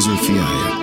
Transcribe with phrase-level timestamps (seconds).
[0.00, 0.76] filozófiája.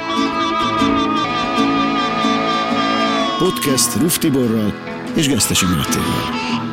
[3.40, 4.74] Podcast Ruf Tiborral
[5.14, 6.65] és Gesztesi Mátéval.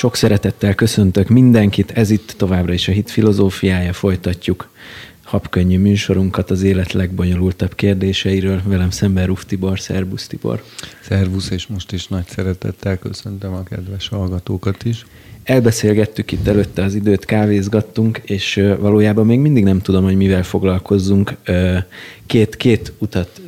[0.00, 4.70] Sok szeretettel köszöntök mindenkit, ez itt továbbra is a hit filozófiája, folytatjuk
[5.22, 8.62] habkönnyű műsorunkat az élet legbonyolultabb kérdéseiről.
[8.64, 10.62] Velem szemben Ruf Tibor, szervusz Tibor.
[11.00, 15.06] Szervusz, és most is nagy szeretettel köszöntöm a kedves hallgatókat is.
[15.50, 21.36] Elbeszélgettük itt előtte az időt, kávézgattunk, és valójában még mindig nem tudom, hogy mivel foglalkozzunk.
[22.26, 23.40] Két, két utat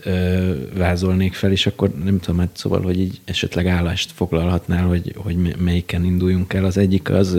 [0.77, 5.37] vázolnék fel, és akkor nem tudom, hát szóval, hogy így esetleg állást foglalhatnál, hogy, hogy
[5.59, 6.65] melyiken induljunk el.
[6.65, 7.39] Az egyik az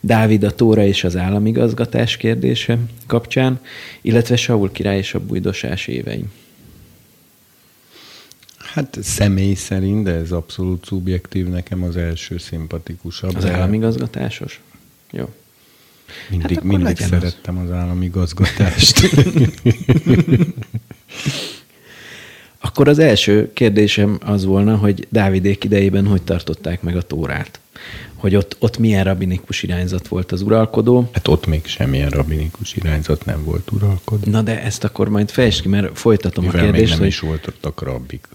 [0.00, 3.60] Dávid a Tóra és az államigazgatás kérdése kapcsán,
[4.00, 6.30] illetve Saul király és a bújdosás éveim.
[8.78, 13.36] Hát személy szerint, de ez abszolút szubjektív, nekem az első szimpatikusabb.
[13.36, 14.60] Az államigazgatásos?
[15.10, 15.28] Jó.
[16.30, 19.00] Mindig, hát mindig szerettem az, az államigazgatást.
[22.66, 27.60] akkor az első kérdésem az volna, hogy Dávidék idejében hogy tartották meg a Tórát?
[28.14, 31.08] Hogy ott, ott milyen rabinikus irányzat volt az uralkodó?
[31.12, 34.30] Hát ott még semmilyen rabinikus irányzat nem volt uralkodó.
[34.30, 36.82] Na de ezt akkor majd fejtsd ki, mert folytatom Mivel a kérdést.
[36.82, 37.08] Még nem hogy...
[37.08, 38.28] is voltak rabbik.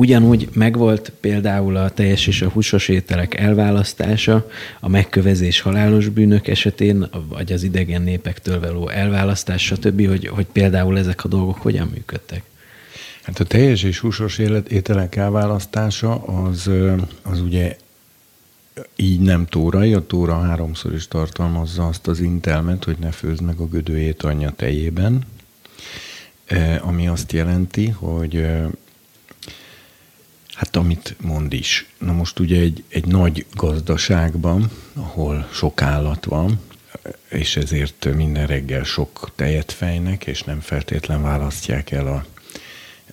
[0.00, 7.08] Ugyanúgy megvolt például a teljes és a húsos ételek elválasztása, a megkövezés halálos bűnök esetén,
[7.28, 12.42] vagy az idegen népektől való elválasztás, stb., hogy, hogy például ezek a dolgok hogyan működtek?
[13.22, 16.70] Hát a teljes és húsos ételek elválasztása az,
[17.22, 17.76] az ugye
[18.96, 23.58] így nem tórai, a tóra háromszor is tartalmazza azt az intelmet, hogy ne főzd meg
[23.58, 25.26] a gödőjét anyja tejében,
[26.80, 28.46] ami azt jelenti, hogy
[30.58, 31.86] Hát amit mond is.
[31.98, 36.60] Na most ugye egy, egy nagy gazdaságban, ahol sok állat van,
[37.28, 42.24] és ezért minden reggel sok tejet fejnek, és nem feltétlen választják el a,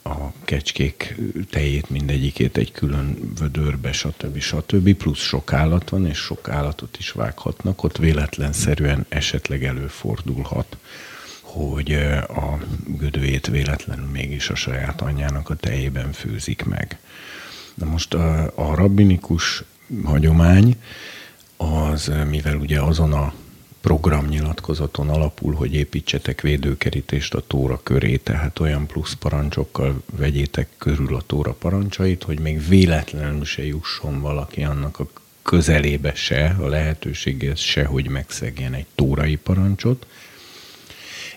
[0.10, 1.16] a kecskék
[1.50, 4.40] tejét mindegyikét egy külön vödörbe, stb.
[4.40, 4.94] stb.
[4.94, 10.78] Plusz sok állat van, és sok állatot is vághatnak, ott véletlenszerűen esetleg előfordulhat,
[11.42, 11.94] hogy
[12.28, 12.60] a
[12.98, 17.00] gödőjét véletlenül mégis a saját anyjának a tejében főzik meg.
[17.76, 19.64] Na most a, a rabbinikus
[20.04, 20.76] hagyomány
[21.58, 23.34] az, mivel ugye azon a
[23.82, 31.22] programnyilatkozaton alapul, hogy építsetek védőkerítést a tóra köré, tehát olyan plusz parancsokkal vegyétek körül a
[31.26, 35.08] tóra parancsait, hogy még véletlenül se jusson valaki annak a
[35.42, 40.08] közelébe se, a lehetőséghez se, hogy megszegjen egy tórai parancsot.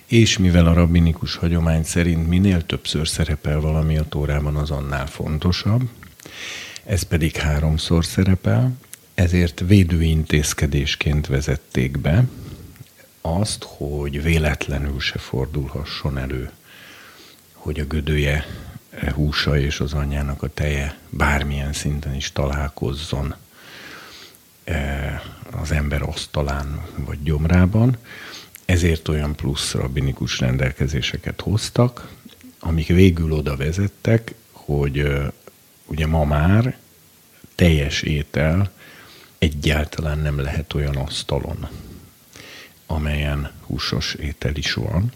[0.06, 5.88] És mivel a rabbinikus hagyomány szerint minél többször szerepel valami a tórában, az annál fontosabb,
[6.84, 8.72] ez pedig háromszor szerepel,
[9.14, 12.24] ezért védőintézkedésként vezették be
[13.20, 16.50] azt, hogy véletlenül se fordulhasson elő,
[17.52, 18.46] hogy a gödője
[19.14, 23.34] húsa és az anyjának a teje bármilyen szinten is találkozzon
[24.64, 27.96] e, az ember asztalán vagy gyomrában.
[28.64, 32.08] Ezért olyan plusz rabbinikus rendelkezéseket hoztak,
[32.58, 35.10] amik végül oda vezettek, hogy
[35.88, 36.78] ugye ma már
[37.54, 38.70] teljes étel
[39.38, 41.68] egyáltalán nem lehet olyan asztalon,
[42.86, 45.12] amelyen húsos étel is van,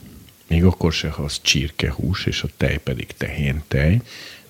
[0.47, 4.01] még akkor se, ha az csirkehús, és a tej pedig tehén tej,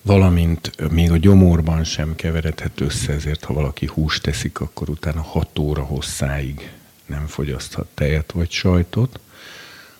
[0.01, 5.59] valamint még a gyomorban sem keveredhet össze, ezért ha valaki húst teszik, akkor utána 6
[5.59, 6.71] óra hosszáig
[7.05, 9.19] nem fogyaszthat tejet vagy sajtot.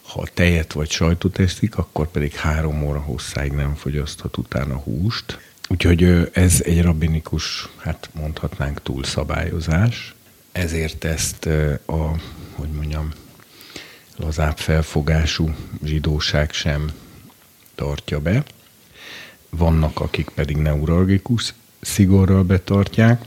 [0.02, 5.53] Ha tejet vagy sajtot eszik, akkor pedig három óra hosszáig nem fogyaszthat utána húst.
[5.74, 10.16] Úgyhogy ez egy rabbinikus, hát mondhatnánk túlszabályozás.
[10.52, 11.46] Ezért ezt
[11.86, 12.16] a,
[12.56, 13.12] hogy mondjam,
[14.16, 16.92] lazább felfogású zsidóság sem
[17.76, 18.44] tartja be.
[19.50, 23.26] Vannak, akik pedig neuralgikus szigorral betartják.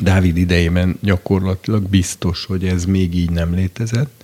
[0.00, 4.17] Dávid idejében gyakorlatilag biztos, hogy ez még így nem létezett.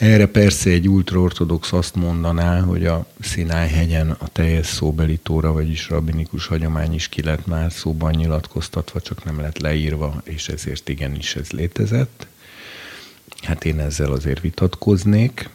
[0.00, 6.46] Erre persze egy ultraortodox azt mondaná, hogy a Szinály-hegyen a teljes szóbeli tóra, vagyis rabinikus
[6.46, 11.50] hagyomány is ki lett már szóban nyilatkoztatva, csak nem lett leírva, és ezért igenis ez
[11.50, 12.26] létezett.
[13.42, 15.50] Hát én ezzel azért vitatkoznék,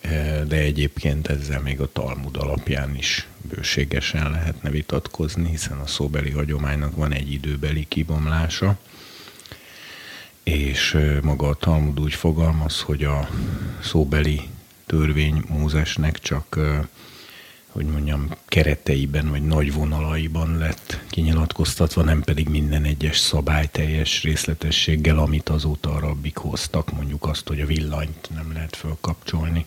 [0.00, 6.30] e, de egyébként ezzel még a Talmud alapján is bőségesen lehetne vitatkozni, hiszen a szóbeli
[6.30, 8.78] hagyománynak van egy időbeli kibomlása,
[10.46, 13.28] és maga a Talmud úgy fogalmaz, hogy a
[13.82, 14.40] szóbeli
[14.86, 16.58] törvény Mózesnek csak
[17.68, 25.18] hogy mondjam, kereteiben vagy nagy vonalaiban lett kinyilatkoztatva, nem pedig minden egyes szabály teljes részletességgel,
[25.18, 29.66] amit azóta a rabbik hoztak, mondjuk azt, hogy a villanyt nem lehet fölkapcsolni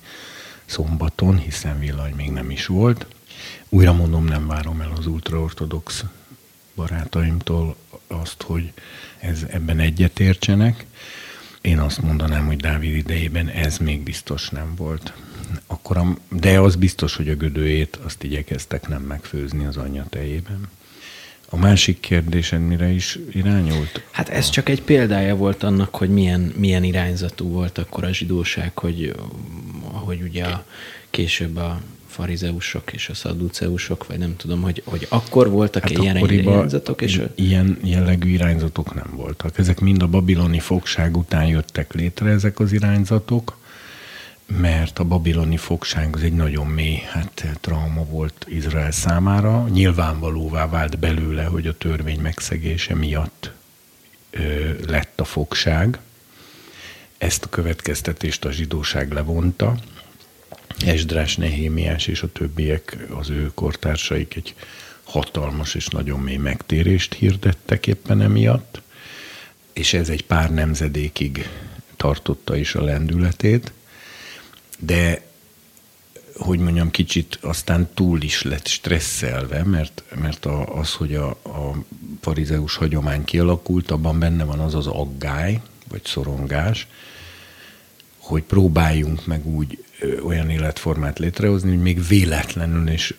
[0.65, 3.05] szombaton, hiszen villany még nem is volt.
[3.69, 6.03] Újra mondom, nem várom el az ultraortodox
[6.75, 7.75] barátaimtól
[8.07, 8.73] azt, hogy
[9.19, 10.85] ez, ebben egyetértsenek.
[11.61, 15.13] Én azt mondanám, hogy Dávid idejében ez még biztos nem volt.
[15.67, 20.69] Akkor a, de az biztos, hogy a gödőjét azt igyekeztek nem megfőzni az anyja tejében.
[21.49, 24.03] A másik kérdésed mire is irányult?
[24.11, 28.77] Hát ez csak egy példája volt annak, hogy milyen, milyen irányzatú volt akkor a zsidóság,
[28.77, 29.15] hogy,
[29.81, 30.65] hogy ugye a,
[31.09, 31.81] később a
[32.19, 37.01] farizeusok és a szaduceusok, vagy nem tudom, hogy, hogy akkor voltak hát ilyen irányzatok?
[37.01, 39.57] És ilyen jellegű irányzatok nem voltak.
[39.57, 43.57] Ezek mind a babiloni fogság után jöttek létre ezek az irányzatok,
[44.45, 49.67] mert a babiloni fogság az egy nagyon mély hát, trauma volt Izrael számára.
[49.67, 53.51] Nyilvánvalóvá vált belőle, hogy a törvény megszegése miatt
[54.29, 54.39] ö,
[54.87, 55.99] lett a fogság.
[57.17, 59.75] Ezt a következtetést a zsidóság levonta,
[60.77, 64.55] Esdrás, Nehémiás és a többiek, az ő kortársaik egy
[65.03, 68.81] hatalmas és nagyon mély megtérést hirdettek éppen emiatt,
[69.73, 71.49] és ez egy pár nemzedékig
[71.97, 73.71] tartotta is a lendületét,
[74.79, 75.27] de
[76.35, 81.83] hogy mondjam, kicsit aztán túl is lett stresszelve, mert, mert a, az, hogy a, a
[82.21, 86.87] farizeus hagyomány kialakult, abban benne van az az aggály, vagy szorongás,
[88.17, 89.83] hogy próbáljunk meg úgy
[90.23, 93.13] olyan életformát létrehozni, hogy még véletlenül is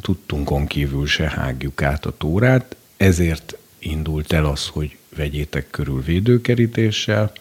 [0.00, 7.32] tudtunkon kívül se hágjuk át a tórát, ezért indult el az, hogy vegyétek körül védőkerítéssel,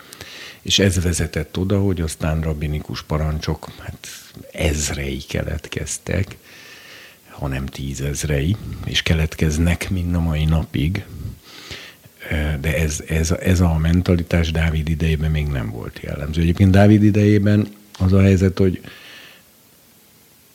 [0.62, 4.08] és ez vezetett oda, hogy aztán rabinikus parancsok hát
[4.52, 6.38] ezrei keletkeztek,
[7.30, 8.56] hanem tízezrei,
[8.86, 11.06] és keletkeznek mind a mai napig,
[12.60, 16.42] de ez, ez, ez a mentalitás Dávid idejében még nem volt jellemző.
[16.42, 17.68] Egyébként Dávid idejében
[18.00, 18.82] az a helyzet, hogy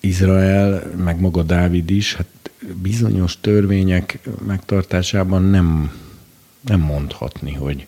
[0.01, 2.51] Izrael, meg maga Dávid is, hát
[2.83, 5.93] bizonyos törvények megtartásában nem,
[6.61, 7.87] nem mondhatni, hogy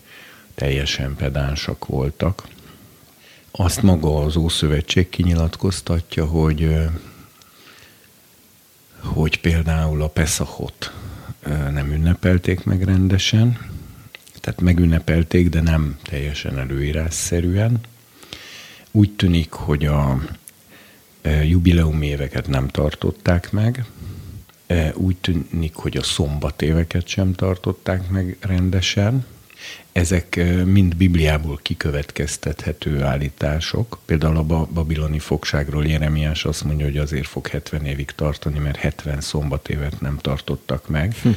[0.55, 2.47] teljesen pedánsak voltak.
[3.51, 6.75] Azt maga az Ószövetség kinyilatkoztatja, hogy,
[8.99, 10.93] hogy például a Pesachot
[11.71, 13.71] nem ünnepelték meg rendesen,
[14.39, 17.79] tehát megünnepelték, de nem teljesen előírásszerűen.
[18.95, 20.21] Úgy tűnik, hogy a
[21.43, 23.85] jubileum éveket nem tartották meg,
[24.93, 29.25] úgy tűnik, hogy a szombatéveket sem tartották meg rendesen.
[29.91, 33.99] Ezek mind Bibliából kikövetkeztethető állítások.
[34.05, 39.21] Például a babiloni fogságról Jeremiás azt mondja, hogy azért fog 70 évig tartani, mert 70
[39.21, 41.15] szombatévet nem tartottak meg.
[41.21, 41.29] Hm.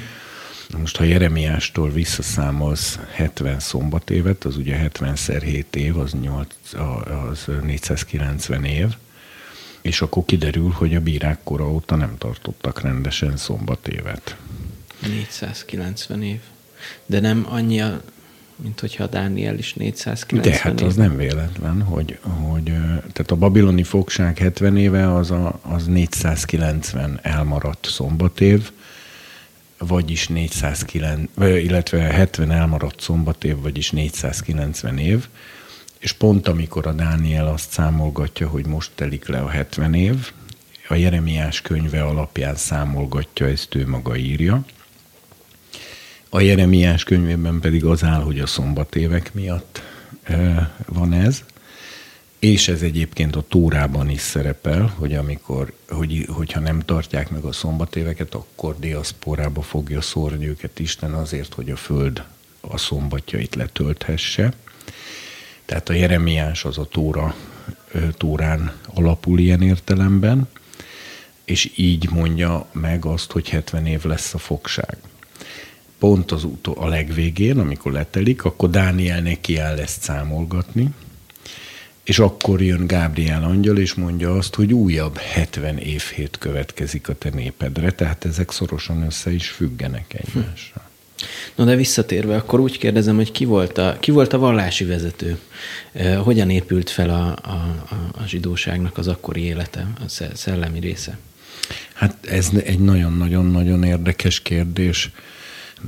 [0.73, 6.47] Most, ha Jeremiástól visszaszámolsz 70 szombatévet, az ugye 70-szer 7 év, az, 8,
[7.31, 8.95] az 490 év,
[9.81, 14.37] és akkor kiderül, hogy a bírák kora óta nem tartottak rendesen szombatévet.
[15.07, 16.41] 490 év.
[17.07, 18.03] De nem annyi, a,
[18.57, 20.87] mint hogyha a Dániel is 490 De hát év.
[20.87, 27.19] az nem véletlen, hogy, hogy tehát a babiloni fogság 70 éve az, a, az 490
[27.23, 28.71] elmaradt szombatév,
[29.79, 35.29] vagyis 409, illetve 70 elmaradt szombatév, vagyis 490 év,
[35.99, 40.33] és pont amikor a Dániel azt számolgatja, hogy most telik le a 70 év,
[40.89, 44.65] a Jeremiás könyve alapján számolgatja, ezt ő maga írja.
[46.29, 49.83] A Jeremiás könyvében pedig az áll, hogy a szombatévek miatt
[50.87, 51.45] van ez,
[52.47, 57.53] és ez egyébként a Tórában is szerepel, hogy amikor, hogy, hogyha nem tartják meg a
[57.53, 62.25] szombatéveket, akkor diaszporába fogja szórni őket Isten azért, hogy a föld
[62.61, 64.53] a szombatjait letölthesse.
[65.65, 67.35] Tehát a Jeremiás az a Tóra,
[68.17, 70.49] Tórán alapul ilyen értelemben,
[71.45, 74.97] és így mondja meg azt, hogy 70 év lesz a fogság.
[75.99, 80.95] Pont az utó a legvégén, amikor letelik, akkor Dániel neki el ezt számolgatni,
[82.07, 87.31] és akkor jön Gábriel angyal, és mondja azt, hogy újabb 70 évhét következik a te
[87.31, 90.91] népedre, tehát ezek szorosan össze is függenek egymásra.
[91.55, 95.39] No de visszatérve, akkor úgy kérdezem, hogy ki volt a, ki volt a vallási vezető?
[96.23, 97.75] Hogyan épült fel a, a,
[98.13, 101.19] a zsidóságnak az akkori élete, a szellemi része?
[101.93, 105.11] Hát ez egy nagyon-nagyon-nagyon érdekes kérdés.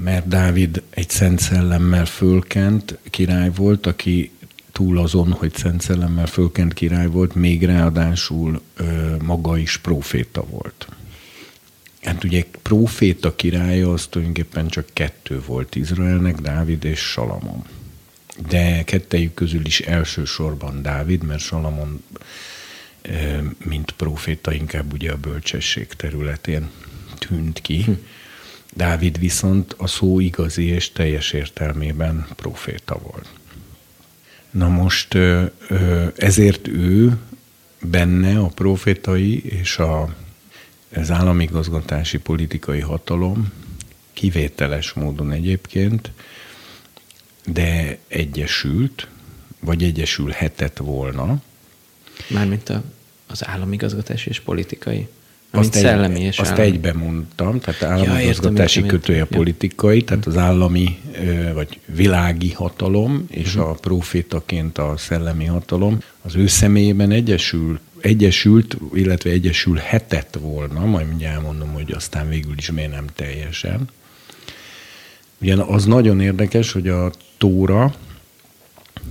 [0.05, 4.31] mert Dávid egy szent szellemmel fölkent király volt, aki
[4.79, 10.89] túl azon, hogy szent szellemmel fölkent király volt, még ráadásul ö, maga is proféta volt.
[12.03, 17.65] Hát ugye proféta királya az tulajdonképpen csak kettő volt Izraelnek, Dávid és Salamon.
[18.49, 22.05] De kettejük közül is elsősorban Dávid, mert Salamon
[23.65, 26.71] mint proféta inkább ugye a bölcsesség területén
[27.19, 27.83] tűnt ki.
[27.83, 27.93] Hm.
[28.75, 33.38] Dávid viszont a szó igazi és teljes értelmében proféta volt.
[34.59, 35.19] Na most
[36.17, 37.19] ezért ő
[37.81, 40.15] benne a profétai és a,
[40.95, 43.53] az államigazgatási politikai hatalom
[44.13, 46.11] kivételes módon egyébként,
[47.45, 49.09] de egyesült,
[49.61, 51.43] vagy egyesülhetett volna.
[52.29, 52.83] Mármint a,
[53.27, 55.09] az államigazgatási és politikai?
[55.51, 60.99] Azt, egy, szellemi és azt egybe mondtam, tehát államigazgatási ja, kötője politikai, tehát az állami
[61.55, 63.71] vagy világi hatalom és uh-huh.
[63.71, 71.35] a profétaként a szellemi hatalom az ő személyében egyesül, egyesült, illetve egyesülhetett volna, majd mindjárt
[71.35, 73.89] elmondom, hogy aztán végül is miért nem teljesen.
[75.41, 77.95] Ugye az nagyon érdekes, hogy a Tóra,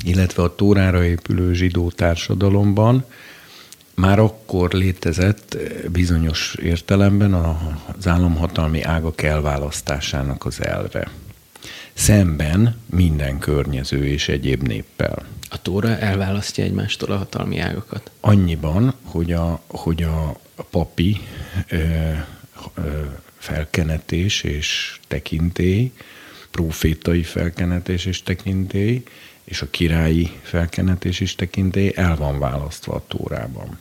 [0.06, 3.06] illetve a Tórára épülő zsidó társadalomban
[4.02, 5.58] már akkor létezett
[5.92, 11.12] bizonyos értelemben az államhatalmi ágak elválasztásának az elve.
[11.94, 15.26] Szemben minden környező és egyéb néppel.
[15.50, 18.12] A Tóra elválasztja egymástól a hatalmi ágakat?
[18.20, 20.40] Annyiban, hogy a, hogy a
[20.70, 21.20] papi
[21.70, 21.78] ö,
[22.74, 22.82] ö,
[23.38, 25.92] felkenetés és tekintély,
[26.52, 29.04] profétai felkenetés és tekintély,
[29.44, 33.78] és a királyi felkenetés és tekintély el van választva a Tórában.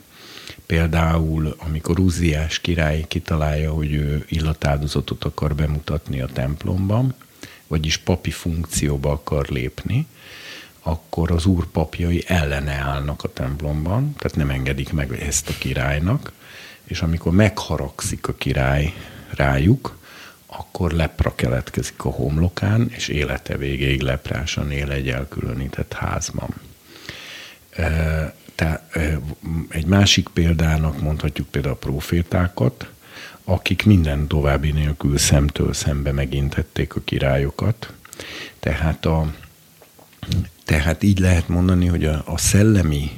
[0.67, 7.15] Például, amikor Uziás király kitalálja, hogy ő illatáldozatot akar bemutatni a templomban,
[7.67, 10.07] vagyis papi funkcióba akar lépni,
[10.81, 16.31] akkor az úr papjai ellene állnak a templomban, tehát nem engedik meg ezt a királynak,
[16.83, 18.93] és amikor megharagszik a király
[19.29, 19.97] rájuk,
[20.45, 26.49] akkor lepra keletkezik a homlokán, és élete végéig leprásan él egy elkülönített házban.
[28.57, 28.97] Tehát
[29.69, 32.89] egy másik példának mondhatjuk például a profétákat,
[33.43, 37.93] akik minden további nélkül szemtől szembe megintették a királyokat.
[38.59, 39.33] Tehát, a,
[40.63, 43.11] tehát így lehet mondani, hogy a, a szellemi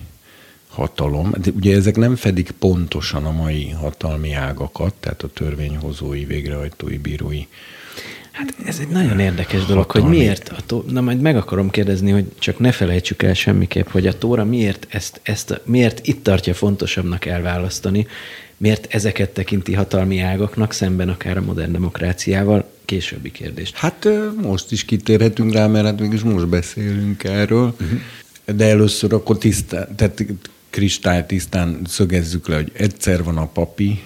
[0.69, 6.97] hatalom, de ugye ezek nem fedik pontosan a mai hatalmi ágakat, tehát a törvényhozói, végrehajtói,
[6.97, 7.47] bírói
[8.39, 10.07] Hát ez egy nagyon érdekes dolog, Hatalmi.
[10.07, 13.87] hogy miért, a tó- na majd meg akarom kérdezni, hogy csak ne felejtsük el semmiképp,
[13.87, 18.07] hogy a Tóra miért, ezt, ezt miért itt tartja fontosabbnak elválasztani,
[18.57, 23.71] miért ezeket tekinti hatalmi ágaknak szemben akár a modern demokráciával, későbbi kérdés.
[23.73, 24.07] Hát
[24.41, 27.99] most is kitérhetünk rá, mert hát mégis most beszélünk erről, uh-huh.
[28.55, 30.25] de először akkor tisztán, tehát
[30.69, 33.99] kristály tisztán szögezzük le, hogy egyszer van a papi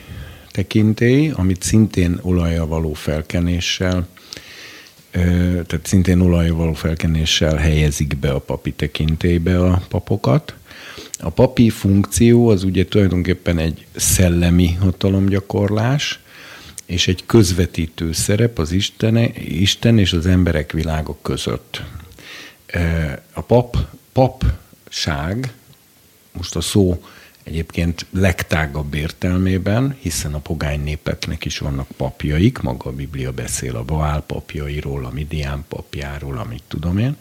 [0.53, 4.07] tekintély, amit szintén olajjal való felkenéssel
[5.67, 10.55] tehát szintén olajjal való felkenéssel helyezik be a papi tekintélybe a papokat.
[11.19, 16.19] A papi funkció az ugye tulajdonképpen egy szellemi hatalomgyakorlás,
[16.85, 21.81] és egy közvetítő szerep az Istene, Isten és az emberek világok között.
[23.33, 23.77] A pap,
[24.11, 25.53] papság,
[26.31, 27.03] most a szó
[27.43, 33.83] Egyébként legtágabb értelmében, hiszen a pogány népeknek is vannak papjaik, maga a Biblia beszél a
[33.83, 37.17] Baál papjairól, a Midian papjáról, amit tudom én.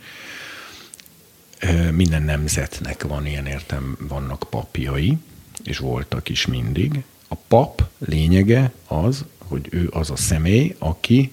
[1.92, 5.16] Minden nemzetnek van ilyen értem, vannak papjai,
[5.64, 7.02] és voltak is mindig.
[7.28, 11.32] A pap lényege az, hogy ő az a személy, aki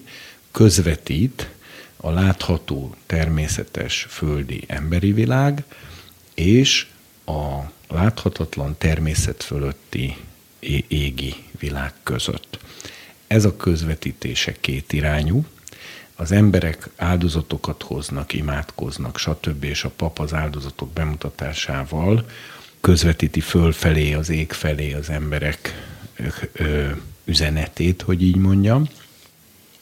[0.50, 1.50] közvetít
[1.96, 5.64] a látható, természetes, földi, emberi világ,
[6.34, 6.86] és
[7.24, 10.16] a láthatatlan természet fölötti
[10.88, 12.58] égi világ között.
[13.26, 15.44] Ez a közvetítése kétirányú,
[16.14, 19.64] az emberek áldozatokat hoznak, imádkoznak, stb.
[19.64, 22.26] és a pap az áldozatok bemutatásával
[22.80, 25.88] közvetíti fölfelé, az ég felé az emberek
[27.24, 28.88] üzenetét, hogy így mondjam.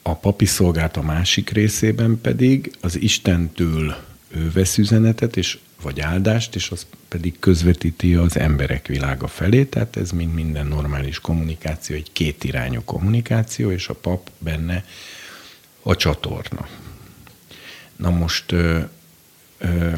[0.01, 3.95] A papi szolgált a másik részében pedig az Istentől
[4.27, 9.95] ő vesz üzenetet, és vagy áldást, és az pedig közvetíti az emberek világa felé, tehát
[9.95, 14.85] ez mind minden normális kommunikáció, egy kétirányú kommunikáció, és a pap benne
[15.81, 16.67] a csatorna.
[17.95, 18.79] Na most, ö,
[19.57, 19.91] ö,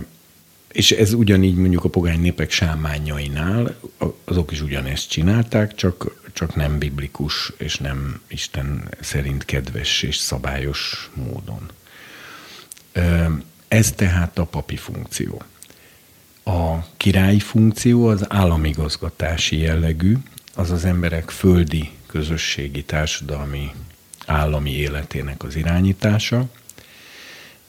[0.71, 3.75] és ez ugyanígy mondjuk a pogány népek sámányainál,
[4.23, 11.09] azok is ugyanezt csinálták, csak, csak nem biblikus, és nem Isten szerint kedves és szabályos
[11.13, 11.71] módon.
[13.67, 15.43] Ez tehát a papi funkció.
[16.43, 20.17] A királyi funkció az államigazgatási jellegű,
[20.55, 23.71] az az emberek földi, közösségi, társadalmi,
[24.25, 26.45] állami életének az irányítása.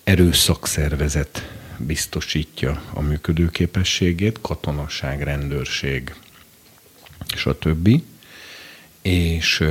[0.04, 6.14] Erőszakszervezet biztosítja a működőképességét, katonaság, rendőrség,
[7.36, 8.02] stb.
[9.02, 9.62] És,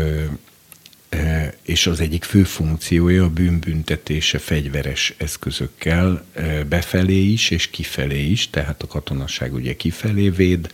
[1.61, 6.25] és az egyik fő funkciója a bűnbüntetése fegyveres eszközökkel
[6.69, 10.71] befelé is és kifelé is, tehát a katonaság ugye kifelé véd,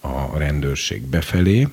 [0.00, 1.68] a rendőrség befelé,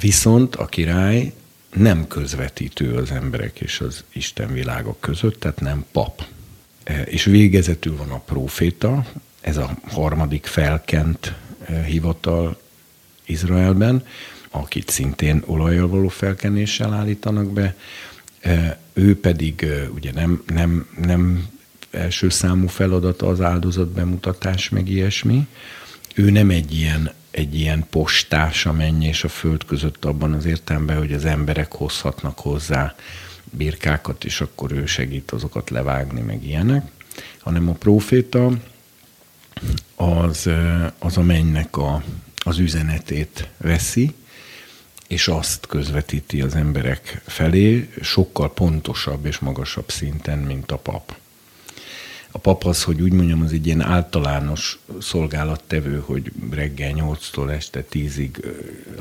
[0.00, 1.32] viszont a király
[1.74, 6.24] nem közvetítő az emberek és az Isten világok között, tehát nem pap.
[7.04, 9.06] És végezetül van a proféta,
[9.40, 11.34] ez a harmadik felkent
[11.86, 12.60] hivatal
[13.24, 14.06] Izraelben,
[14.50, 17.76] akit szintén olajjal való felkenéssel állítanak be.
[18.92, 21.48] Ő pedig ugye nem, nem, nem
[21.90, 25.46] első számú feladata az áldozat bemutatás, meg ilyesmi.
[26.14, 30.44] Ő nem egy ilyen, egy ilyen postás a menny és a föld között abban az
[30.44, 32.94] értelemben, hogy az emberek hozhatnak hozzá
[33.50, 36.90] birkákat, és akkor ő segít azokat levágni, meg ilyenek,
[37.38, 38.52] hanem a proféta
[39.94, 40.50] az,
[40.98, 42.02] az a mennynek a,
[42.36, 44.14] az üzenetét veszi,
[45.10, 51.19] és azt közvetíti az emberek felé sokkal pontosabb és magasabb szinten, mint a pap
[52.32, 57.84] a pap az, hogy úgy mondjam, az egy ilyen általános szolgálattevő, hogy reggel 8-tól este
[57.92, 58.44] 10-ig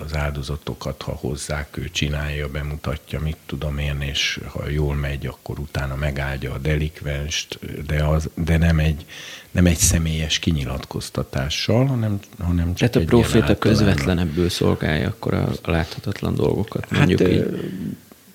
[0.06, 5.60] az áldozatokat, ha hozzák, ő csinálja, bemutatja, mit tudom én, és ha jól megy, akkor
[5.60, 9.06] utána megáldja a delikvenst, de, az, de nem, egy,
[9.52, 15.72] nem egy személyes kinyilatkoztatással, hanem, hanem csak Tehát a proféta közvetlenebből szolgálja akkor a, a
[15.72, 17.46] láthatatlan dolgokat, mondjuk hát, így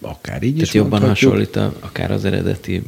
[0.04, 2.82] akár így Tehát is jobban hasonlít a, akár az eredeti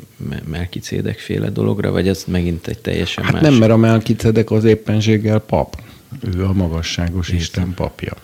[0.44, 3.42] Melkicédek féle dologra, vagy ez megint egy teljesen hát más?
[3.42, 5.80] nem, mert a Melkicédek az éppenséggel pap.
[6.36, 7.40] Ő a magasságos Értem.
[7.40, 8.16] Isten papja.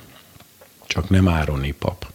[0.87, 2.07] Csak nem Ároni pap.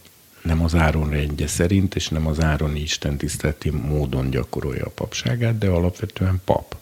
[0.42, 5.58] Nem az Áron rendje szerint, és nem az Ároni Isten tiszteleti módon gyakorolja a papságát,
[5.58, 6.76] de alapvetően pap.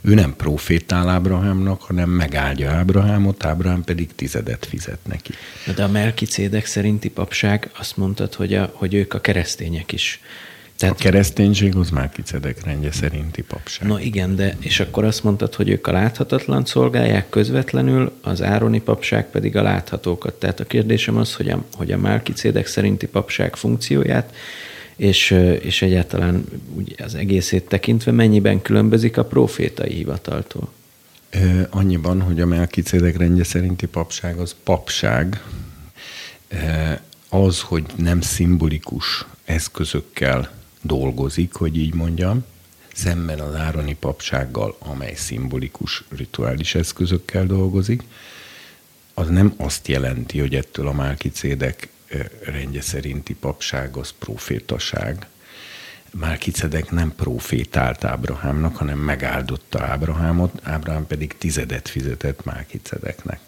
[0.00, 5.32] Ő nem profétál Ábrahámnak, hanem megáldja Ábrahámot, Ábrahám pedig tizedet fizet neki.
[5.76, 10.20] De a Melkicédek szerinti papság azt mondtad, hogy, a, hogy ők a keresztények is.
[10.78, 13.88] Tehát, a kereszténység az Melkicédek rendje szerinti papság.
[13.88, 18.80] No igen, de és akkor azt mondtad, hogy ők a láthatatlan szolgálják közvetlenül, az ároni
[18.80, 20.34] papság pedig a láthatókat.
[20.34, 24.34] Tehát a kérdésem az, hogy a, hogy a Melkicédek szerinti papság funkcióját
[24.98, 25.30] és,
[25.60, 30.72] és egyáltalán úgy az egészét tekintve mennyiben különbözik a profétai hivataltól?
[31.70, 35.42] Annyiban, hogy a Melkicédek rendje szerinti papság az papság,
[37.28, 40.50] az, hogy nem szimbolikus eszközökkel
[40.82, 42.44] dolgozik, hogy így mondjam,
[42.94, 48.02] szemben az ároni papsággal, amely szimbolikus rituális eszközökkel dolgozik,
[49.14, 51.88] az nem azt jelenti, hogy ettől a Málkicédek
[52.44, 55.26] rendje szerinti papság az profétaság.
[56.10, 63.40] Málkicedek nem profétált Ábrahámnak, hanem megáldotta Ábrahámot, Ábrahám pedig tizedet fizetett Málkicedeknek.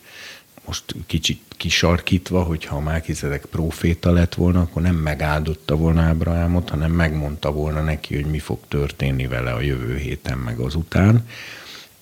[0.65, 6.93] Most kicsit kisarkítva, hogyha a Málkicedek proféta lett volna, akkor nem megáldotta volna Ábrahámot, hanem
[6.93, 11.27] megmondta volna neki, hogy mi fog történni vele a jövő héten meg azután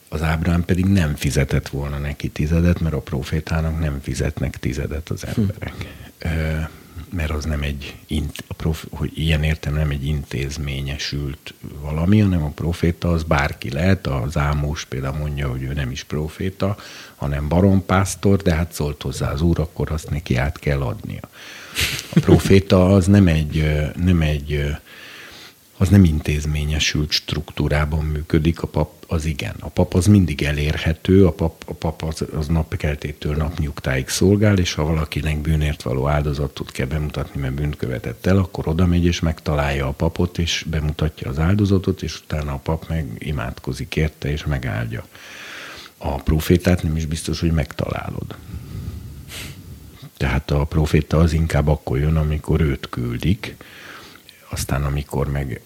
[0.09, 5.27] az Ábrám pedig nem fizetett volna neki tizedet, mert a profétának nem fizetnek tizedet az
[5.27, 5.75] emberek.
[6.19, 6.29] Hm.
[7.11, 7.95] Mert az nem egy,
[8.47, 14.07] a prof, hogy ilyen értem nem egy intézményesült valami, hanem a proféta az bárki lehet.
[14.07, 16.77] Az Ámos például mondja, hogy ő nem is proféta,
[17.17, 21.29] hanem barompásztor, de hát szólt hozzá az úr, akkor azt neki át kell adnia.
[22.15, 23.65] A proféta az nem egy,
[23.97, 24.77] nem egy
[25.81, 29.55] az nem intézményesült struktúrában működik, a pap az igen.
[29.61, 34.75] A pap az mindig elérhető, a pap, a pap az, az napkeltétől napnyugtáig szolgál, és
[34.75, 39.21] ha valakinek bűnért való áldozatot kell bemutatni, mert bűnt követett el, akkor oda megy és
[39.21, 44.45] megtalálja a papot, és bemutatja az áldozatot, és utána a pap meg imádkozik érte, és
[44.45, 45.07] megáldja.
[45.99, 48.37] A profétát nem is biztos, hogy megtalálod.
[50.17, 53.57] Tehát a proféta az inkább akkor jön, amikor őt küldik,
[54.51, 55.61] aztán amikor meg,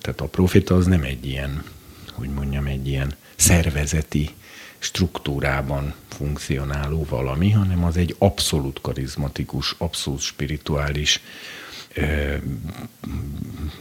[0.00, 1.64] tehát a profita az nem egy ilyen,
[2.12, 4.30] hogy mondjam, egy ilyen szervezeti
[4.78, 11.20] struktúrában funkcionáló valami, hanem az egy abszolút karizmatikus, abszolút spirituális,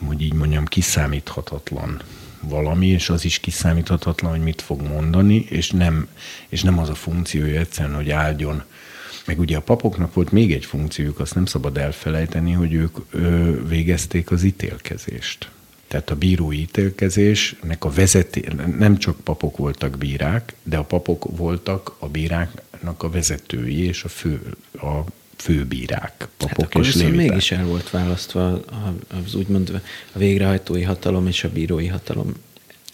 [0.05, 2.01] hogy így mondjam, kiszámíthatatlan
[2.39, 6.07] valami, és az is kiszámíthatatlan, hogy mit fog mondani, és nem,
[6.49, 8.63] és nem az a funkciója egyszerűen, hogy áldjon
[9.25, 13.51] meg ugye a papoknak volt még egy funkciójuk, azt nem szabad elfelejteni, hogy ők ö,
[13.67, 15.49] végezték az ítélkezést.
[15.87, 18.43] Tehát a bírói ítélkezésnek a vezeté,
[18.77, 24.07] nem csak papok voltak bírák, de a papok voltak a bíráknak a vezetői és a
[24.07, 24.41] fő,
[24.73, 24.99] a
[25.35, 27.27] főbírák, papok hát és léviták.
[27.27, 28.59] mégis el volt választva
[29.25, 29.81] az úgymond
[30.13, 32.33] a végrehajtói hatalom és a bírói hatalom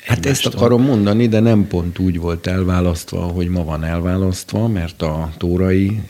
[0.05, 5.01] Hát ezt akarom mondani, de nem pont úgy volt elválasztva, hogy ma van elválasztva, mert
[5.01, 6.01] a tórai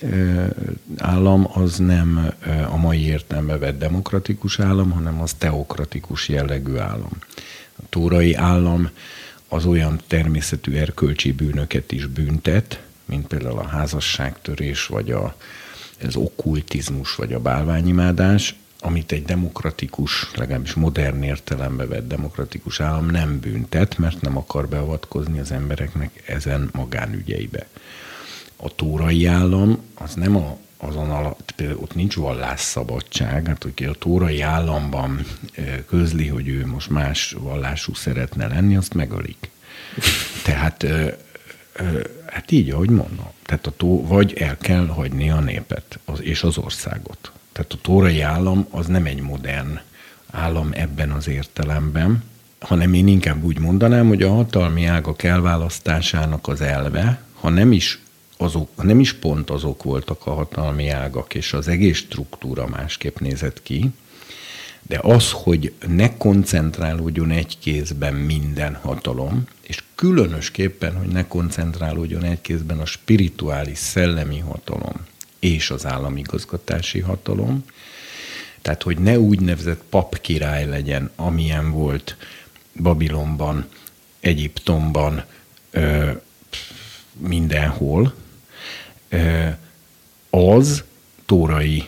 [0.97, 2.33] állam az nem
[2.71, 7.11] a mai értelembe vett demokratikus állam, hanem az teokratikus jellegű állam.
[7.75, 8.89] A tórai állam
[9.47, 15.35] az olyan természetű erkölcsi bűnöket is büntet, mint például a házasságtörés, vagy a,
[16.03, 23.39] az okkultizmus, vagy a bálványimádás, amit egy demokratikus, legalábbis modern értelembe vett demokratikus állam nem
[23.39, 27.67] büntet, mert nem akar beavatkozni az embereknek ezen magánügyeibe.
[28.55, 33.93] A tórai állam az nem a, azon alatt, például ott nincs vallásszabadság, hát aki a
[33.93, 35.25] tórai államban
[35.87, 39.49] közli, hogy ő most más vallású szeretne lenni, azt megölik.
[40.43, 40.85] Tehát
[42.25, 43.29] hát így, ahogy mondom.
[43.43, 47.31] Tehát a tó, vagy el kell hagyni a népet az, és az országot.
[47.59, 49.79] Tehát a tórai állam az nem egy modern
[50.31, 52.23] állam ebben az értelemben,
[52.59, 57.99] hanem én inkább úgy mondanám, hogy a hatalmi ágak elválasztásának az elve, ha nem is,
[58.37, 63.63] azok, nem is pont azok voltak a hatalmi ágak, és az egész struktúra másképp nézett
[63.63, 63.89] ki,
[64.81, 72.41] de az, hogy ne koncentrálódjon egy kézben minden hatalom, és különösképpen, hogy ne koncentrálódjon egy
[72.41, 75.07] kézben a spirituális, szellemi hatalom,
[75.39, 77.65] és az államigazgatási hatalom.
[78.61, 82.17] Tehát, hogy ne úgynevezett papkirály legyen, amilyen volt
[82.81, 83.65] Babilonban,
[84.19, 85.23] Egyiptomban,
[85.71, 86.11] ö,
[87.17, 88.13] mindenhol,
[89.09, 89.47] ö,
[90.29, 90.83] az
[91.25, 91.83] tórai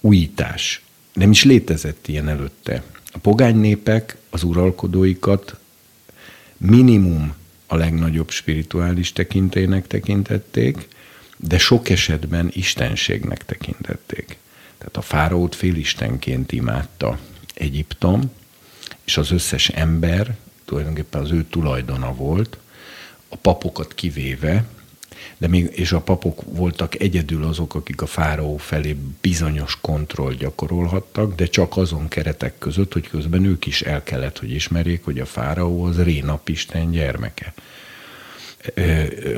[0.00, 0.82] újítás.
[1.12, 2.82] Nem is létezett ilyen előtte.
[3.12, 5.56] A pogány népek az uralkodóikat
[6.56, 7.34] minimum
[7.66, 10.88] a legnagyobb spirituális tekintének tekintették,
[11.48, 14.36] de sok esetben istenségnek tekintették.
[14.78, 17.18] Tehát a fáraót félistenként imádta
[17.54, 18.32] Egyiptom,
[19.04, 22.58] és az összes ember tulajdonképpen az ő tulajdona volt,
[23.28, 24.64] a papokat kivéve,
[25.38, 31.34] de még, és a papok voltak egyedül azok, akik a fáraó felé bizonyos kontroll gyakorolhattak,
[31.34, 35.26] de csak azon keretek között, hogy közben ők is el kellett, hogy ismerjék, hogy a
[35.26, 37.54] fáraó az Rénapisten gyermeke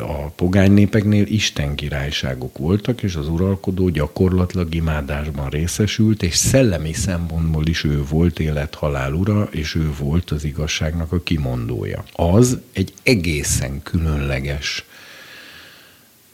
[0.01, 7.67] a pogány népeknél Isten királyságok voltak, és az uralkodó gyakorlatilag imádásban részesült, és szellemi szempontból
[7.67, 12.05] is ő volt élet-halál ura, és ő volt az igazságnak a kimondója.
[12.13, 14.85] Az egy egészen különleges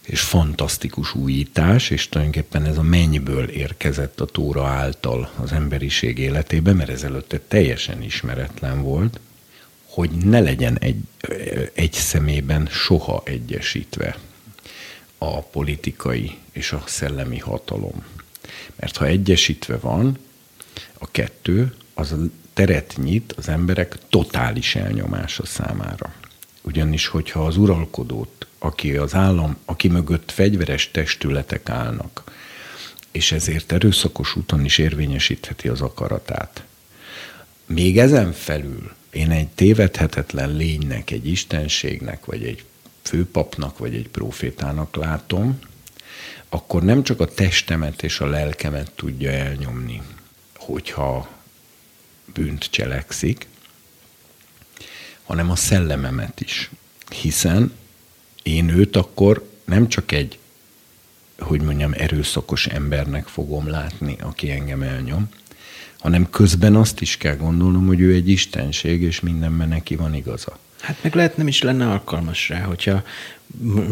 [0.06, 6.72] és fantasztikus újítás, és tulajdonképpen ez a mennyből érkezett a Tóra által az emberiség életébe,
[6.72, 9.20] mert ezelőtte teljesen ismeretlen volt,
[9.92, 11.02] hogy ne legyen egy,
[11.72, 14.16] egy szemében soha egyesítve
[15.18, 18.04] a politikai és a szellemi hatalom.
[18.76, 20.18] Mert ha egyesítve van
[20.98, 22.14] a kettő, az
[22.52, 26.14] teret nyit az emberek totális elnyomása számára.
[26.62, 32.24] Ugyanis, hogyha az uralkodót, aki az állam, aki mögött fegyveres testületek állnak,
[33.10, 36.64] és ezért erőszakos úton is érvényesítheti az akaratát,
[37.66, 42.64] még ezen felül én egy tévedhetetlen lénynek, egy istenségnek, vagy egy
[43.02, 45.58] főpapnak, vagy egy profétának látom,
[46.48, 50.02] akkor nem csak a testemet és a lelkemet tudja elnyomni,
[50.56, 51.28] hogyha
[52.34, 53.46] bűnt cselekszik,
[55.22, 56.70] hanem a szellememet is.
[57.20, 57.72] Hiszen
[58.42, 60.38] én őt akkor nem csak egy,
[61.38, 65.28] hogy mondjam, erőszakos embernek fogom látni, aki engem elnyom,
[66.02, 70.58] hanem közben azt is kell gondolnom, hogy ő egy istenség, és mindenben neki van igaza.
[70.80, 73.02] Hát meg lehet nem is lenne alkalmas rá, hogyha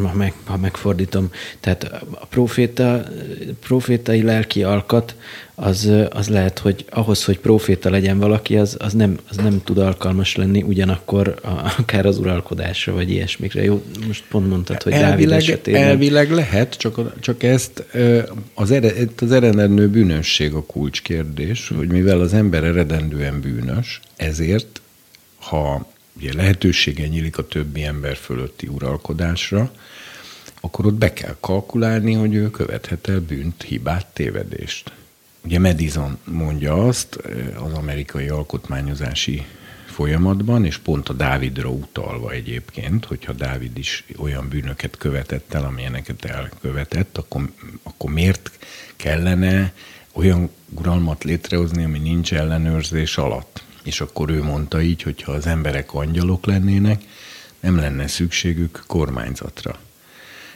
[0.02, 3.02] ha, meg, ha megfordítom, tehát a proféta,
[3.60, 5.16] profétai lelki alkat,
[5.54, 9.78] az, az lehet, hogy ahhoz, hogy proféta legyen valaki, az, az, nem, az nem tud
[9.78, 13.62] alkalmas lenni ugyanakkor a, akár az uralkodásra, vagy ilyesmikre.
[13.62, 15.82] Jó, most pont mondtad, hogy elvileg, Dávid esetében...
[15.82, 17.84] Elvileg lehet, csak, csak ezt
[18.54, 24.80] az, ered, az eredendő bűnösség a kulcskérdés, hogy mivel az ember eredendően bűnös, ezért,
[25.38, 25.86] ha
[26.20, 29.70] ugye lehetősége nyílik a többi ember fölötti uralkodásra,
[30.60, 34.92] akkor ott be kell kalkulálni, hogy ő követhet el bűnt, hibát, tévedést.
[35.44, 37.14] Ugye Madison mondja azt,
[37.64, 39.46] az amerikai alkotmányozási
[39.86, 46.24] folyamatban, és pont a Dávidra utalva egyébként, hogyha Dávid is olyan bűnöket követett el, amilyeneket
[46.24, 47.50] elkövetett, akkor,
[47.82, 48.50] akkor miért
[48.96, 49.72] kellene
[50.12, 53.62] olyan uralmat létrehozni, ami nincs ellenőrzés alatt?
[53.84, 57.02] És akkor ő mondta így, hogy ha az emberek angyalok lennének,
[57.60, 59.78] nem lenne szükségük kormányzatra.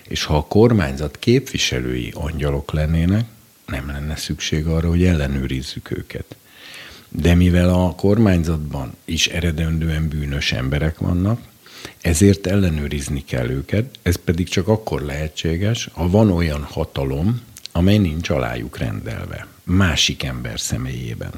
[0.08, 3.24] És ha a kormányzat képviselői angyalok lennének,
[3.66, 6.36] nem lenne szükség arra, hogy ellenőrizzük őket.
[7.08, 11.40] De mivel a kormányzatban is eredendően bűnös emberek vannak,
[12.00, 17.40] ezért ellenőrizni kell őket, ez pedig csak akkor lehetséges, ha van olyan hatalom,
[17.72, 21.32] amely nincs alájuk rendelve, másik ember személyében.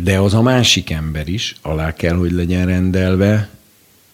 [0.00, 3.48] De az a másik ember is alá kell, hogy legyen rendelve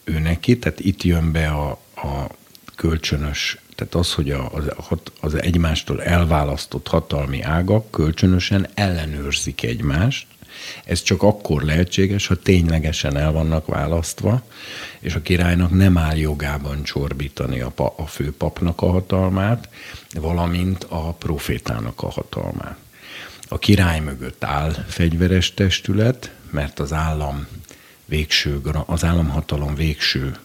[0.05, 2.29] ő neki, tehát itt jön be a, a
[2.77, 10.27] kölcsönös, tehát az, hogy a, az, az egymástól elválasztott hatalmi ágak kölcsönösen ellenőrzik egymást,
[10.85, 14.43] ez csak akkor lehetséges, ha ténylegesen el vannak választva,
[15.01, 19.69] és a királynak nem áll jogában csorbítani a, pa, a főpapnak a hatalmát,
[20.21, 22.77] valamint a profétának a hatalmát.
[23.48, 27.46] A király mögött áll fegyveres testület, mert az állam
[28.04, 30.37] végső, az államhatalom végső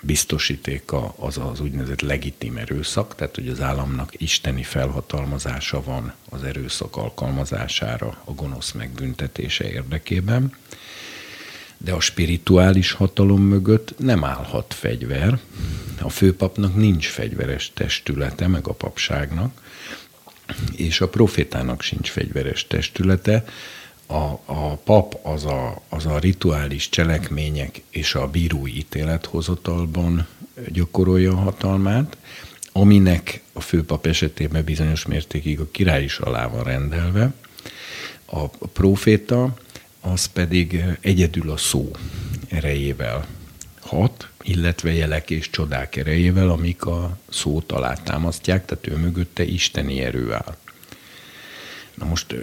[0.00, 6.96] biztosítéka az az úgynevezett legitim erőszak, tehát hogy az államnak isteni felhatalmazása van az erőszak
[6.96, 10.56] alkalmazására a gonosz megbüntetése érdekében.
[11.76, 15.38] De a spirituális hatalom mögött nem állhat fegyver.
[16.00, 19.60] A főpapnak nincs fegyveres testülete, meg a papságnak,
[20.76, 23.44] és a profétának sincs fegyveres testülete,
[24.06, 30.26] a, a pap az a, az a rituális cselekmények és a bírói ítélethozatalban
[30.68, 32.16] gyakorolja a hatalmát,
[32.72, 37.32] aminek a főpap esetében bizonyos mértékig a király is alá van rendelve.
[38.24, 39.54] A proféta
[40.00, 41.90] az pedig egyedül a szó
[42.48, 43.26] erejével
[43.90, 50.32] hat, illetve jelek és csodák erejével, amik a szót alátámasztják, tehát ő mögötte isteni erő
[50.32, 50.56] áll.
[51.94, 52.34] Na most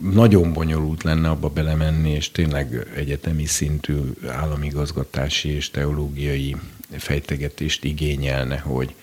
[0.00, 3.96] nagyon bonyolult lenne abba belemenni, és tényleg egyetemi szintű
[4.28, 6.56] államigazgatási és teológiai
[6.96, 8.94] fejtegetést igényelne, hogy,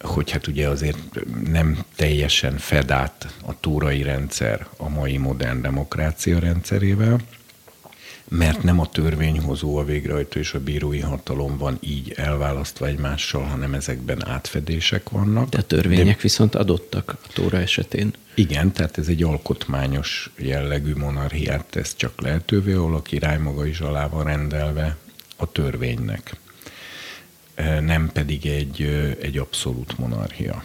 [0.00, 0.98] hogy hát ugye azért
[1.44, 7.20] nem teljesen fed a túrai rendszer a mai modern demokrácia rendszerével,
[8.36, 13.74] mert nem a törvényhozó, a végrehajtó és a bírói hatalom van így elválasztva egymással, hanem
[13.74, 15.48] ezekben átfedések vannak.
[15.48, 16.22] De a törvények De...
[16.22, 18.12] viszont adottak a Tóra esetén.
[18.34, 23.80] Igen, tehát ez egy alkotmányos jellegű monarchiát tesz csak lehetővé, ahol a király maga is
[23.80, 24.96] alá van rendelve
[25.36, 26.36] a törvénynek.
[27.80, 28.82] Nem pedig egy,
[29.20, 30.62] egy abszolút monarchia.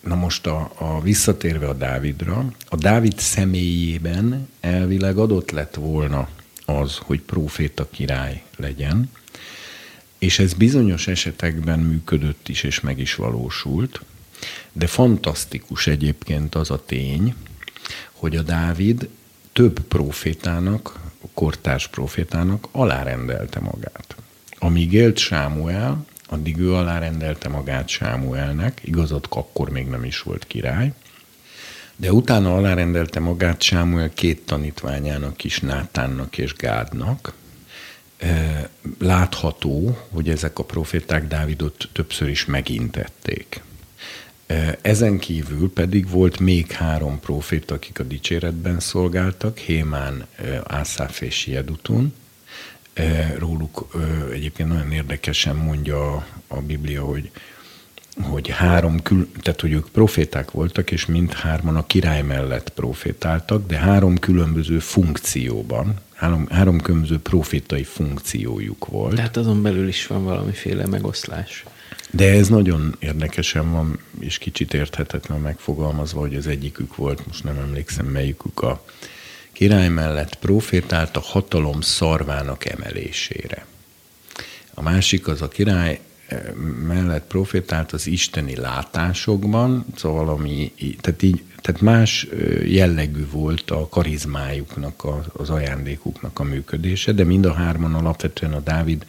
[0.00, 6.28] Na most a, a visszatérve a Dávidra, a Dávid személyében elvileg adott lett volna
[6.68, 9.10] az, hogy próféta király legyen,
[10.18, 14.00] és ez bizonyos esetekben működött is, és meg is valósult,
[14.72, 17.34] de fantasztikus egyébként az a tény,
[18.12, 19.08] hogy a Dávid
[19.52, 21.00] több profétának,
[21.34, 24.16] kortárs profétának alárendelte magát.
[24.58, 30.92] Amíg élt Sámuel, addig ő alárendelte magát Sámuelnek, igazad, akkor még nem is volt király,
[32.00, 37.32] de utána alárendelte magát Sámuel két tanítványának is, Nátánnak és Gádnak.
[38.98, 43.62] Látható, hogy ezek a proféták Dávidot többször is megintették.
[44.80, 50.26] Ezen kívül pedig volt még három profét, akik a dicséretben szolgáltak, Hémán,
[50.64, 52.14] Ászáf és Jedutun.
[53.38, 53.96] Róluk
[54.32, 57.30] egyébként nagyon érdekesen mondja a Biblia, hogy
[58.22, 63.76] hogy három, kül, tehát hogy ők proféták voltak, és mindhárman a király mellett profétáltak, de
[63.76, 69.14] három különböző funkcióban, három, három különböző profétai funkciójuk volt.
[69.14, 71.64] Tehát azon belül is van valamiféle megoszlás.
[72.10, 77.58] De ez nagyon érdekesen van, és kicsit érthetetlen megfogalmazva, hogy az egyikük volt, most nem
[77.58, 78.84] emlékszem melyikük a
[79.52, 83.66] király mellett profétált a hatalom szarvának emelésére.
[84.74, 86.00] A másik az a király
[86.86, 92.26] mellett profétált az isteni látásokban, szóval ami, tehát így, tehát más
[92.64, 99.06] jellegű volt a karizmájuknak, az ajándékuknak a működése, de mind a hárman alapvetően a Dávid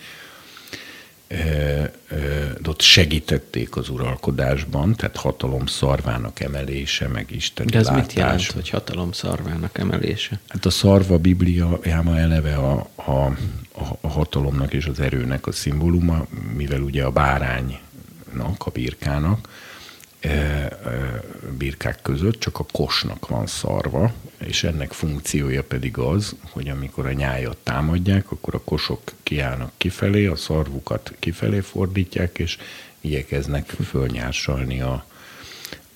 [2.68, 8.02] ott segítették az uralkodásban, tehát hatalom szarvának emelése, meg isteni De ez látás.
[8.02, 10.40] mit jelent, hogy hatalom szarvának emelése?
[10.48, 13.36] Hát a szarva Bibliájában eleve a, a,
[14.02, 19.50] a hatalomnak és az erőnek a szimbóluma, mivel ugye a báránynak, a birkának
[21.58, 27.12] birkák között, csak a kosnak van szarva, és ennek funkciója pedig az, hogy amikor a
[27.12, 32.58] nyájat támadják, akkor a kosok kiállnak kifelé, a szarvukat kifelé fordítják, és
[33.02, 35.06] igyekeznek fölnyársalni a,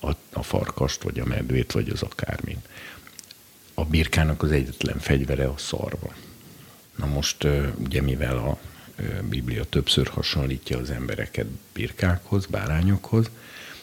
[0.00, 2.68] a, a farkast, vagy a medvét, vagy az akármit.
[3.74, 6.14] A birkának az egyetlen fegyvere a szarva.
[6.96, 7.46] Na most
[7.78, 8.58] ugye mivel a
[9.28, 13.30] Biblia többször hasonlítja az embereket birkákhoz, bárányokhoz,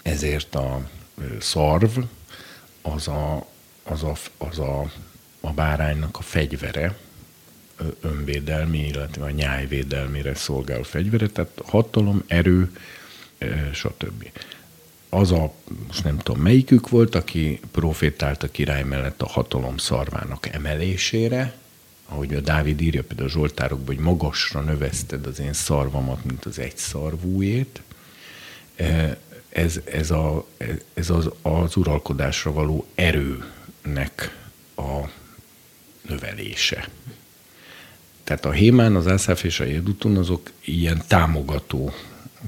[0.02, 0.90] ezért a
[1.40, 2.00] szarv
[2.82, 3.48] az a,
[3.84, 4.92] az a, az a,
[5.40, 6.98] a báránynak a fegyvere,
[8.02, 12.78] önvédelmi, illetve a nyájvédelmére szolgáló fegyvere, tehát hatalom, erő,
[13.74, 14.32] stb.
[15.10, 15.54] Az a,
[15.88, 21.54] most nem tudom melyikük volt, aki profétált a király mellett a hatalom szarvának emelésére,
[22.06, 26.60] ahogy a Dávid írja például a Zsoltárokban, hogy magasra növeszted az én szarvamat, mint az
[26.60, 27.82] egy szarvújét.
[29.52, 30.46] Ez, ez, a,
[30.94, 34.38] ez az, az uralkodásra való erőnek
[34.76, 35.00] a
[36.08, 36.90] növelése.
[38.24, 41.92] Tehát a Hémán, az Ászáf és a Jedutun azok ilyen támogató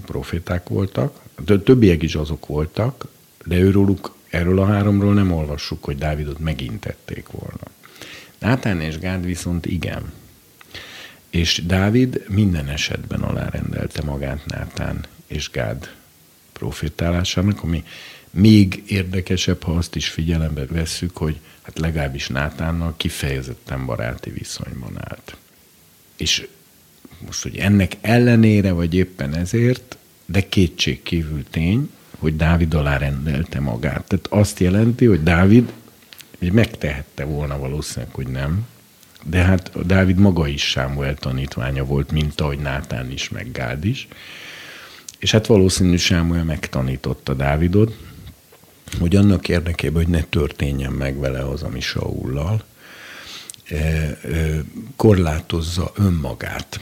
[0.05, 3.07] proféták voltak, de többiek is azok voltak,
[3.45, 7.67] de őróluk, erről a háromról nem olvassuk, hogy Dávidot megintették volna.
[8.39, 10.13] Nátán és Gád viszont igen.
[11.29, 15.89] És Dávid minden esetben alárendelte magát Nátán és Gád
[16.53, 17.83] profétálásának, ami
[18.29, 25.37] még érdekesebb, ha azt is figyelembe vesszük, hogy hát legalábbis Nátánnal kifejezetten baráti viszonyban állt.
[26.17, 26.47] És
[27.25, 33.59] most, hogy ennek ellenére, vagy éppen ezért, de kétség kívül tény, hogy Dávid alá rendelte
[33.59, 34.07] magát.
[34.07, 35.71] Tehát azt jelenti, hogy Dávid
[36.43, 38.67] hogy megtehette volna valószínűleg, hogy nem,
[39.23, 44.07] de hát Dávid maga is Sámuel tanítványa volt, mint ahogy Nátán is, meg Gád is.
[45.23, 47.97] És hát valószínű Sámuel megtanította Dávidot,
[48.99, 52.63] hogy annak érdekében, hogy ne történjen meg vele az, ami Saullal,
[53.69, 54.17] e, e,
[54.95, 56.79] korlátozza önmagát.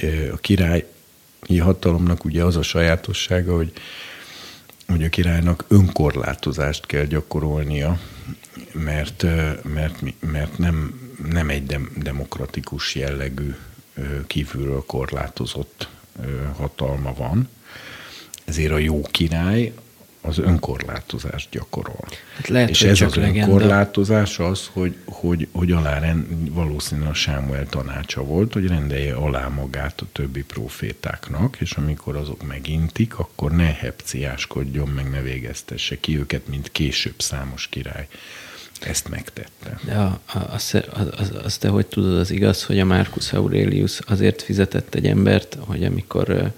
[0.00, 0.84] E, a királyi
[1.58, 3.72] hatalomnak ugye az a sajátossága, hogy,
[4.86, 8.00] hogy a királynak önkorlátozást kell gyakorolnia,
[8.72, 9.26] mert,
[9.62, 13.54] mert, mert nem, nem egy dem, demokratikus jellegű
[14.26, 15.88] kívülről korlátozott
[16.56, 17.48] hatalma van.
[18.44, 19.72] Ezért a jó király
[20.24, 22.08] az önkorlátozást gyakorol.
[22.36, 23.52] Hát lehet, és ez az legenda.
[23.52, 29.48] önkorlátozás az, hogy, hogy, hogy alá rend, valószínűleg a Sámuel tanácsa volt, hogy rendelje alá
[29.48, 36.18] magát a többi profétáknak, és amikor azok megintik, akkor ne hepciáskodjon, meg ne végeztesse ki
[36.18, 38.08] őket, mint később számos király
[38.84, 39.80] ezt megtette.
[39.84, 40.74] De a, a, az,
[41.18, 45.56] az, az te hogy tudod, az igaz, hogy a Marcus Aurelius azért fizetett egy embert,
[45.60, 46.52] hogy amikor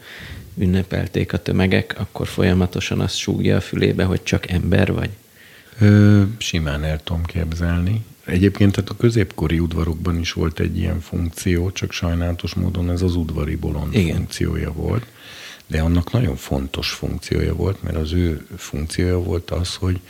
[0.56, 5.10] ünnepelték a tömegek, akkor folyamatosan azt súgja a fülébe, hogy csak ember vagy?
[5.78, 8.04] Ö, simán el tudom képzelni.
[8.24, 13.14] Egyébként tehát a középkori udvarokban is volt egy ilyen funkció, csak sajnálatos módon ez az
[13.14, 14.16] udvari bolond Igen.
[14.16, 15.06] funkciója volt.
[15.66, 20.00] De annak nagyon fontos funkciója volt, mert az ő funkciója volt az, hogy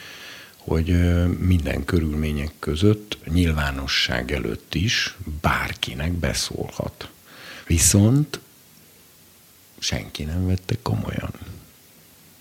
[0.64, 0.96] hogy
[1.38, 7.08] minden körülmények között, nyilvánosság előtt is bárkinek beszólhat.
[7.66, 8.40] Viszont
[9.78, 11.30] senki nem vette komolyan.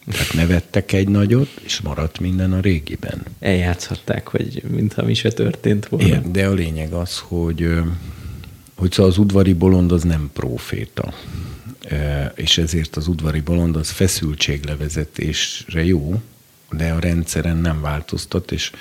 [0.05, 3.23] Tehát nevettek egy nagyot, és maradt minden a régiben.
[3.39, 6.07] Eljátszhatták, hogy mintha mi se történt volna.
[6.07, 7.69] Igen, de a lényeg az, hogy,
[8.75, 11.13] hogy szóval az udvari bolond az nem proféta.
[12.35, 16.21] És ezért az udvari bolond az feszültséglevezetésre jó,
[16.77, 18.71] de a rendszeren nem változtat, és,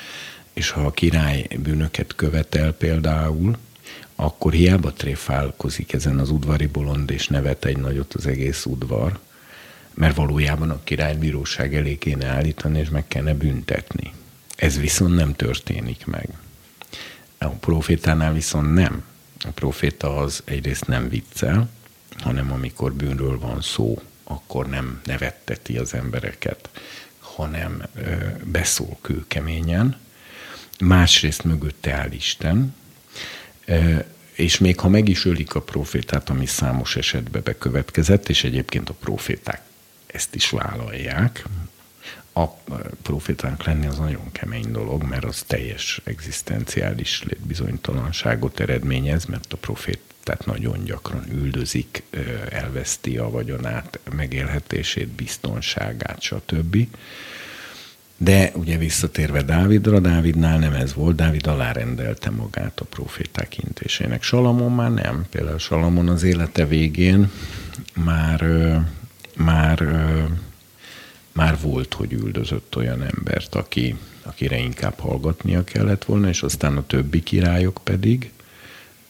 [0.53, 3.57] és ha a király bűnöket követel például,
[4.15, 9.19] akkor hiába tréfálkozik ezen az udvari bolond, és nevet egy nagyot az egész udvar,
[9.95, 14.13] mert valójában a királybíróság elé kéne állítani, és meg kellene büntetni.
[14.57, 16.29] Ez viszont nem történik meg.
[17.39, 19.05] A profétánál viszont nem.
[19.45, 21.69] A proféta az egyrészt nem viccel,
[22.19, 26.71] hanem amikor bűnről van szó, akkor nem nevetteti az embereket,
[27.35, 27.83] hanem
[28.45, 29.97] beszól kőkeményen,
[30.81, 32.75] másrészt mögötte áll Isten,
[34.33, 38.95] és még ha meg is ölik a profétát, ami számos esetben bekövetkezett, és egyébként a
[38.95, 39.63] proféták
[40.07, 41.45] ezt is vállalják,
[42.33, 42.47] a
[43.03, 50.01] profétának lenni az nagyon kemény dolog, mert az teljes egzisztenciális létbizonytalanságot eredményez, mert a profét
[50.23, 52.03] tehát nagyon gyakran üldözik,
[52.51, 56.87] elveszti a vagyonát, megélhetését, biztonságát, stb.
[58.17, 64.23] De ugye visszatérve Dávidra, Dávidnál nem ez volt, Dávid alárendelte magát a proféták intésének.
[64.23, 65.27] Salamon már nem.
[65.31, 67.31] Például Salamon az élete végén
[67.95, 68.45] már,
[69.37, 69.81] már
[71.33, 76.87] már volt, hogy üldözött olyan embert, aki, akire inkább hallgatnia kellett volna, és aztán a
[76.87, 78.33] többi királyok pedig,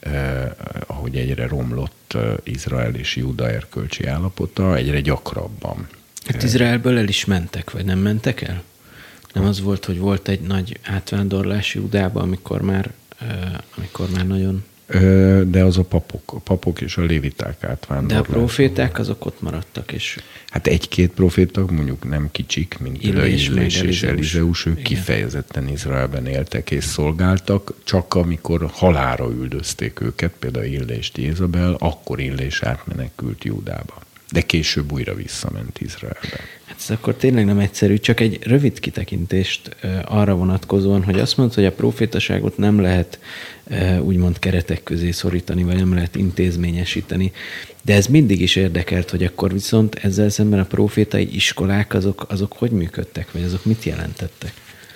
[0.03, 0.50] eh,
[0.86, 5.88] ahogy egyre romlott eh, Izrael és Júda erkölcsi állapota, egyre gyakrabban.
[6.26, 8.62] Hát Izraelből el is mentek, vagy nem mentek el?
[9.32, 14.64] Nem az volt, hogy volt egy nagy átvándorlás Júdába, amikor már, eh, amikor már nagyon...
[15.46, 18.26] De az a papok, a papok és a léviták De a átvándorlás.
[18.26, 20.18] proféták azok ott maradtak, és
[20.50, 24.66] Hát egy-két proféta, mondjuk nem kicsik, mint Illés, Illés és Elizeus.
[24.66, 24.84] Ők Igen.
[24.84, 32.62] kifejezetten Izraelben éltek és szolgáltak, csak amikor halára üldözték őket, például Illést Jézabel, akkor Illés
[32.62, 34.00] átmenekült Júdába.
[34.30, 36.40] De később újra visszament Izraelbe.
[36.64, 41.54] Hát ez akkor tényleg nem egyszerű, csak egy rövid kitekintést arra vonatkozóan, hogy azt mondod,
[41.54, 43.18] hogy a profétaságot nem lehet
[44.00, 47.32] úgymond keretek közé szorítani, vagy nem lehet intézményesíteni.
[47.84, 52.52] De ez mindig is érdekelt, hogy akkor viszont ezzel szemben a profétai iskolák azok, azok
[52.52, 54.52] hogy működtek, vagy azok mit jelentettek?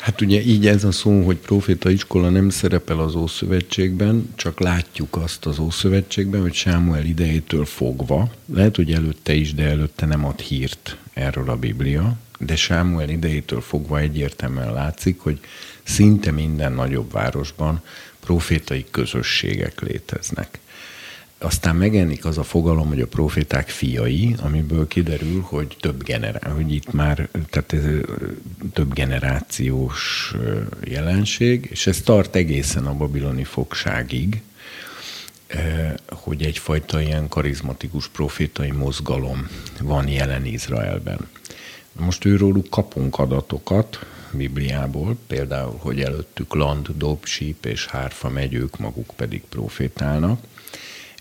[0.06, 5.16] Hát ugye így ez a szó, hogy proféta iskola nem szerepel az Ószövetségben, csak látjuk
[5.16, 10.40] azt az Ószövetségben, hogy Sámuel idejétől fogva, lehet, hogy előtte is, de előtte nem ad
[10.40, 15.40] hírt erről a Biblia, de Sámuel idejétől fogva egyértelműen látszik, hogy
[15.82, 17.82] szinte minden nagyobb városban
[18.26, 20.58] profétai közösségek léteznek.
[21.38, 26.72] Aztán megjelenik az a fogalom, hogy a proféták fiai, amiből kiderül, hogy több generá- hogy
[26.72, 27.82] itt már tehát ez
[28.72, 30.32] több generációs
[30.84, 34.42] jelenség, és ez tart egészen a babiloni fogságig,
[36.08, 39.48] hogy egyfajta ilyen karizmatikus profétai mozgalom
[39.80, 41.28] van jelen Izraelben.
[41.92, 44.06] Most őróluk kapunk adatokat
[44.36, 50.40] Bibliából, például, hogy előttük land, dob, síp és hárfa megyők, maguk pedig profétálnak.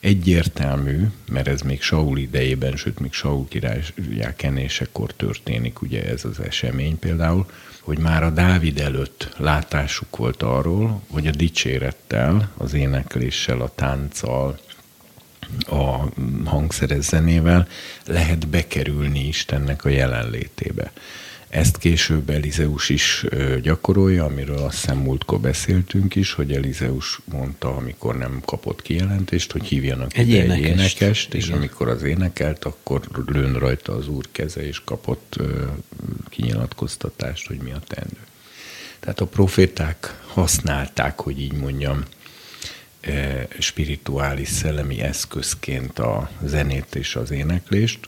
[0.01, 6.39] Egyértelmű, mert ez még Saul idejében, sőt, még Saul királyá kenésekor történik, ugye ez az
[6.39, 7.45] esemény például,
[7.82, 14.59] hogy már a Dávid előtt látásuk volt arról, hogy a dicsérettel, az énekléssel, a tánccal,
[15.68, 16.09] a
[16.45, 17.68] hangszeres zenével
[18.05, 20.91] lehet bekerülni Istennek a jelenlétébe.
[21.50, 23.26] Ezt később Elizeus is
[23.62, 29.64] gyakorolja, amiről azt hiszem múltkor beszéltünk is, hogy Elizeus mondta, amikor nem kapott kijelentést, hogy
[29.66, 31.02] hívjanak Egy ide egy énekest.
[31.02, 31.58] énekest, és Igen.
[31.58, 35.36] amikor az énekelt, akkor lőn rajta az úr keze, és kapott
[36.30, 38.18] kinyilatkoztatást, hogy mi a teendő.
[39.00, 42.04] Tehát a proféták használták, hogy így mondjam,
[43.60, 48.00] spirituális szellemi eszközként a zenét és az éneklést,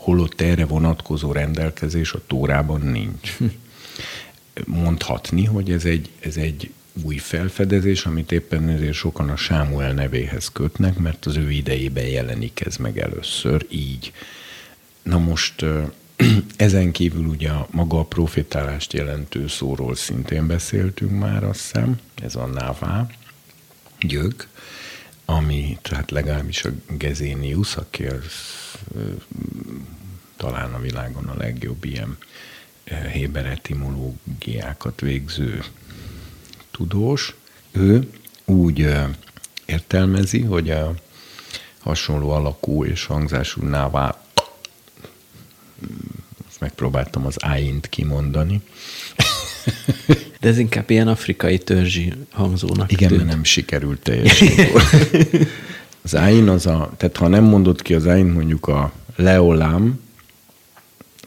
[0.00, 3.36] holott erre vonatkozó rendelkezés a Tórában nincs.
[4.66, 6.70] Mondhatni, hogy ez egy, ez egy
[7.02, 12.60] új felfedezés, amit éppen ezért sokan a Sámuel nevéhez kötnek, mert az ő idejében jelenik
[12.66, 14.12] ez meg először így.
[15.02, 15.64] Na most
[16.56, 22.46] ezen kívül ugye maga a profétálást jelentő szóról szintén beszéltünk már, azt hiszem, ez a
[22.46, 23.06] nává,
[24.00, 24.48] gyök,
[25.24, 28.24] ami tehát legalábbis a Gezénius, aki az,
[30.36, 32.16] talán a világon a legjobb ilyen
[33.12, 35.62] héber etimológiákat végző
[36.70, 37.34] tudós,
[37.72, 38.10] ő
[38.44, 38.88] úgy
[39.64, 40.94] értelmezi, hogy a
[41.78, 44.22] hasonló alakú és hangzású nává
[46.44, 48.60] most megpróbáltam az áint kimondani.
[50.40, 53.20] De ez inkább ilyen afrikai törzsi hangzónak Igen, tűnt.
[53.20, 54.48] mert nem sikerült teljesen.
[56.02, 60.00] Az áin az a, tehát ha nem mondod ki az áin, mondjuk a leolám,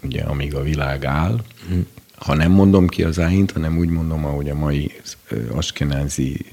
[0.03, 1.43] ugye amíg a világ áll,
[2.15, 4.91] ha nem mondom ki az áint, hanem úgy mondom, ahogy a mai
[5.51, 6.45] askenázi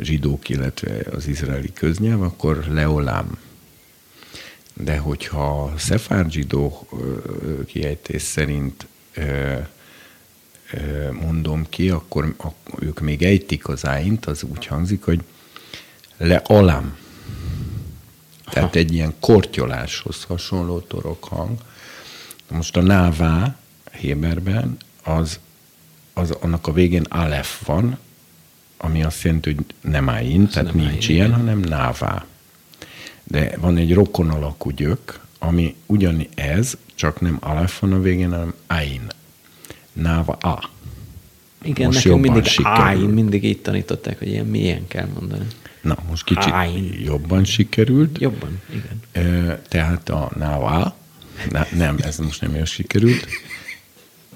[0.00, 3.38] zsidók, illetve az izraeli köznyelv, akkor leolám.
[4.74, 6.88] De hogyha a szefárd zsidó
[7.66, 8.86] kiejtés szerint
[11.10, 15.20] mondom ki, akkor ak- ők még ejtik az áint, az úgy hangzik, hogy
[16.22, 16.96] le alám.
[18.44, 21.58] Tehát egy ilyen kortyoláshoz hasonló torok hang.
[22.50, 23.56] Most a nává
[23.92, 25.38] Héberben az,
[26.12, 27.98] az annak a végén alef van,
[28.76, 31.38] ami azt jelenti, hogy nem áin, tehát nem nincs áin, ilyen, igen.
[31.38, 32.24] hanem nává.
[33.24, 38.30] De van egy rokon alakú gyök, ami ugyan ez, csak nem alef van a végén,
[38.30, 39.06] hanem ain.
[39.92, 40.70] Náva a.
[41.62, 45.46] Igen, Most nekünk mindig áin, mindig így tanították, hogy ilyen milyen kell mondani.
[45.82, 47.00] Na, most kicsit Ain.
[47.04, 48.18] jobban sikerült.
[48.18, 49.60] Jobban, igen.
[49.68, 50.96] Tehát a náva,
[51.50, 53.26] na, nem, ez most nem jól sikerült.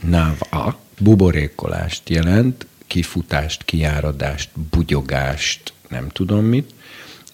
[0.01, 6.75] Náva, buborékolást jelent, kifutást, kiáradást, bugyogást, nem tudom mit,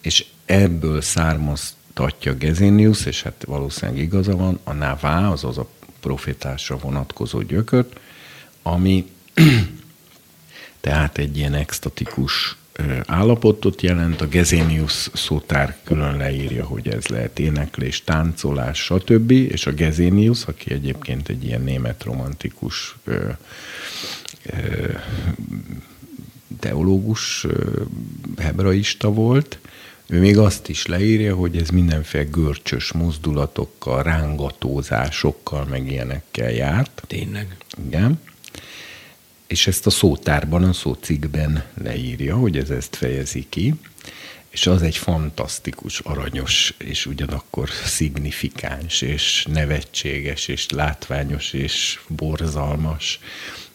[0.00, 5.68] és ebből származtatja Gezenius, és hát valószínűleg igaza van, a nává, azaz a
[6.00, 8.00] profétásra vonatkozó gyökört,
[8.62, 9.10] ami
[10.80, 12.56] tehát egy ilyen extatikus
[13.06, 14.20] állapotot jelent.
[14.20, 19.30] A Gezenius szótár külön leírja, hogy ez lehet éneklés, táncolás, stb.
[19.30, 23.28] És a Gezenius, aki egyébként egy ilyen német romantikus ö,
[24.46, 24.88] ö,
[26.60, 27.80] teológus, ö,
[28.36, 29.58] hebraista volt,
[30.06, 37.02] ő még azt is leírja, hogy ez mindenféle görcsös mozdulatokkal, rángatózásokkal, meg ilyenekkel járt.
[37.06, 37.56] Tényleg.
[37.86, 38.20] Igen
[39.52, 43.74] és ezt a szótárban, a szócikben leírja, hogy ez ezt fejezi ki,
[44.50, 53.20] és az egy fantasztikus, aranyos, és ugyanakkor szignifikáns, és nevetséges, és látványos, és borzalmas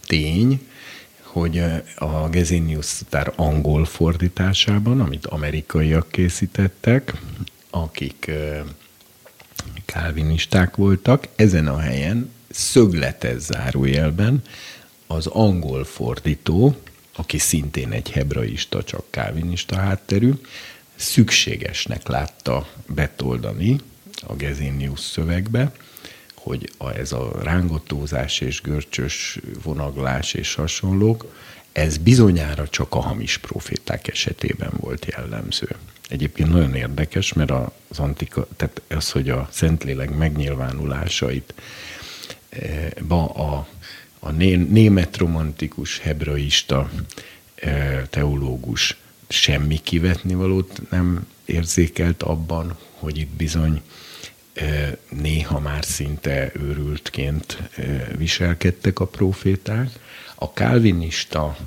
[0.05, 0.67] tény,
[1.21, 1.63] hogy
[1.95, 7.13] a Gezinius sztár angol fordításában, amit amerikaiak készítettek,
[7.69, 8.31] akik
[9.85, 14.41] kálvinisták voltak, ezen a helyen szögletes zárójelben
[15.07, 16.75] az angol fordító,
[17.15, 20.31] aki szintén egy hebraista, csak kávinista hátterű,
[20.95, 23.75] szükségesnek látta betoldani
[24.27, 25.71] a Gezinius szövegbe,
[26.35, 31.33] hogy ez a rángatózás és görcsös vonaglás és hasonlók,
[31.71, 35.67] ez bizonyára csak a hamis proféták esetében volt jellemző.
[36.09, 37.51] Egyébként nagyon érdekes, mert
[37.87, 41.53] az antika, tehát az, hogy a Szentlélek megnyilvánulásait
[42.49, 43.67] eh, ba a
[44.19, 46.91] a német romantikus hebraista
[48.09, 48.97] teológus
[49.27, 53.81] semmi kivetnivalót nem érzékelt abban, hogy itt bizony
[55.09, 57.57] néha már szinte őrültként
[58.17, 59.89] viselkedtek a proféták.
[60.35, 61.57] A kálvinista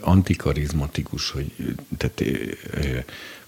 [0.00, 1.52] antikarizmatikus, hogy,
[1.96, 2.22] tehát,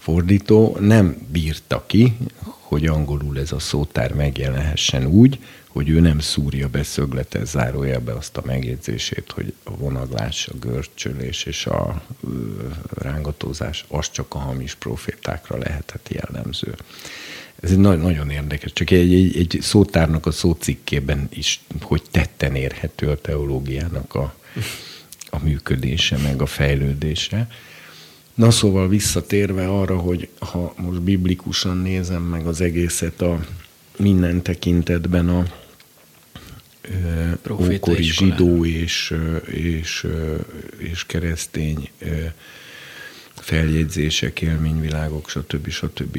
[0.03, 5.39] fordító nem bírta ki, hogy angolul ez a szótár megjelenhessen úgy,
[5.69, 11.45] hogy ő nem szúrja be szögletes zárójelbe azt a megjegyzését, hogy a vonaglás, a görcsölés
[11.45, 12.03] és a
[12.95, 16.75] rángatózás az csak a hamis profétákra lehetett jellemző.
[17.61, 23.09] Ez egy nagyon érdekes, csak egy, egy, egy szótárnak a szócikkében is, hogy tetten érhető
[23.09, 24.35] a teológiának a,
[25.31, 27.49] a működése, meg a fejlődése.
[28.35, 33.41] Na szóval visszatérve arra, hogy ha most biblikusan nézem meg az egészet a
[33.97, 35.47] minden tekintetben a
[37.51, 39.15] ókori zsidó és,
[39.47, 40.07] és,
[40.79, 41.91] és keresztény
[43.35, 45.69] feljegyzések, élményvilágok, stb.
[45.69, 46.19] stb.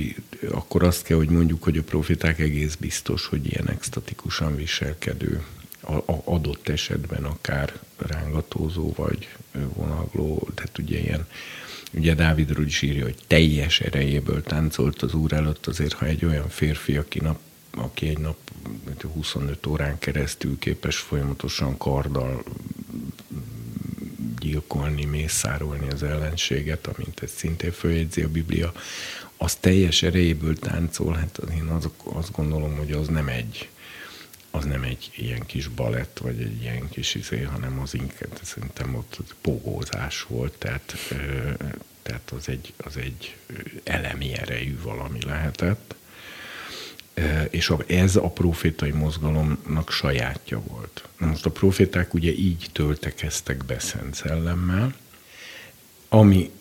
[0.52, 5.44] Akkor azt kell, hogy mondjuk, hogy a profiták egész biztos, hogy ilyen extatikusan viselkedő,
[6.24, 9.28] adott esetben akár rángatózó vagy
[9.74, 11.28] vonagló, tehát ugye ilyen
[11.94, 16.50] Ugye Dávidról is írja, hogy teljes erejéből táncolt az úr előtt, azért ha egy olyan
[16.50, 17.40] férfi, aki, nap,
[17.72, 18.38] aki egy nap
[19.14, 22.44] 25 órán keresztül képes folyamatosan karddal
[24.40, 28.74] gyilkolni, mészárolni az ellenséget, amint ezt szintén följegyzi a Biblia,
[29.38, 33.70] az teljes erejéből táncol, hát én az, azt gondolom, hogy az nem egy
[34.56, 38.96] az nem egy ilyen kis balett, vagy egy ilyen kis izé, hanem az inkább szerintem
[38.96, 40.94] ott pogózás volt, tehát,
[42.02, 43.36] tehát az, egy, az egy
[43.84, 45.96] elemi erejű valami lehetett.
[47.50, 51.08] És ez a profétai mozgalomnak sajátja volt.
[51.18, 54.94] Na most a proféták ugye így töltekeztek be Szent Szellemmel,
[56.14, 56.52] ami,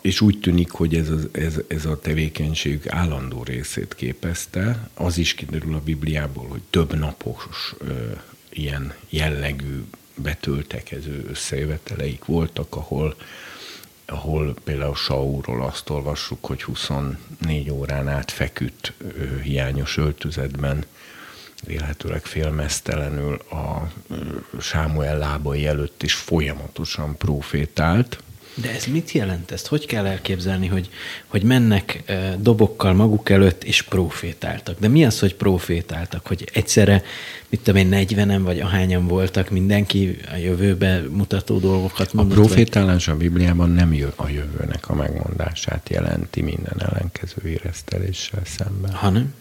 [0.00, 5.34] és úgy tűnik, hogy ez, az, ez, ez a tevékenység állandó részét képezte, az is
[5.34, 7.74] kiderül a Bibliából, hogy több napos
[8.48, 13.16] ilyen jellegű betöltekező összejöveteleik voltak, ahol,
[14.06, 18.92] ahol például Saulról azt olvassuk, hogy 24 órán át feküdt
[19.42, 20.84] hiányos öltözetben,
[21.66, 23.90] vélhetőleg félmeztelenül a
[24.60, 28.22] Sámuel lábai előtt is folyamatosan profétált.
[28.62, 29.50] De ez mit jelent?
[29.50, 30.88] Ezt hogy kell elképzelni, hogy,
[31.26, 34.78] hogy mennek dobokkal maguk előtt és profétáltak?
[34.78, 36.26] De mi az, hogy profétáltak?
[36.26, 37.02] Hogy egyszerre,
[37.48, 42.38] mit tudom én, 40 vagy ahányan voltak, mindenki a jövőbe mutató dolgokat mondott?
[42.38, 43.14] A profétálás vagy?
[43.14, 48.92] a Bibliában nem a jövőnek a megmondását jelenti minden ellenkező éreszteléssel szemben.
[48.92, 49.34] Hanem?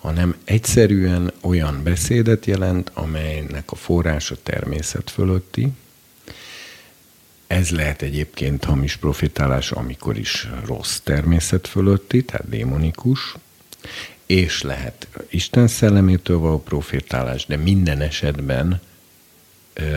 [0.00, 5.68] Hanem egyszerűen olyan beszédet jelent, amelynek a forrása természet fölötti.
[7.46, 13.34] Ez lehet egyébként hamis profitálás, amikor is rossz természet fölötti, tehát démonikus,
[14.26, 18.80] és lehet Isten szellemétől való profétálás, de minden esetben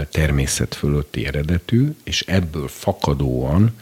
[0.10, 3.76] természet fölötti eredetű, és ebből fakadóan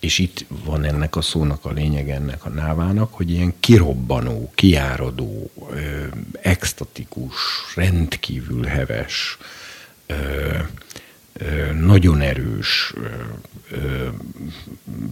[0.00, 5.50] és itt van ennek a szónak a lényeg ennek a návának, hogy ilyen kirobbanó, kiáradó,
[6.42, 7.34] extatikus,
[7.74, 9.38] rendkívül heves,
[11.80, 12.94] nagyon erős,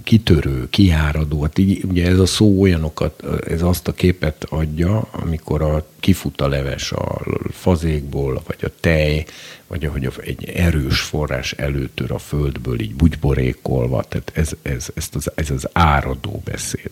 [0.04, 1.42] kitörő, kiáradó.
[1.42, 6.40] Hát így, ugye ez a szó olyanokat, ez azt a képet adja, amikor a kifut
[6.40, 9.24] a leves a fazékból, vagy a tej,
[9.66, 15.30] vagy ahogy egy erős forrás előtör a földből, így bugyborékolva, tehát ez, ez, ez, az,
[15.34, 16.90] ez az áradó beszéd.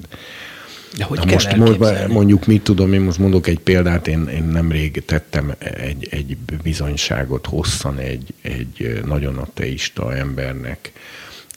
[0.96, 4.44] De hogy Na kell most mondjuk mit tudom, én most mondok egy példát, én, én
[4.44, 10.92] nemrég tettem egy, egy bizonyságot hosszan egy, egy nagyon ateista embernek,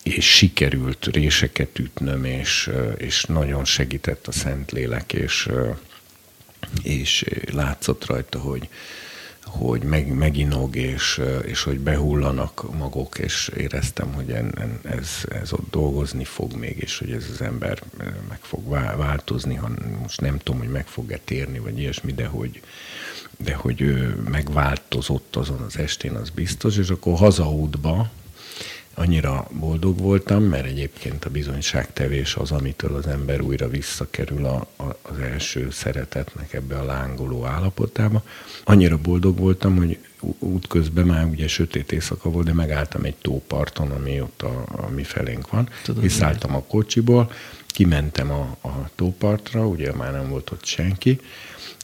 [0.04, 5.50] és sikerült réseket ütnöm, és, és nagyon segített a Szentlélek, és,
[6.84, 8.70] és látszott rajta, hogy,
[9.50, 15.10] hogy meg, meginog, és, és hogy behullanak magok, és éreztem, hogy en, en, ez,
[15.41, 17.84] ez ott dolgozni fog még, és hogy ez az ember
[18.30, 19.70] meg fog változni, ha
[20.02, 22.62] most nem tudom, hogy meg fog-e térni, vagy ilyesmi, de hogy,
[23.38, 28.10] de hogy ő megváltozott azon az estén, az biztos, és akkor hazaútba,
[28.94, 34.84] annyira boldog voltam, mert egyébként a bizonyságtevés az, amitől az ember újra visszakerül a, a,
[35.02, 38.24] az első szeretetnek ebbe a lángoló állapotába.
[38.64, 40.00] Annyira boldog voltam, hogy
[40.40, 45.04] útközben már ugye sötét éjszaka volt, de megálltam egy tóparton, ami ott a, a mi
[45.04, 45.70] felénk van.
[45.84, 47.32] Tudom, Kiszálltam a kocsiból,
[47.66, 51.20] kimentem a, a tópartra, ugye már nem volt ott senki,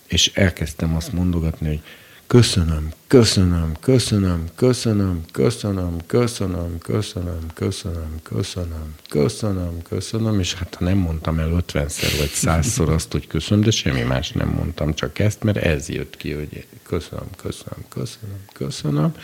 [0.07, 1.81] és elkezdtem azt mondogatni, hogy
[2.27, 10.97] köszönöm, köszönöm, köszönöm, köszönöm, köszönöm, köszönöm, köszönöm, köszönöm, köszönöm, köszönöm, köszönöm, és hát ha nem
[10.97, 15.43] mondtam el ötvenszer vagy százszor azt, hogy köszönöm, de semmi más nem mondtam, csak ezt,
[15.43, 19.15] mert ez jött ki, hogy köszönöm, köszönöm, köszönöm, köszönöm,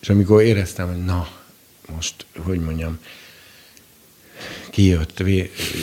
[0.00, 1.28] és amikor éreztem, hogy na,
[1.94, 2.98] most, hogy mondjam,
[4.76, 5.20] kijött,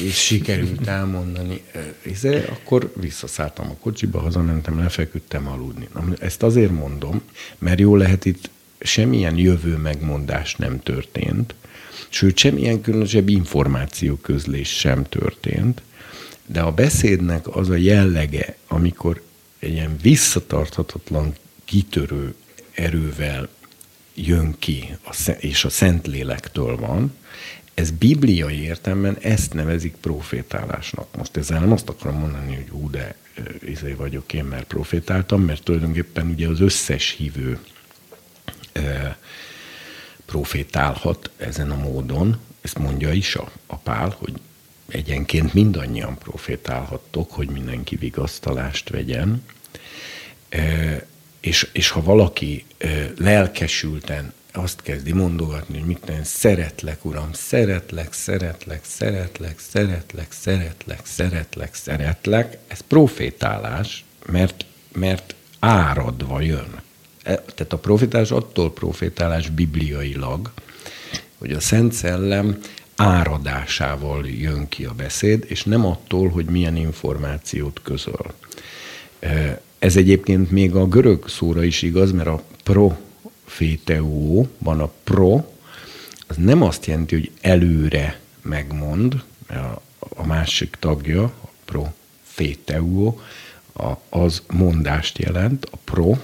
[0.03, 1.63] és sikerült elmondani,
[2.05, 5.87] izé, akkor visszaszálltam a kocsiba, hazamentem, lefeküdtem aludni.
[6.19, 7.21] Ezt azért mondom,
[7.57, 11.55] mert jó lehet itt semmilyen jövő megmondás nem történt,
[12.09, 15.81] sőt, semmilyen különösebb információ közlés sem történt,
[16.45, 19.21] de a beszédnek az a jellege, amikor
[19.59, 21.33] egy ilyen visszatarthatatlan,
[21.65, 22.35] kitörő
[22.71, 23.49] erővel
[24.13, 24.95] jön ki,
[25.39, 27.13] és a Szentlélektől van,
[27.73, 31.15] ez bibliai értelemben ezt nevezik profétálásnak.
[31.17, 33.15] Most ezzel nem azt akarom mondani, hogy ú, de
[33.65, 37.59] izé vagyok én, mert profétáltam, mert tulajdonképpen ugye az összes hívő
[38.71, 39.17] e,
[40.25, 44.33] profétálhat ezen a módon, ezt mondja is a, a Pál, hogy
[44.87, 49.43] egyenként mindannyian profétálhattok, hogy mindenki vigasztalást vegyen,
[50.49, 51.05] e,
[51.39, 58.13] és, és ha valaki e, lelkesülten azt kezdi mondogatni, hogy mit tenni, szeretlek, uram, szeretlek,
[58.13, 62.57] szeretlek, szeretlek, szeretlek, szeretlek, szeretlek, szeretlek.
[62.67, 66.81] Ez profétálás, mert, mert áradva jön.
[67.23, 70.51] E, tehát a profétálás attól profétálás bibliailag,
[71.37, 72.59] hogy a Szent Szellem
[72.95, 78.33] áradásával jön ki a beszéd, és nem attól, hogy milyen információt közöl.
[79.19, 82.95] E, ez egyébként még a görög szóra is igaz, mert a pro
[83.53, 85.43] féteó, van a pro,
[86.27, 91.87] az nem azt jelenti, hogy előre megmond, a, a másik tagja, a pro
[93.73, 96.15] a, az mondást jelent, a pro,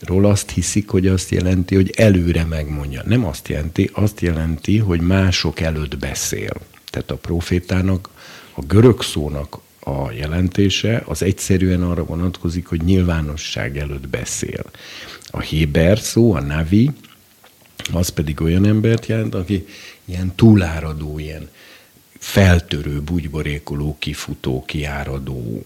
[0.00, 3.02] ról azt hiszik, hogy azt jelenti, hogy előre megmondja.
[3.04, 6.52] Nem azt jelenti, azt jelenti, hogy mások előtt beszél.
[6.90, 8.08] Tehát a profétának,
[8.54, 14.64] a görög szónak a jelentése az egyszerűen arra vonatkozik, hogy nyilvánosság előtt beszél.
[15.30, 16.90] A Héber szó, a Navi,
[17.92, 19.66] az pedig olyan embert jelent, aki
[20.04, 21.48] ilyen túláradó, ilyen
[22.18, 25.62] feltörő, bugyborékoló, kifutó, kiáradó,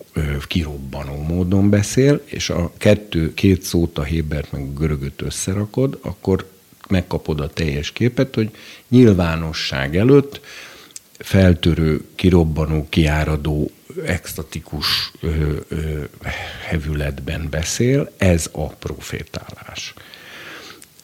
[0.46, 6.50] kirobbanó módon beszél, és a kettő, két szót, a Hébert meg a görögöt összerakod, akkor
[6.88, 8.50] megkapod a teljes képet, hogy
[8.88, 10.40] nyilvánosság előtt
[11.20, 13.70] feltörő, kirobbanó, kiáradó,
[14.04, 16.04] extatikus ö, ö,
[16.68, 19.94] hevületben beszél, ez a profétálás.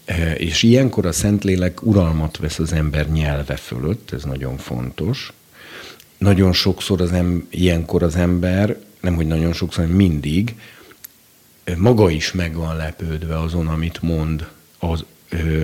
[0.05, 5.33] E, és ilyenkor a Szentlélek uralmat vesz az ember nyelve fölött, ez nagyon fontos.
[6.19, 10.55] Nagyon sokszor az em, ilyenkor az ember, nem hogy nagyon sokszor, hanem mindig,
[11.77, 14.49] maga is meg van lepődve azon, amit mond
[14.79, 15.62] az, ö,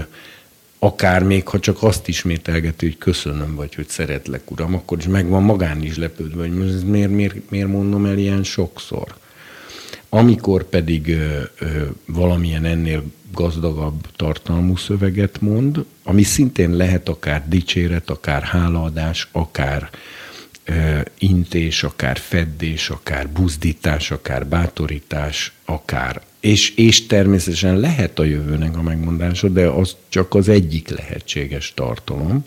[0.84, 5.28] akár még ha csak azt ismételgeti, hogy köszönöm, vagy hogy szeretlek, uram, akkor is meg
[5.28, 9.14] van magán is lepődve, hogy miért, miért, miért mondom el ilyen sokszor.
[10.08, 13.02] Amikor pedig ö, ö, valamilyen ennél
[13.32, 19.90] gazdagabb tartalmú szöveget mond, ami szintén lehet akár dicséret, akár hálaadás, akár
[20.64, 28.76] ö, intés, akár feddés, akár buzdítás, akár bátorítás, akár és, és természetesen lehet a jövőnek
[28.76, 32.45] a megmondása, de az csak az egyik lehetséges tartalom.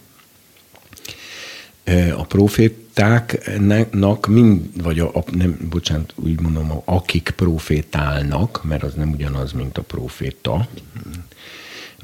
[2.15, 9.51] A profétáknak mind, vagy a, nem, bocsánat, úgy mondom, akik profétálnak, mert az nem ugyanaz,
[9.51, 10.67] mint a proféta,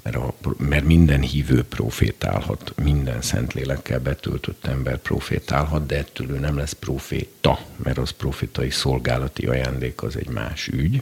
[0.03, 6.57] mert, a, mert minden hívő profétálhat, minden szentlélekkel betöltött ember profétálhat, de ettől ő nem
[6.57, 11.01] lesz proféta, mert az profétai szolgálati ajándék az egy más ügy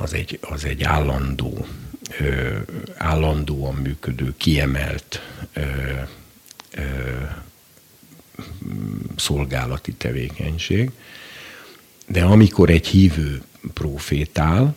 [0.00, 1.66] az egy, az egy állandó,
[2.20, 2.56] ö,
[2.96, 5.22] állandóan működő, kiemelt
[5.52, 5.60] ö,
[6.74, 6.82] ö,
[9.16, 10.90] szolgálati tevékenység.
[12.06, 13.42] De amikor egy hívő
[13.74, 14.74] profétál,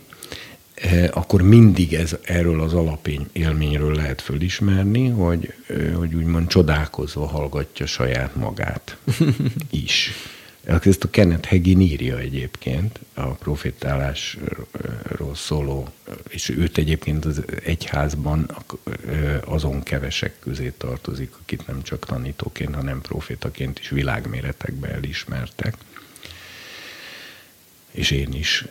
[1.10, 5.54] akkor mindig ez, erről az alapény élményről lehet fölismerni, hogy,
[5.94, 8.96] hogy úgymond csodálkozva hallgatja saját magát
[9.70, 10.10] is.
[10.64, 15.88] Ezt a Kenneth Hagin írja egyébként a profétálásról szóló,
[16.28, 18.56] és őt egyébként az egyházban
[19.44, 25.74] azon kevesek közé tartozik, akit nem csak tanítóként, hanem profétaként is világméretekben elismertek.
[27.90, 28.64] És én is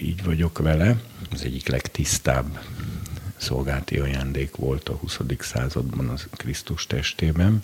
[0.00, 1.00] így vagyok vele.
[1.30, 2.64] Az egyik legtisztább
[3.36, 5.18] szolgálti ajándék volt a 20.
[5.38, 7.62] században az Krisztus testében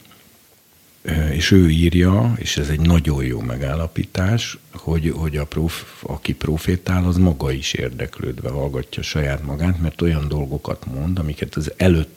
[1.32, 7.04] és ő írja, és ez egy nagyon jó megállapítás, hogy, hogy a prof, aki profétál,
[7.04, 12.16] az maga is érdeklődve hallgatja saját magát, mert olyan dolgokat mond, amiket az előtt,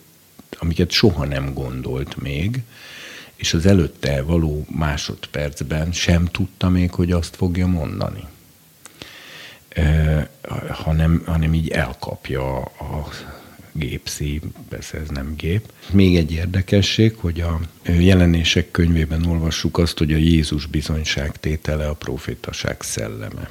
[0.59, 2.61] amiket soha nem gondolt még,
[3.35, 8.23] és az előtte való másodpercben sem tudta még, hogy azt fogja mondani.
[9.69, 10.29] E,
[10.69, 13.07] hanem, hanem így elkapja a,
[13.71, 15.71] gépszív, persze ez nem gép.
[15.91, 22.81] Még egy érdekesség, hogy a jelenések könyvében olvassuk azt, hogy a Jézus bizonyságtétele a profétaság
[22.81, 23.49] szelleme.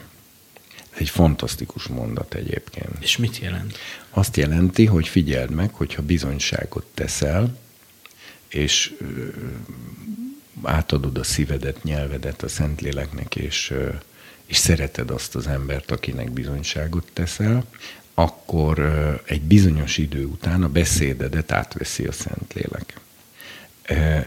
[0.90, 2.96] Ez egy fantasztikus mondat egyébként.
[3.00, 3.78] És mit jelent?
[4.10, 7.58] Azt jelenti, hogy figyeld meg, hogyha bizonyságot teszel,
[8.48, 8.94] és
[10.62, 13.74] átadod a szívedet, nyelvedet a Szentléleknek, és,
[14.46, 17.64] és szereted azt az embert, akinek bizonyságot teszel,
[18.22, 18.78] akkor
[19.26, 23.00] egy bizonyos idő után a beszédedet átveszi a Szentlélek.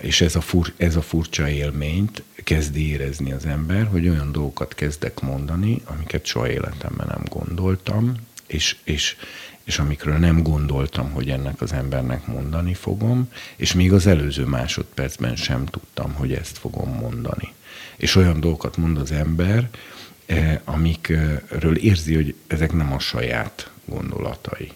[0.01, 4.75] És ez a, fur, ez a furcsa élményt kezdi érezni az ember, hogy olyan dolgokat
[4.75, 8.13] kezdek mondani, amiket soha életemben nem gondoltam,
[8.47, 9.15] és, és,
[9.63, 15.35] és amikről nem gondoltam, hogy ennek az embernek mondani fogom, és még az előző másodpercben
[15.35, 17.53] sem tudtam, hogy ezt fogom mondani.
[17.97, 19.69] És olyan dolgokat mond az ember,
[20.63, 24.71] amikről érzi, hogy ezek nem a saját gondolatai.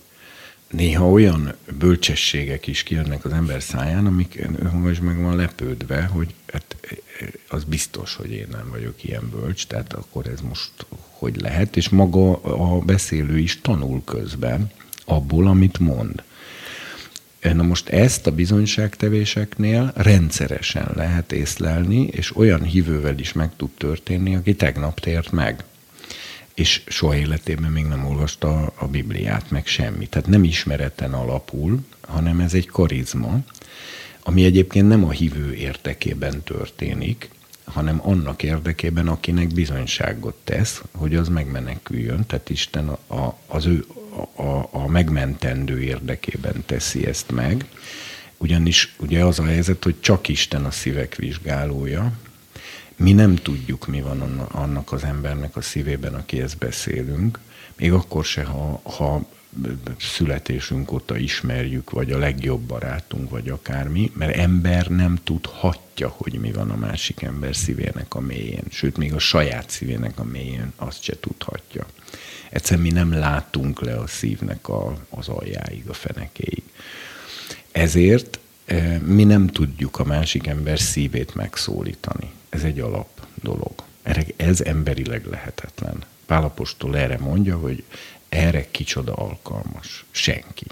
[0.71, 4.47] Néha olyan bölcsességek is kijönnek az ember száján, amik
[4.91, 6.75] is meg van lepődve, hogy hát
[7.49, 10.71] az biztos, hogy én nem vagyok ilyen bölcs, tehát akkor ez most
[11.09, 14.71] hogy lehet, és maga a beszélő is tanul közben
[15.05, 16.23] abból, amit mond.
[17.41, 24.35] Na most ezt a bizonyságtevéseknél rendszeresen lehet észlelni, és olyan hívővel is meg tud történni,
[24.35, 25.63] aki tegnap tért meg
[26.57, 30.09] és soha életében még nem olvasta a Bibliát, meg semmit.
[30.09, 33.39] Tehát nem ismereten alapul, hanem ez egy karizma,
[34.23, 37.29] ami egyébként nem a hívő értekében történik,
[37.63, 43.85] hanem annak érdekében, akinek bizonyságot tesz, hogy az megmeneküljön, tehát Isten a, a, az ő
[44.35, 47.65] a, a megmentendő érdekében teszi ezt meg.
[48.37, 52.11] Ugyanis ugye az a helyzet, hogy csak Isten a szívek vizsgálója,
[52.97, 54.21] mi nem tudjuk, mi van
[54.51, 57.39] annak az embernek a szívében, akihez beszélünk,
[57.75, 59.25] még akkor se, ha, ha
[59.99, 66.51] születésünk óta ismerjük, vagy a legjobb barátunk, vagy akármi, mert ember nem tudhatja, hogy mi
[66.51, 71.03] van a másik ember szívének a mélyén, sőt, még a saját szívének a mélyén azt
[71.03, 71.85] se tudhatja.
[72.49, 76.63] Egyszerűen mi nem látunk le a szívnek a, az aljáig, a fenekéig.
[77.71, 83.73] Ezért eh, mi nem tudjuk a másik ember szívét megszólítani ez egy alap dolog.
[84.35, 86.03] Ez emberileg lehetetlen.
[86.25, 87.83] Pálapostól erre mondja, hogy
[88.29, 90.05] erre kicsoda alkalmas.
[90.11, 90.65] Senki.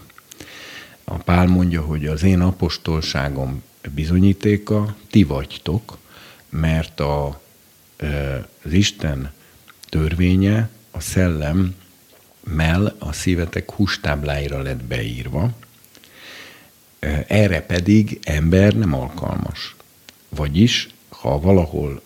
[1.03, 3.63] A Pál mondja, hogy az én apostolságom
[3.93, 5.97] bizonyítéka, ti vagytok,
[6.49, 7.41] mert a,
[8.63, 9.33] az Isten
[9.89, 11.75] törvénye, a szellem
[12.43, 15.51] mell a szívetek hustábláira lett beírva,
[17.27, 19.75] erre pedig ember nem alkalmas.
[20.29, 20.94] Vagyis
[21.25, 22.01] ha valahol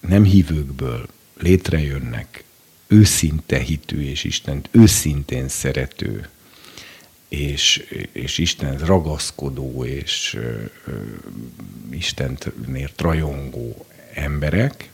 [0.00, 1.06] nem hívőkből
[1.38, 2.44] létrejönnek
[2.86, 6.28] őszinte hitű és Istent őszintén szerető
[7.28, 10.38] és, és Isten ragaszkodó és
[11.90, 14.90] Istenért rajongó emberek,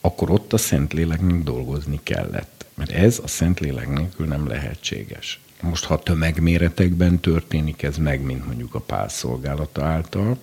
[0.00, 2.66] akkor ott a Szentléleknek dolgozni kellett.
[2.74, 5.40] Mert ez a Szentlélek nélkül nem lehetséges.
[5.60, 10.38] Most, ha tömegméretekben történik ez meg, mint mondjuk a pál szolgálata által,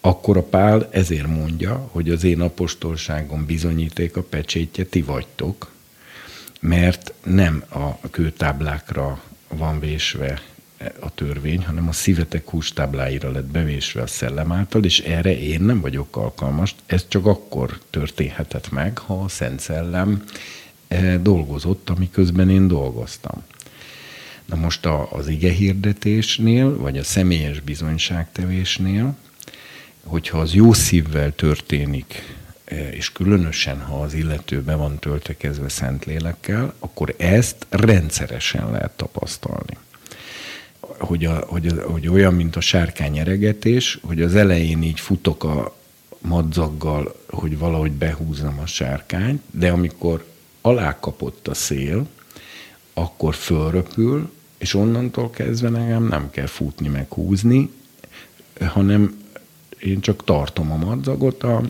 [0.00, 5.70] akkor a pál ezért mondja, hogy az én apostolságom bizonyíték a pecsétje, ti vagytok,
[6.60, 10.42] mert nem a kőtáblákra van vésve
[11.00, 15.80] a törvény, hanem a szívetek hústábláira lett bevésve a szellem által, és erre én nem
[15.80, 16.74] vagyok alkalmas.
[16.86, 20.24] Ez csak akkor történhetett meg, ha a Szent Szellem
[20.88, 23.42] eh, dolgozott, amiközben én dolgoztam.
[24.44, 29.16] Na most az ige hirdetésnél, vagy a személyes bizonyságtevésnél,
[30.04, 36.74] hogyha az jó szívvel történik, eh, és különösen, ha az illető be van töltekezve Szentlélekkel,
[36.78, 39.76] akkor ezt rendszeresen lehet tapasztalni.
[40.80, 45.44] Hogy, a, hogy, a, hogy olyan, mint a sárkány eregetés, hogy az elején így futok
[45.44, 45.76] a
[46.18, 50.24] madzaggal, hogy valahogy behúzzam a sárkányt, de amikor
[50.60, 52.06] alákapott a szél,
[52.94, 57.70] akkor fölröpül, és onnantól kezdve nekem nem kell futni meg húzni,
[58.60, 59.19] hanem
[59.82, 61.62] én csak tartom a madzagot, a,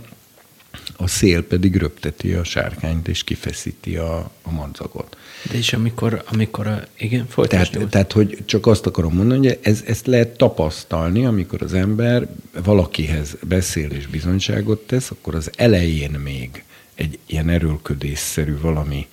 [0.96, 5.16] a szél pedig röpteti a sárkányt, és kifeszíti a, a madzagot.
[5.50, 7.72] De és amikor, amikor a, igen, folytasd.
[7.72, 12.28] Tehát, tehát, hogy csak azt akarom mondani, hogy ez, ezt lehet tapasztalni, amikor az ember
[12.64, 19.06] valakihez beszél és bizonyságot tesz, akkor az elején még egy ilyen erőlködésszerű valami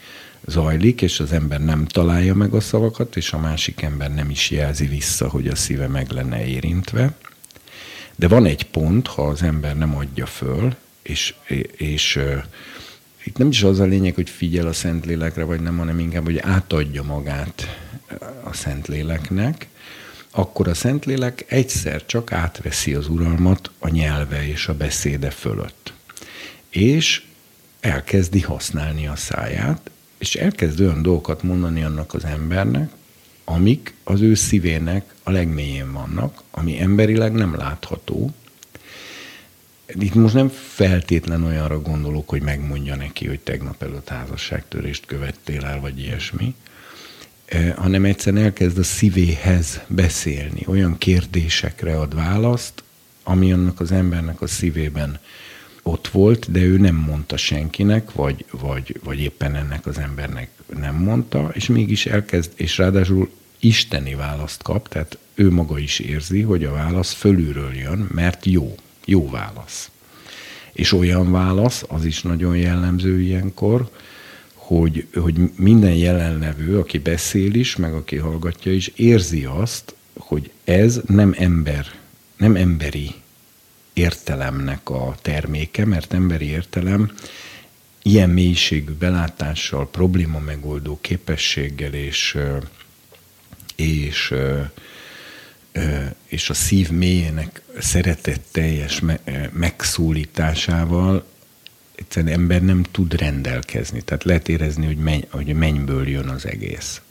[0.45, 4.51] zajlik, és az ember nem találja meg a szavakat, és a másik ember nem is
[4.51, 7.15] jelzi vissza, hogy a szíve meg lenne érintve.
[8.19, 11.33] De van egy pont, ha az ember nem adja föl, és,
[11.77, 12.19] és
[13.23, 16.37] itt nem is az a lényeg, hogy figyel a Szentlélekre, vagy nem, hanem inkább, hogy
[16.37, 17.79] átadja magát
[18.43, 19.67] a Szentléleknek,
[20.31, 25.93] akkor a Szentlélek egyszer csak átveszi az uralmat a nyelve és a beszéde fölött.
[26.69, 27.23] És
[27.79, 32.89] elkezdi használni a száját, és elkezd olyan dolgokat mondani annak az embernek,
[33.49, 38.33] amik az ő szívének a legmélyén vannak, ami emberileg nem látható,
[39.87, 45.79] itt most nem feltétlen olyanra gondolok, hogy megmondja neki, hogy tegnap előtt házasságtörést követtél el,
[45.79, 46.55] vagy ilyesmi,
[47.45, 52.83] eh, hanem egyszerűen elkezd a szívéhez beszélni, olyan kérdésekre ad választ,
[53.23, 55.19] ami annak az embernek a szívében
[55.83, 60.95] ott volt, de ő nem mondta senkinek, vagy, vagy, vagy éppen ennek az embernek nem
[60.95, 66.63] mondta, és mégis elkezd, és ráadásul isteni választ kap, tehát ő maga is érzi, hogy
[66.63, 68.75] a válasz fölülről jön, mert jó
[69.07, 69.89] jó válasz.
[70.73, 73.89] És olyan válasz, az is nagyon jellemző ilyenkor,
[74.53, 81.01] hogy, hogy minden jelenlevő, aki beszél is, meg aki hallgatja is, érzi azt, hogy ez
[81.07, 81.85] nem ember,
[82.37, 83.11] nem emberi
[83.93, 87.11] értelemnek a terméke, mert emberi értelem
[88.07, 92.37] ilyen mélységű belátással, probléma megoldó képességgel és,
[93.75, 94.33] és
[96.27, 99.01] és a szív mélyének szeretetteljes
[99.51, 101.25] megszólításával
[101.95, 104.01] egyszerűen ember nem tud rendelkezni.
[104.01, 107.01] Tehát lehet érezni, hogy, menny, hogy mennyből jön az egész.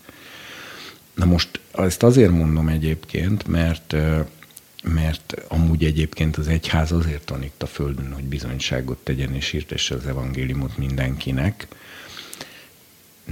[1.15, 3.97] Na most ezt azért mondom egyébként, mert
[4.83, 10.07] mert amúgy egyébként az egyház azért tanít a Földön, hogy bizonyságot tegyen és hirdesse az
[10.07, 11.67] evangéliumot mindenkinek,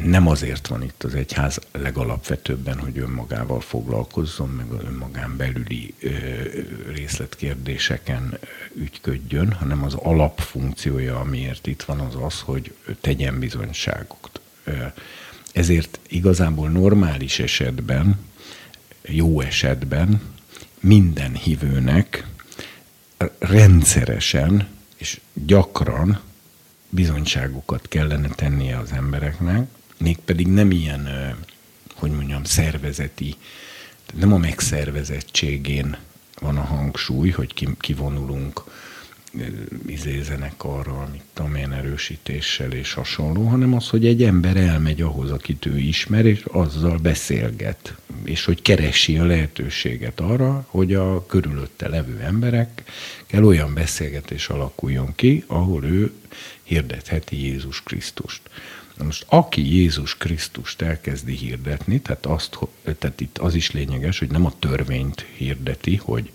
[0.02, 5.94] nem azért van itt az egyház legalapvetőbben, hogy önmagával foglalkozzon, meg a önmagán belüli
[6.92, 8.38] részletkérdéseken
[8.74, 14.40] ügyködjön, hanem az alapfunkciója, amiért itt van, az az, hogy tegyen bizonyságokat.
[15.52, 18.18] Ezért igazából normális esetben,
[19.02, 20.20] jó esetben
[20.84, 22.26] minden hívőnek
[23.38, 26.20] rendszeresen és gyakran
[26.88, 29.68] bizonyságokat kellene tennie az embereknek,
[29.98, 31.08] mégpedig nem ilyen,
[31.94, 33.34] hogy mondjam, szervezeti,
[34.14, 35.96] nem a megszervezettségén
[36.40, 38.62] van a hangsúly, hogy kivonulunk
[39.86, 45.30] izézenek arra, amit tudom én erősítéssel és hasonló, hanem az, hogy egy ember elmegy ahhoz,
[45.30, 51.88] akit ő ismer, és azzal beszélget, és hogy keresi a lehetőséget arra, hogy a körülötte
[51.88, 56.12] levő emberekkel olyan beszélgetés alakuljon ki, ahol ő
[56.62, 58.40] hirdetheti Jézus Krisztust.
[58.96, 62.58] Na most aki Jézus Krisztust elkezdi hirdetni, tehát, azt,
[62.98, 66.30] tehát itt az is lényeges, hogy nem a törvényt hirdeti, hogy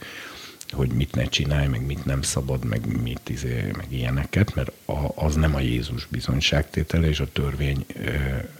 [0.71, 5.25] hogy mit ne csinálj, meg mit nem szabad, meg mit izé, meg ilyeneket, mert a,
[5.25, 8.11] az nem a Jézus bizonyságtétele, és a törvény ö,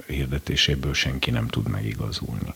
[0.07, 2.53] hirdetéséből senki nem tud megigazulni.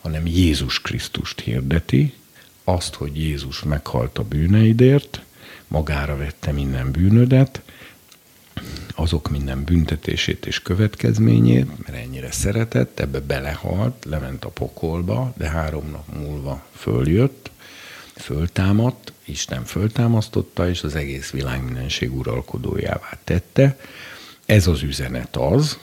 [0.00, 2.14] Hanem Jézus Krisztust hirdeti,
[2.64, 5.22] azt, hogy Jézus meghalt a bűneidért,
[5.68, 7.62] magára vette minden bűnödet,
[8.94, 15.90] azok minden büntetését és következményét, mert ennyire szeretett, ebbe belehalt, lement a pokolba, de három
[15.90, 17.50] nap múlva följött,
[18.16, 23.78] föltámadt, Isten föltámasztotta, és az egész világ mindenség uralkodójává tette.
[24.46, 25.78] Ez az üzenet az,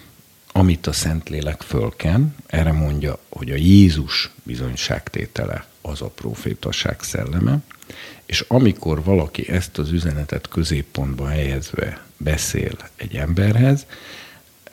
[0.52, 7.58] amit a Szentlélek fölken, erre mondja, hogy a Jézus bizonyságtétele az a profétaság szelleme,
[8.26, 13.86] és amikor valaki ezt az üzenetet középpontba helyezve beszél egy emberhez,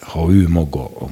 [0.00, 1.10] ha ő maga a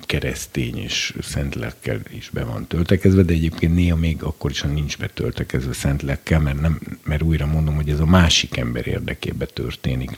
[0.00, 4.68] keresztény és szent lelkkel is be van töltekezve, de egyébként néha még akkor is, ha
[4.68, 9.48] nincs betöltekezve szent lelkkel, mert, nem, mert újra mondom, hogy ez a másik ember érdekében
[9.52, 10.10] történik,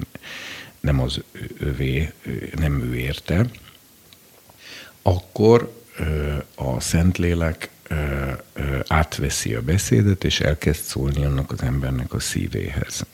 [0.81, 1.23] nem az
[1.59, 2.13] övé,
[2.57, 3.47] nem ő érte,
[5.03, 5.83] akkor
[6.55, 7.71] a Szentlélek
[8.87, 13.07] átveszi a beszédet, és elkezd szólni annak az embernek a szívéhez.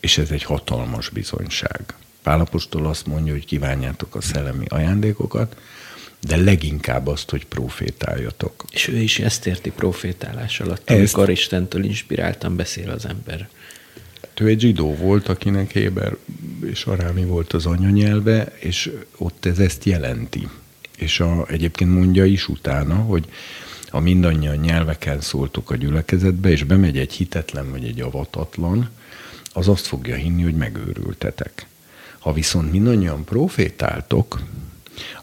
[0.00, 1.94] És ez egy hatalmas bizonyság.
[2.22, 5.56] Pálapostól azt mondja, hogy kívánjátok a szellemi ajándékokat,
[6.20, 8.64] de leginkább azt, hogy profétáljatok.
[8.70, 10.98] És ő is ezt érti profétálás alatt, ezt...
[10.98, 13.48] amikor Istentől inspiráltan beszél az ember.
[14.20, 16.16] Hát ő egy zsidó volt, akinek Héber
[16.64, 20.48] és Arámi volt az anyanyelve, és ott ez ezt jelenti.
[20.96, 23.24] És a, egyébként mondja is utána, hogy
[23.88, 28.88] ha mindannyian nyelveken szóltok a gyülekezetbe, és bemegy egy hitetlen vagy egy avatatlan,
[29.52, 31.66] az azt fogja hinni, hogy megőrültetek.
[32.18, 34.40] Ha viszont mindannyian profétáltok,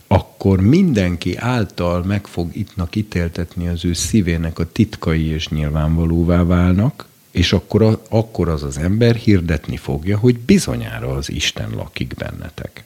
[0.07, 7.07] akkor mindenki által meg fog ittnak ítéltetni az ő szívének a titkai és nyilvánvalóvá válnak,
[7.31, 12.83] és akkor, akkor az az ember hirdetni fogja, hogy bizonyára az Isten lakik bennetek.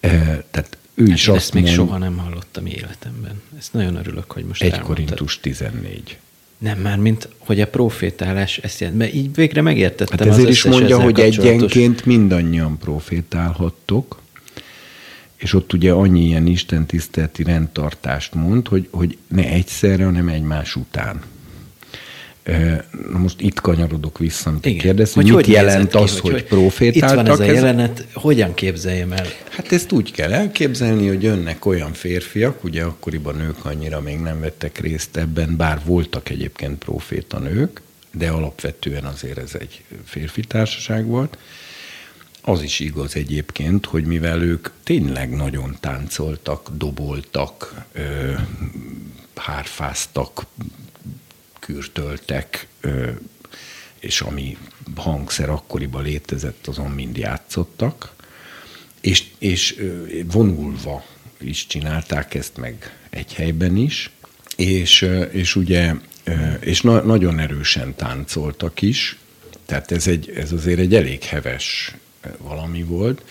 [0.00, 0.10] E,
[0.50, 3.42] tehát ő is hát azt ezt még mond, soha nem hallottam életemben.
[3.58, 4.96] Ezt nagyon örülök, hogy most 1 elmondtad.
[4.96, 6.18] Korintus 14.
[6.58, 8.98] Nem, már mint hogy a profétálás ezt jelent.
[8.98, 14.19] Mert így végre megértettem Hát az ezért is összes mondja, hogy egyenként mindannyian profétálhattok,
[15.40, 20.76] és ott ugye annyi ilyen Isten tiszteleti rendtartást mond, hogy, hogy ne egyszerre, hanem egymás
[20.76, 21.20] után.
[23.12, 24.78] Na most itt kanyarodok vissza, amit Igen.
[24.78, 27.18] kérdez, hogy, Hogy mit hogy jelent nézett ki, az, hogy- hogy, profétáltak.
[27.18, 29.26] Itt van ez a jelenet, hogyan képzeljem el?
[29.50, 34.40] Hát ezt úgy kell elképzelni, hogy jönnek olyan férfiak, ugye akkoriban nők annyira még nem
[34.40, 37.80] vettek részt ebben, bár voltak egyébként proféta nők,
[38.12, 41.38] de alapvetően azért ez egy férfi társaság volt.
[42.42, 48.32] Az is igaz egyébként, hogy mivel ők tényleg nagyon táncoltak, doboltak, ö,
[49.34, 50.46] hárfáztak,
[51.58, 53.10] kürtöltek, ö,
[53.98, 54.56] és ami
[54.96, 58.14] hangszer akkoriban létezett, azon mind játszottak,
[59.00, 59.82] és, és
[60.32, 61.04] vonulva
[61.40, 64.10] is csinálták ezt meg egy helyben is,
[64.56, 65.94] és, és ugye,
[66.60, 69.18] és na, nagyon erősen táncoltak is,
[69.66, 71.94] tehát ez, egy, ez azért egy elég heves
[72.38, 73.24] valami volt.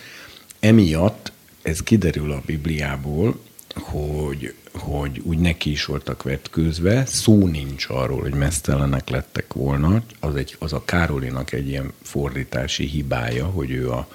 [0.60, 1.32] Emiatt
[1.62, 3.40] ez kiderül a Bibliából,
[3.74, 10.34] hogy, hogy úgy neki is voltak vetkőzve, szó nincs arról, hogy mesztelenek lettek volna, az,
[10.34, 14.08] egy, az a Károlinak egy ilyen fordítási hibája, hogy ő a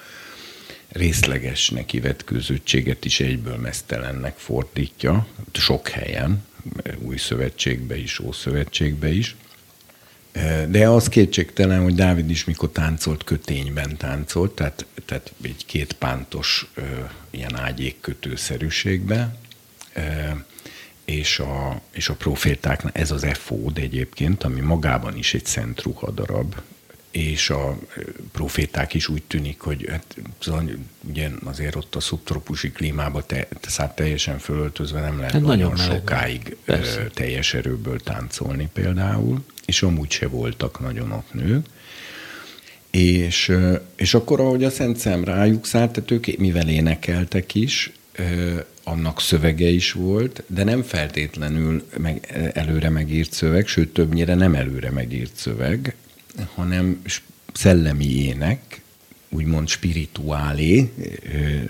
[0.88, 6.44] részleges neki vetkőzöttséget is egyből mesztelennek fordítja, sok helyen,
[6.98, 9.36] új szövetségbe is, ószövetségbe is.
[10.68, 16.72] De az kétségtelen, hogy Dávid is mikor táncolt, kötényben táncolt, tehát, tehát egy két pántos
[17.30, 19.36] ilyen ágyékkötőszerűségbe,
[21.04, 26.54] és a, és a profétáknak ez az efód egyébként, ami magában is egy szent ruhadarab,
[27.16, 27.78] és a
[28.32, 30.70] proféták is úgy tűnik, hogy hát, szóval
[31.08, 35.94] ugye azért ott a szubtropusi klímában te, te, teljesen fölöltözve nem lehet Hát nagyon nagyon
[35.94, 37.06] sokáig Persze.
[37.14, 41.66] teljes erőből táncolni például, és amúgy se voltak nagyon ott nők.
[42.90, 43.52] És,
[43.96, 47.92] és akkor, ahogy a Szent Szem rájuk szállt, tehát ők mivel énekeltek is,
[48.84, 54.90] annak szövege is volt, de nem feltétlenül meg, előre megírt szöveg, sőt többnyire nem előre
[54.90, 55.94] megírt szöveg,
[56.54, 57.02] hanem
[57.52, 58.80] szellemi ének,
[59.28, 60.92] úgymond spirituálé,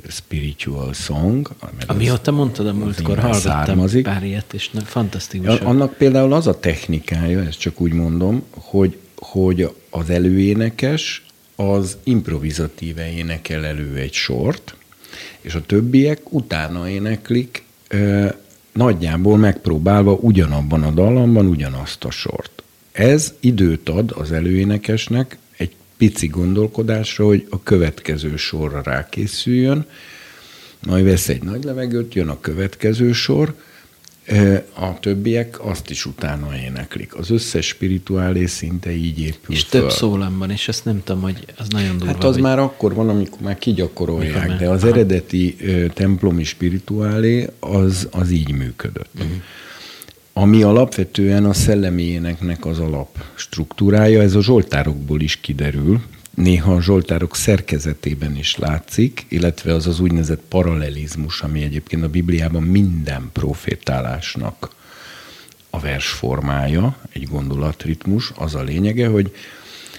[0.08, 1.50] spiritual song.
[1.86, 4.04] Amióta mondtad a múltkor, hallgattam származik.
[4.04, 5.58] pár ilyet, és na, fantasztikus.
[5.58, 11.24] Annak például az a technikája, ezt csak úgy mondom, hogy, hogy az előénekes
[11.56, 14.74] az improvizatíve énekel elő egy sort,
[15.40, 18.28] és a többiek utána éneklik, ö,
[18.72, 22.62] nagyjából megpróbálva ugyanabban a dallamban ugyanazt a sort.
[22.96, 29.86] Ez időt ad az előénekesnek egy pici gondolkodásra, hogy a következő sorra rákészüljön,
[30.86, 33.54] majd vesz egy nagy levegőt, jön a következő sor,
[34.74, 37.14] a többiek azt is utána éneklik.
[37.14, 39.80] Az összes spirituálé szinte így épül És föl.
[39.80, 42.12] több szólam van, és azt nem tudom, hogy az nagyon durva.
[42.12, 42.42] Hát az hogy...
[42.42, 44.92] már akkor van, amikor már kigyakorolják, már- de az Aha.
[44.92, 45.56] eredeti
[45.94, 49.10] templomi spirituálé az, az így működött.
[49.14, 49.30] Uh-huh.
[50.38, 56.00] Ami alapvetően a szellemi éneknek az alap struktúrája, ez a zsoltárokból is kiderül,
[56.34, 62.62] néha a zsoltárok szerkezetében is látszik, illetve az az úgynevezett paralelizmus, ami egyébként a Bibliában
[62.62, 64.70] minden profétálásnak
[65.70, 69.34] a versformája, egy gondolatritmus, az a lényege, hogy,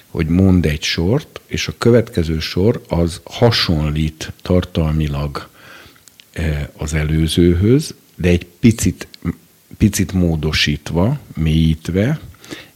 [0.07, 5.47] hogy mond egy sort, és a következő sor az hasonlít tartalmilag
[6.31, 9.07] eh, az előzőhöz, de egy picit,
[9.77, 12.19] picit módosítva, mélyítve,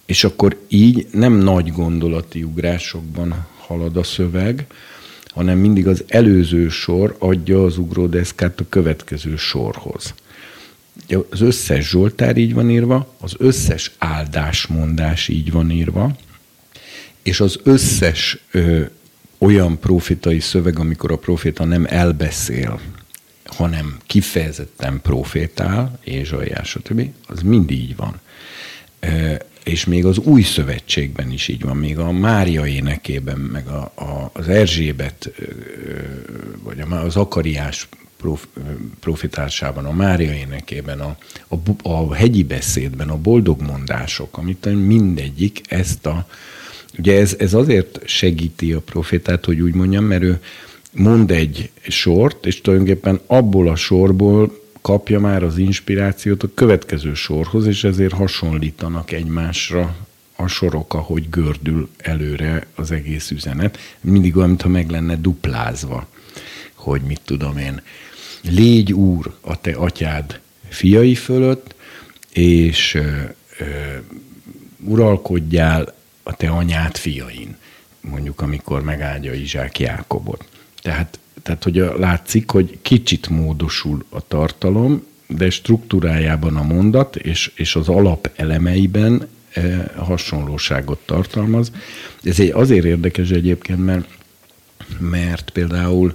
[0.05, 4.65] és akkor így nem nagy gondolati ugrásokban halad a szöveg,
[5.25, 10.13] hanem mindig az előző sor adja az ugródeszkát a következő sorhoz.
[11.29, 16.15] Az összes Zsoltár így van írva, az összes áldásmondás így van írva,
[17.23, 18.83] és az összes ö,
[19.37, 22.79] olyan profétai szöveg, amikor a proféta nem elbeszél,
[23.53, 28.19] hanem kifejezetten profétál, Ézsaiás, stb., az mind így van.
[29.63, 34.29] És még az új szövetségben is így van, még a Mária énekében, meg a, a,
[34.33, 35.31] az Erzsébet,
[36.63, 37.87] vagy a, az Akariás
[38.17, 38.47] prof,
[38.99, 46.27] profitásában, a Mária énekében, a, a, a hegyi beszédben, a boldogmondások, amit mindegyik ezt a,
[46.97, 50.41] ugye ez, ez azért segíti a profétát, hogy úgy mondjam, mert ő
[50.91, 57.65] mond egy sort, és tulajdonképpen abból a sorból kapja már az inspirációt a következő sorhoz,
[57.65, 59.95] és ezért hasonlítanak egymásra
[60.35, 63.77] a sorok, ahogy gördül előre az egész üzenet.
[64.01, 66.07] Mindig olyan, mintha meg lenne duplázva,
[66.73, 67.81] hogy mit tudom én,
[68.41, 70.39] légy úr a te atyád
[70.69, 71.75] fiai fölött,
[72.33, 72.99] és ö,
[73.59, 73.65] ö,
[74.83, 77.55] uralkodjál a te anyád fiain,
[78.01, 80.45] mondjuk amikor megáldja Izsák Jákobot.
[80.81, 87.51] Tehát, tehát hogy a- látszik, hogy kicsit módosul a tartalom, de struktúrájában a mondat és,
[87.55, 91.71] és az alap elemeiben eh, hasonlóságot tartalmaz.
[92.23, 94.07] Ez egy azért érdekes egyébként, mert,
[94.99, 96.13] mert például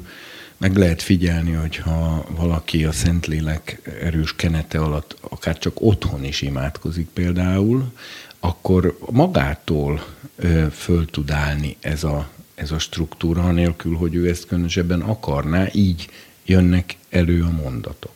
[0.57, 7.09] meg lehet figyelni, hogyha valaki a Szentlélek erős kenete alatt akár csak otthon is imádkozik
[7.13, 7.93] például,
[8.41, 10.05] akkor magától
[10.37, 15.69] ö, föl tud állni ez a, ez a struktúra, anélkül, hogy ő ezt különösebben akarná,
[15.73, 16.09] így
[16.45, 18.15] jönnek elő a mondatok.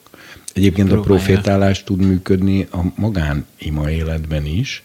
[0.52, 1.24] Egyébként a Próbálja.
[1.24, 4.82] profétálás tud működni a magánima életben is,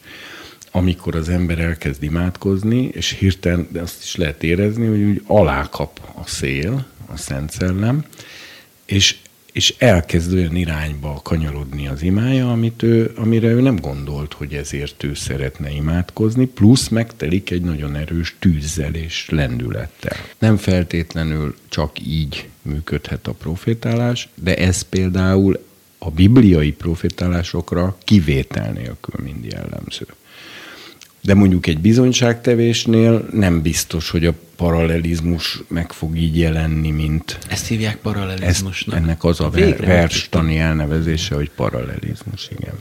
[0.71, 5.99] amikor az ember elkezd imádkozni, és hirtelen de azt is lehet érezni, hogy úgy alákap
[6.15, 8.05] a szél, a Szent Szellem,
[8.85, 9.15] és,
[9.55, 15.03] és elkezd olyan irányba kanyarodni az imája, amit ő, amire ő nem gondolt, hogy ezért
[15.03, 20.17] ő szeretne imádkozni, plusz megtelik egy nagyon erős tűzzel és lendülettel.
[20.39, 25.65] Nem feltétlenül csak így működhet a profétálás, de ez például
[25.97, 30.05] a bibliai profétálásokra kivétel nélkül mind jellemző.
[31.25, 37.67] De mondjuk egy bizonyságtevésnél nem biztos, hogy a paralelizmus meg fog így jelenni, mint Ezt
[37.67, 38.95] hívják ezt, paralelizmusnak.
[38.95, 42.73] ennek az a ver, verstani elnevezése, hogy paralelizmus, igen.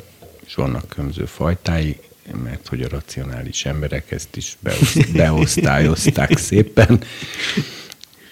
[0.47, 1.97] És vannak különböző fajtái,
[2.42, 7.01] mert hogy a racionális emberek ezt is beoszt, beosztályozták szépen,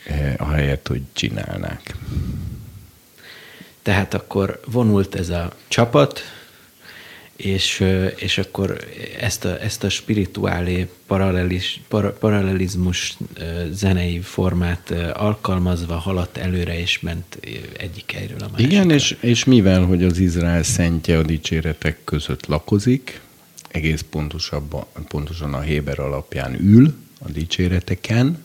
[0.07, 1.95] eh, ahelyett, hogy csinálnák.
[3.83, 6.21] Tehát akkor vonult ez a csapat,
[7.37, 7.85] és,
[8.17, 8.85] és akkor
[9.21, 13.17] ezt a, ezt a spirituálé paralelis, para, paralelizmus
[13.71, 17.39] zenei formát alkalmazva haladt előre, és ment
[17.77, 18.73] egyik helyről a másikra.
[18.73, 23.21] Igen, és, és mivel, hogy az Izrael szentje a dicséretek között lakozik,
[23.69, 28.45] egész pontosabban, pontosan a Héber alapján ül a dicséreteken,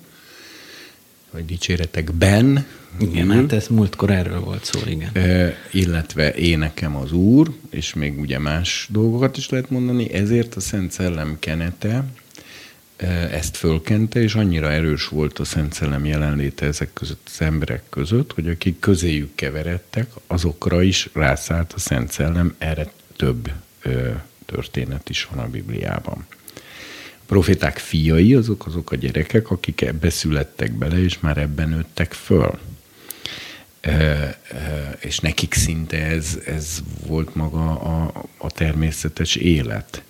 [1.32, 2.66] vagy dicséretekben,
[3.00, 5.10] Igen, ül, hát ez múltkor erről volt szó, igen.
[5.14, 10.60] Ö, illetve énekem az Úr, és még ugye más dolgokat is lehet mondani, ezért a
[10.60, 12.04] Szent Szellem kenete
[12.98, 17.84] ö, ezt fölkente, és annyira erős volt a Szent Szellem jelenléte ezek között az emberek
[17.90, 23.52] között, hogy akik közéjük keveredtek, azokra is rászállt a Szent Szellem, erre több
[23.82, 24.10] ö,
[24.46, 26.26] történet is van a Bibliában.
[27.26, 32.60] Proféták fiai, azok azok a gyerekek, akik ebbe születtek bele, és már ebben nőttek föl.
[35.00, 40.04] És nekik szinte ez, ez volt maga a, a természetes élet.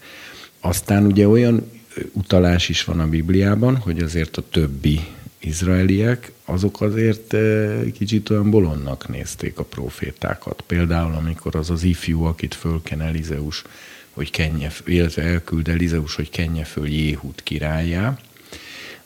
[0.60, 1.72] Aztán ugye olyan
[2.12, 5.00] utalás is van a Bibliában, hogy azért a többi
[5.40, 7.36] izraeliek, azok azért
[7.94, 10.64] kicsit olyan bolondnak nézték a profétákat.
[10.68, 13.64] Például, amikor az az ifjú, akit fölken Elizeus,
[14.12, 18.18] hogy kenje, illetve elküld Elizeus, hogy kenje föl Jéhut királyá,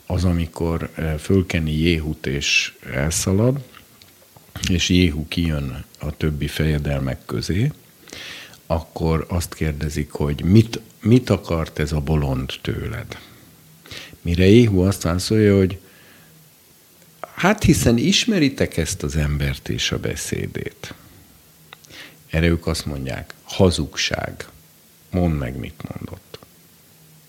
[0.06, 3.64] az, amikor fölkeni Jéhut és elszalad,
[4.68, 7.72] és Jéhu kijön a többi fejedelmek közé,
[8.66, 13.18] akkor azt kérdezik, hogy mit, mit akart ez a bolond tőled?
[14.22, 15.78] Mire Jéhu azt válaszolja, hogy
[17.34, 20.94] hát hiszen ismeritek ezt az embert és a beszédét.
[22.30, 24.48] Erre ők azt mondják, hazugság.
[25.10, 26.38] Mondd meg, mit mondott.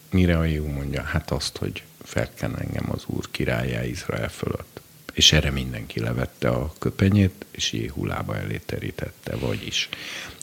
[0.10, 4.73] Mire a Jéhu mondja, hát azt, hogy felken engem az Úr királyá Izrael fölött.
[5.14, 9.90] És erre mindenki levette a köpenyét, és Jéhu lába elé terítette, vagyis.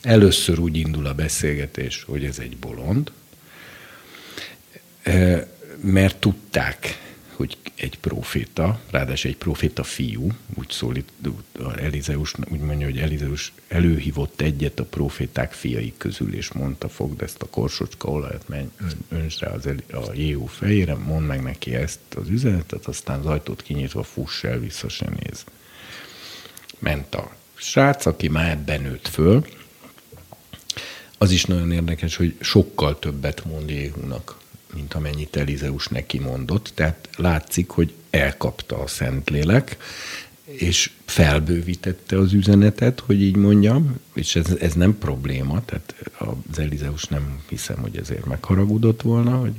[0.02, 3.12] Először úgy indul a beszélgetés, hogy ez egy bolond,
[5.02, 5.44] eh,
[5.80, 7.09] mert tudták,
[7.40, 11.12] hogy egy proféta, ráadásul egy proféta fiú, úgy szólít
[11.76, 17.42] Elizeus, úgy mondja, hogy Elizeus előhívott egyet a proféták fiai közül, és mondta, fogd ezt
[17.42, 18.68] a korsocska olajat, menj,
[19.08, 23.26] önts rá az Eli, a Jéhú fejére, mondd meg neki ezt az üzenetet, aztán az
[23.26, 25.44] ajtót kinyitva fuss el, vissza se néz.
[26.78, 29.46] Ment a srác, aki már ebben nőtt föl,
[31.18, 34.39] az is nagyon érdekes, hogy sokkal többet mond Jéhúnak,
[34.74, 36.70] mint amennyit Elizeus neki mondott.
[36.74, 39.76] Tehát látszik, hogy elkapta a Szentlélek,
[40.44, 45.94] és felbővítette az üzenetet, hogy így mondjam, és ez, ez nem probléma, tehát
[46.50, 49.52] az Elizeus nem hiszem, hogy ezért megharagudott volna, hogy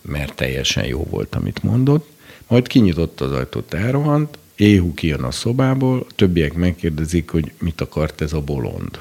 [0.00, 2.10] mert teljesen jó volt, amit mondott.
[2.46, 8.20] Majd kinyitotta az ajtót, elrohant, Éhu kijön a szobából, a többiek megkérdezik, hogy mit akart
[8.20, 8.98] ez a bolond.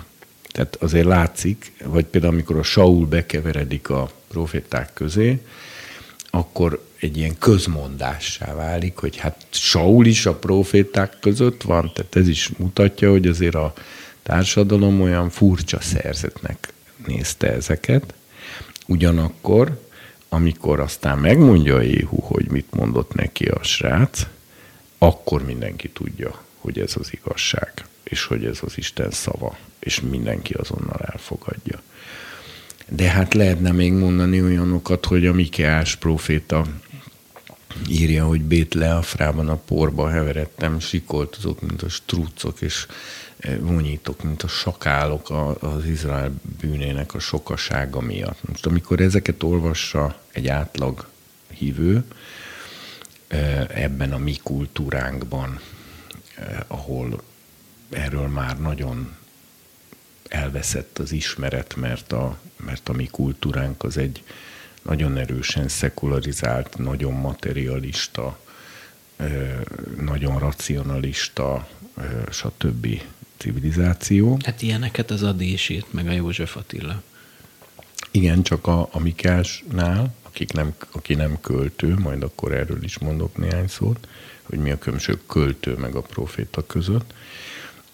[0.52, 5.42] Tehát azért látszik, vagy például amikor a Saul bekeveredik a proféták közé,
[6.30, 12.28] akkor egy ilyen közmondássá válik, hogy hát Saul is a proféták között van, tehát ez
[12.28, 13.74] is mutatja, hogy azért a
[14.24, 16.74] társadalom olyan furcsa szerzetnek
[17.06, 18.14] nézte ezeket.
[18.88, 19.82] Ugyanakkor,
[20.30, 24.28] amikor aztán megmondja Jéhu, hogy mit mondott neki a srác,
[24.98, 27.74] akkor mindenki tudja, hogy ez az igazság,
[28.04, 31.82] és hogy ez az Isten szava, és mindenki azonnal elfogadja.
[32.90, 36.66] De hát lehetne még mondani olyanokat, hogy a Mikeás proféta
[37.88, 42.86] írja, hogy Bétleafrában a porba heveredtem, sikoltozok, mint a strucok, és
[43.38, 48.48] eh, vonyítok, mint a sakálok az Izrael bűnének a sokasága miatt.
[48.48, 51.08] Most amikor ezeket olvassa egy átlag
[51.50, 52.04] hívő,
[53.28, 55.60] eh, ebben a mi kultúránkban,
[56.36, 57.22] eh, ahol
[57.90, 59.16] erről már nagyon
[60.28, 64.24] elveszett az ismeret, mert a, mert a mi kultúránk az egy
[64.82, 68.40] nagyon erősen szekularizált, nagyon materialista,
[70.02, 71.68] nagyon racionalista,
[72.32, 73.02] stb.
[73.38, 74.38] civilizáció.
[74.44, 77.02] Hát ilyeneket az Adi is írt, meg a József Attila.
[78.12, 83.38] Igen, csak a, a Mikásnál, akik nem, aki nem költő, majd akkor erről is mondok
[83.38, 84.08] néhány szót,
[84.44, 87.14] hogy mi a különbség költő meg a proféta között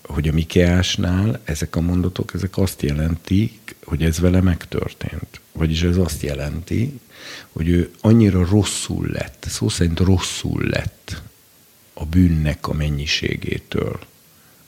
[0.03, 5.41] hogy a Mikeásnál ezek a mondatok, ezek azt jelentik, hogy ez vele megtörtént.
[5.51, 6.99] Vagyis ez azt jelenti,
[7.51, 11.21] hogy ő annyira rosszul lett, szó szerint rosszul lett
[11.93, 13.99] a bűnnek a mennyiségétől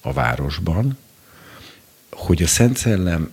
[0.01, 0.97] a városban,
[2.11, 3.31] hogy a Szent Szellem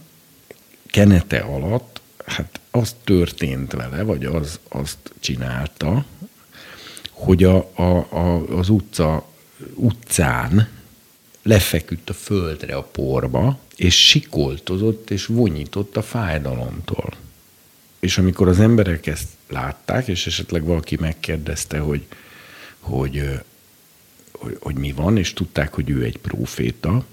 [0.86, 6.04] kenete alatt, hát az történt vele, vagy az azt csinálta,
[7.10, 9.26] hogy a, a, a, az utca
[9.74, 10.68] utcán
[11.42, 17.14] lefeküdt a földre a porba, és sikoltozott és vonyított a fájdalomtól.
[18.00, 22.02] És amikor az emberek ezt látták, és esetleg valaki megkérdezte, hogy,
[22.80, 23.22] hogy,
[24.32, 27.04] hogy, hogy mi van, és tudták, hogy ő egy próféta,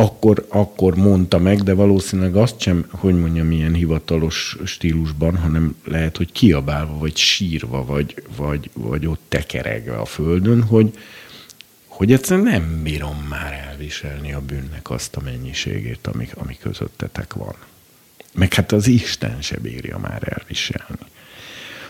[0.00, 6.16] akkor, akkor mondta meg, de valószínűleg azt sem, hogy mondjam, milyen hivatalos stílusban, hanem lehet,
[6.16, 10.98] hogy kiabálva, vagy sírva, vagy, vagy, vagy ott tekeregve a földön, hogy,
[12.00, 17.54] hogy egyszerűen nem bírom már elviselni a bűnnek azt a mennyiségét, ami, ami közöttetek van.
[18.34, 21.06] Meg hát az Isten se bírja már elviselni.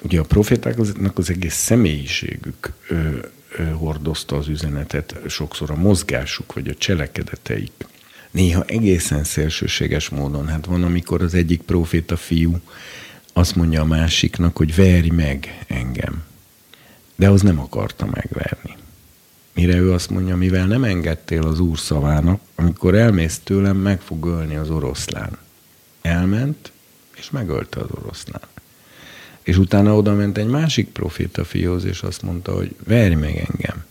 [0.02, 3.18] Ugye a profétáknak az egész személyiségük ö,
[3.56, 7.86] ö, hordozta az üzenetet, sokszor a mozgásuk vagy a cselekedeteik.
[8.30, 10.48] Néha egészen szélsőséges módon.
[10.48, 12.60] Hát van, amikor az egyik proféta fiú
[13.32, 16.22] azt mondja a másiknak, hogy verj meg engem.
[17.16, 18.78] De az nem akarta megverni.
[19.54, 24.26] Mire ő azt mondja, mivel nem engedtél az úr szavának, amikor elmész tőlem, meg fog
[24.26, 25.38] ölni az oroszlán.
[26.00, 26.72] Elment,
[27.16, 28.48] és megölte az orosznál.
[29.42, 33.84] És utána oda ment egy másik proféta fióz, és azt mondta, hogy verj meg engem.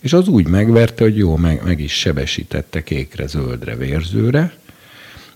[0.00, 4.56] És az úgy megverte, hogy jó, meg, meg is sebesítette kékre, zöldre, vérzőre,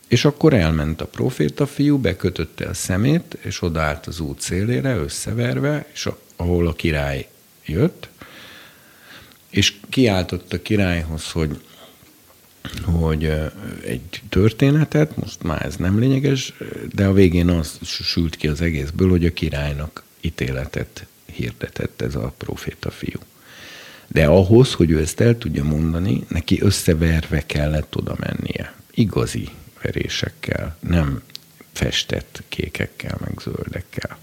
[0.09, 5.87] és akkor elment a proféta fiú, bekötötte a szemét, és odaállt az út szélére, összeverve,
[5.93, 7.29] és ahol a király
[7.67, 8.09] jött,
[9.51, 11.61] és kiáltott a királyhoz, hogy
[12.85, 13.33] hogy
[13.85, 16.55] egy történetet, most már ez nem lényeges,
[16.93, 22.35] de a végén az sült ki az egészből, hogy a királynak ítéletet hirdetett ez a
[22.37, 23.19] proféta fiú.
[24.07, 28.75] De ahhoz, hogy ő ezt el tudja mondani, neki összeverve kellett oda mennie.
[28.95, 29.49] Igazi
[29.83, 31.23] verésekkel, nem
[31.73, 34.19] festett kékekkel, meg zöldekkel.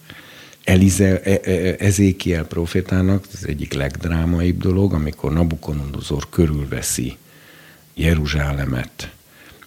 [0.65, 7.17] Elize, e, e, Ezékiel profétának az egyik legdrámaibb dolog, amikor Nabukodonozor körülveszi
[7.93, 9.11] Jeruzsálemet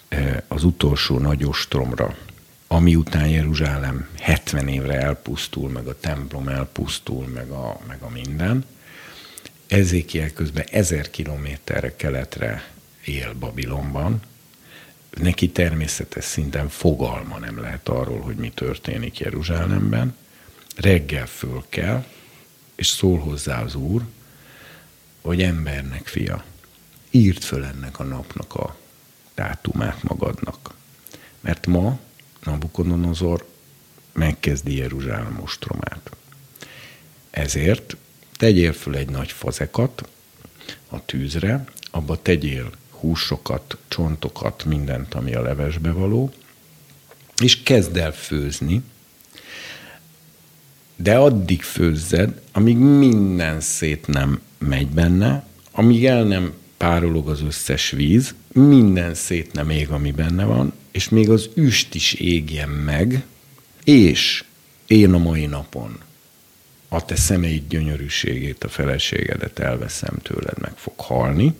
[0.09, 2.17] e, az utolsó nagy ostromra,
[2.67, 8.65] ami után Jeruzsálem 70 évre elpusztul, meg a templom elpusztul, meg a, meg a minden.
[9.67, 12.71] Ezékiel közben ezer kilométerre keletre
[13.05, 14.21] él Babilonban,
[15.21, 20.15] neki természetes szinten fogalma nem lehet arról, hogy mi történik Jeruzsálemben.
[20.81, 22.05] Reggel föl kell,
[22.75, 24.03] és szól hozzá az Úr,
[25.21, 26.45] hogy embernek fia,
[27.11, 28.77] írd föl ennek a napnak a
[29.35, 30.75] dátumát magadnak.
[31.41, 31.99] Mert ma
[32.45, 33.47] Nabukodonozor
[34.13, 36.11] megkezdi Jeruzsálem ostromát.
[37.31, 37.97] Ezért
[38.37, 40.09] tegyél föl egy nagy fazekat
[40.89, 46.33] a tűzre, abba tegyél húsokat, csontokat, mindent, ami a levesbe való,
[47.43, 48.83] és kezd el főzni,
[51.03, 57.91] de addig főzzed, amíg minden szét nem megy benne, amíg el nem párolog az összes
[57.91, 63.25] víz, minden szét nem ég, ami benne van, és még az üst is égjen meg,
[63.85, 64.45] és
[64.87, 65.99] én a mai napon
[66.89, 71.55] a te szemeid gyönyörűségét, a feleségedet elveszem tőled, meg fog halni,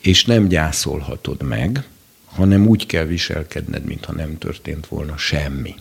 [0.00, 1.84] és nem gyászolhatod meg,
[2.24, 5.74] hanem úgy kell viselkedned, mintha nem történt volna semmi.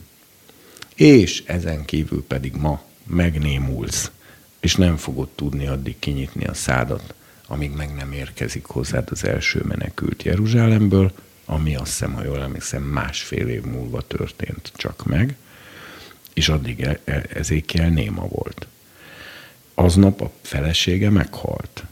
[0.99, 4.11] És ezen kívül pedig ma megnémulsz,
[4.59, 7.13] és nem fogod tudni addig kinyitni a szádat,
[7.47, 11.11] amíg meg nem érkezik hozzád az első menekült Jeruzsálemből,
[11.45, 15.35] ami azt hiszem, ha jól emlékszem, másfél év múlva történt csak meg,
[16.33, 18.67] és addig e- e- ezékiel néma volt.
[19.73, 21.83] Aznap a felesége meghalt.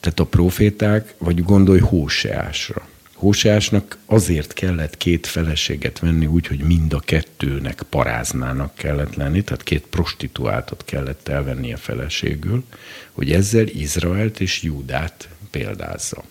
[0.00, 2.88] Tehát a proféták, vagy gondolj Hóseásra.
[3.18, 9.62] Hóseásnak azért kellett két feleséget venni úgy, hogy mind a kettőnek paráznának kellett lenni, tehát
[9.62, 12.64] két prostituáltat kellett elvenni a feleségül,
[13.12, 16.22] hogy ezzel Izraelt és Júdát példázza.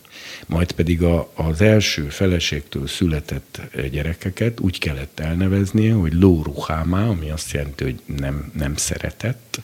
[0.46, 3.62] Majd pedig a, az első feleségtől született
[3.92, 9.60] gyerekeket úgy kellett elneveznie, hogy Lóruhámá, ami azt jelenti, hogy nem, nem szeretett,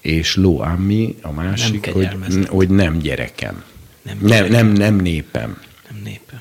[0.00, 3.64] és Lóámi a másik, nem hogy, hogy nem gyerekem.
[4.02, 4.50] Nem, gyerekem.
[4.50, 5.70] nem, nem, nem népem.
[6.04, 6.40] Népem.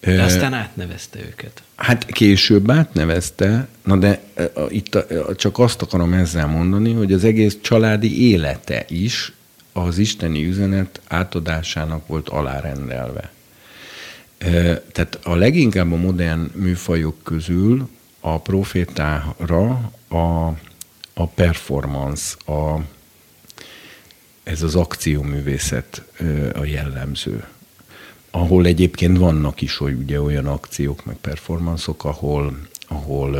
[0.00, 1.62] De aztán átnevezte őket.
[1.76, 4.20] Hát később átnevezte, na de
[4.68, 4.98] itt
[5.36, 9.32] csak azt akarom ezzel mondani, hogy az egész családi élete is
[9.72, 13.32] az isteni üzenet átadásának volt alárendelve.
[14.92, 17.88] Tehát a leginkább a modern műfajok közül
[18.20, 20.46] a profétára a,
[21.14, 22.80] a performance, a,
[24.42, 26.02] ez az akcióművészet
[26.54, 27.44] a jellemző.
[28.34, 33.36] Ahol egyébként vannak is hogy ugye olyan akciók, meg performanszok, ahol, ahol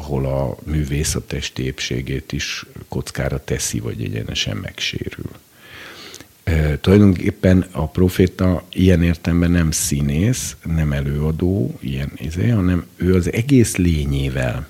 [0.00, 5.30] ahol a művész a testi épségét is kockára teszi, vagy egyenesen megsérül.
[6.42, 13.32] E, tulajdonképpen a proféta ilyen értemben nem színész, nem előadó, ilyen izé, hanem ő az
[13.32, 14.68] egész lényével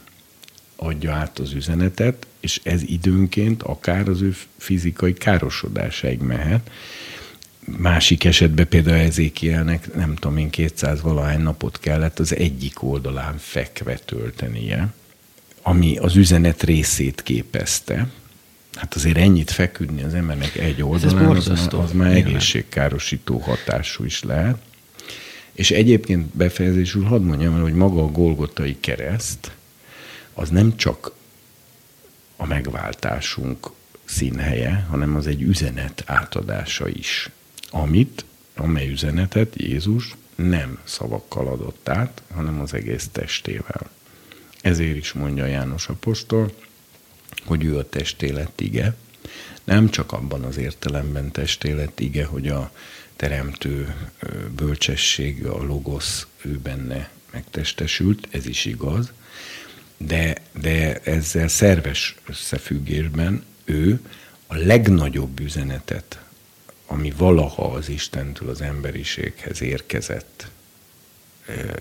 [0.77, 6.71] adja át az üzenetet, és ez időnként akár az ő fizikai károsodásáig mehet.
[7.77, 13.95] Másik esetben például Ezékielnek nem tudom én 200 valahány napot kellett az egyik oldalán fekve
[13.95, 14.89] töltenie,
[15.63, 18.09] ami az üzenet részét képezte.
[18.75, 24.57] Hát azért ennyit feküdni az embernek egy oldalán, az, az már egészségkárosító hatású is lehet.
[25.53, 29.53] És egyébként befejezésül hadd mondjam el, hogy maga a Golgotai kereszt,
[30.35, 31.13] az nem csak
[32.37, 33.71] a megváltásunk
[34.05, 37.31] színhelye, hanem az egy üzenet átadása is,
[37.71, 38.25] amit,
[38.55, 43.91] amely üzenetet Jézus nem szavakkal adott át, hanem az egész testével.
[44.61, 46.53] Ezért is mondja János Apostol,
[47.45, 48.95] hogy ő a testélet ige,
[49.65, 52.73] nem csak abban az értelemben testélet ige, hogy a
[53.17, 53.95] teremtő
[54.57, 59.13] bölcsesség, a logosz ő benne megtestesült, ez is igaz,
[59.97, 64.01] de, de ezzel szerves összefüggésben ő
[64.47, 66.21] a legnagyobb üzenetet,
[66.93, 70.51] ami valaha az Istentől az emberiséghez érkezett,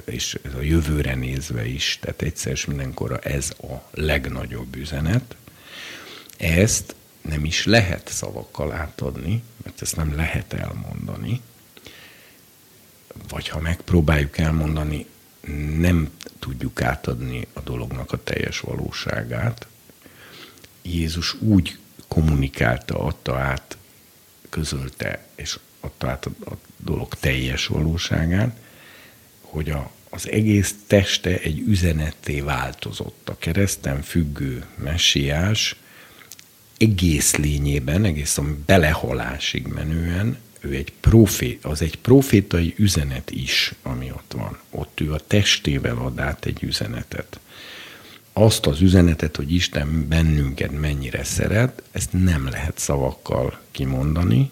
[0.06, 5.36] és ez a jövőre nézve is, tehát egyszer és mindenkorra ez a legnagyobb üzenet,
[6.38, 11.42] ezt nem is lehet szavakkal átadni, mert ezt nem lehet elmondani,
[13.30, 15.06] vagy ha megpróbáljuk elmondani,
[15.78, 16.10] nem
[16.40, 19.68] tudjuk átadni a dolognak a teljes valóságát.
[20.82, 21.78] Jézus úgy
[22.08, 23.78] kommunikálta, adta át,
[24.50, 28.58] közölte, és adta át a, a dolog teljes valóságát,
[29.42, 33.30] hogy a, az egész teste egy üzenetté változott.
[33.30, 35.76] A kereszten függő messiás
[36.78, 44.34] egész lényében, egészen belehalásig menően, ő egy profé, az egy profétai üzenet is, ami ott
[44.36, 44.60] van.
[44.70, 47.40] Ott ő a testével ad át egy üzenetet.
[48.40, 54.50] Azt az üzenetet, hogy Isten bennünket mennyire szeret, ezt nem lehet szavakkal kimondani.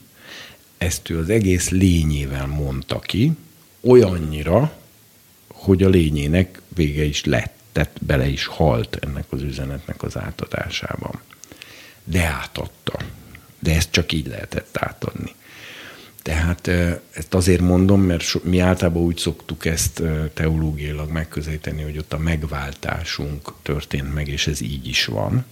[0.78, 3.32] Ezt ő az egész lényével mondta ki,
[3.82, 4.78] olyannyira,
[5.48, 11.22] hogy a lényének vége is lett, tehát bele is halt ennek az üzenetnek az átadásában
[12.10, 13.00] de átadta.
[13.60, 15.36] De ezt csak így lehetett átadni.
[16.28, 16.68] Tehát
[17.12, 20.02] ezt azért mondom, mert mi általában úgy szoktuk ezt
[20.34, 25.46] teológiailag megközelíteni, hogy ott a megváltásunk történt meg, és ez így is van.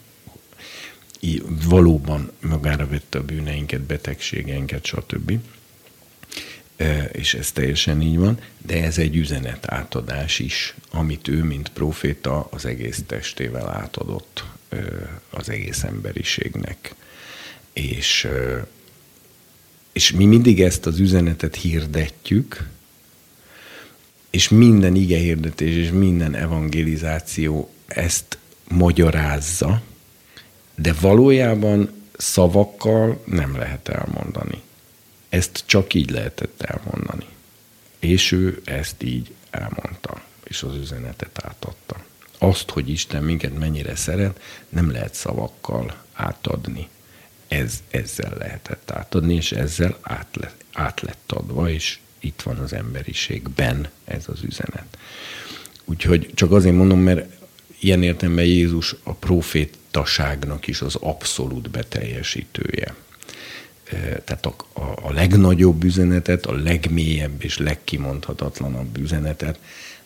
[1.20, 5.40] Így valóban magára vette a bűneinket, betegségeinket, stb.
[7.12, 12.48] És ez teljesen így van, de ez egy üzenet átadás is, amit ő, mint proféta,
[12.52, 14.44] az egész testével átadott
[15.30, 16.96] az egész emberiségnek.
[17.74, 18.28] És,
[19.96, 22.70] és mi mindig ezt az üzenetet hirdetjük,
[24.30, 29.82] és minden ige hirdetés és minden evangelizáció ezt magyarázza,
[30.76, 34.62] de valójában szavakkal nem lehet elmondani.
[35.30, 37.26] Ezt csak így lehetett elmondani.
[38.00, 42.04] És ő ezt így elmondta, és az üzenetet átadta
[42.38, 46.88] azt, hogy Isten minket mennyire szeret, nem lehet szavakkal átadni.
[47.48, 52.74] Ez, ezzel lehetett átadni, és ezzel át, le, át lett adva, és itt van az
[52.74, 54.98] emberiségben ez az üzenet.
[55.86, 57.34] Úgyhogy csak azért mondom, mert
[57.80, 62.96] ilyen értelemben Jézus a profétaságnak is az abszolút beteljesítője.
[64.24, 69.60] Tehát a, a, a legnagyobb üzenetet, a legmélyebb és legkimondhatatlanabb üzenetet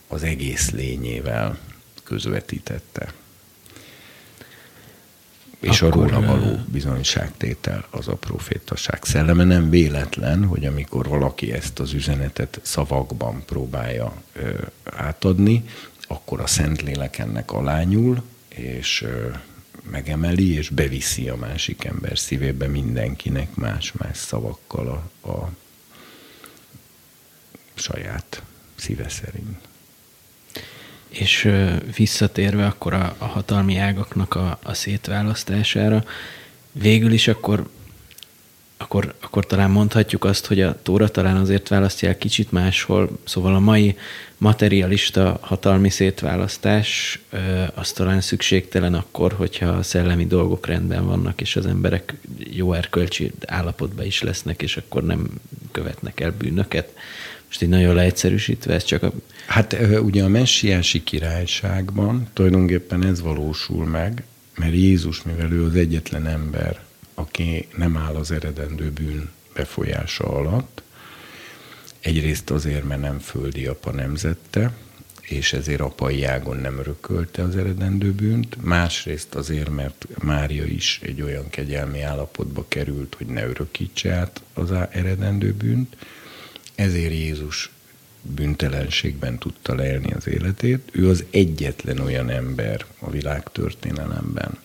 [0.08, 1.60] az egész lényével
[2.04, 3.14] közvetítette.
[5.60, 9.44] És Akkor, a róla való bizonyságtétel az a profétaság szelleme.
[9.44, 14.50] Nem véletlen, hogy amikor valaki ezt az üzenetet szavakban próbálja ö,
[14.84, 15.64] átadni,
[16.08, 19.30] akkor a Szentlélek ennek alányul, és ö,
[19.92, 25.50] megemeli, és beviszi a másik ember szívébe mindenkinek más-más szavakkal a, a
[27.74, 28.44] saját
[28.76, 29.69] szíve szerint.
[31.10, 31.52] És
[31.96, 36.04] visszatérve akkor a, a hatalmi ágaknak a, a szétválasztására,
[36.72, 37.70] végül is akkor,
[38.78, 43.56] akkor, akkor talán mondhatjuk azt, hogy a Tóra talán azért választja el kicsit máshol, szóval
[43.56, 43.98] a mai
[44.38, 47.20] materialista hatalmi szétválasztás
[47.74, 53.32] az talán szükségtelen akkor, hogyha a szellemi dolgok rendben vannak, és az emberek jó erkölcsi
[53.46, 55.30] állapotban is lesznek, és akkor nem
[55.72, 56.94] követnek el bűnöket.
[57.50, 59.12] Most így nagyon leegyszerűsítve, ez csak a...
[59.48, 64.24] Hát ugye a messiási királyságban tulajdonképpen ez valósul meg,
[64.56, 66.82] mert Jézus, mivel ő az egyetlen ember,
[67.14, 70.82] aki nem áll az eredendő bűn befolyása alatt,
[72.00, 74.72] egyrészt azért, mert nem földi apa nemzette,
[75.22, 81.22] és ezért apai ágon nem örökölte az eredendő bűnt, másrészt azért, mert Mária is egy
[81.22, 85.96] olyan kegyelmi állapotba került, hogy ne örökítse át az eredendő bűnt,
[86.80, 87.70] ezért Jézus
[88.22, 90.90] büntelenségben tudta leélni az életét.
[90.92, 94.58] Ő az egyetlen olyan ember a világ történelemben,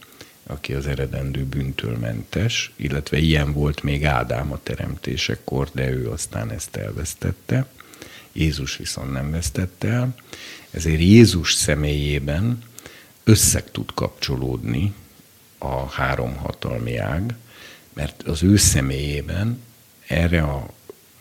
[0.46, 6.50] aki az eredendő bűntől mentes, illetve ilyen volt még Ádám a teremtésekor, de ő aztán
[6.50, 7.66] ezt elvesztette.
[8.32, 10.14] Jézus viszont nem vesztette el.
[10.70, 12.62] Ezért Jézus személyében
[13.24, 14.94] összeg tud kapcsolódni
[15.58, 17.34] a három hatalmi ág,
[17.92, 19.62] mert az ő személyében
[20.06, 20.73] erre a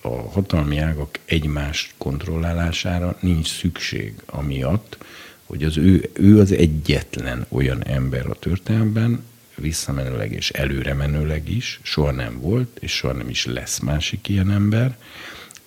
[0.06, 4.98] a hatalmi ágak egymás kontrollálására nincs szükség, amiatt,
[5.44, 9.24] hogy az ő, ő az egyetlen olyan ember a történelemben,
[9.56, 14.98] visszamenőleg és előremenőleg is, soha nem volt, és soha nem is lesz másik ilyen ember,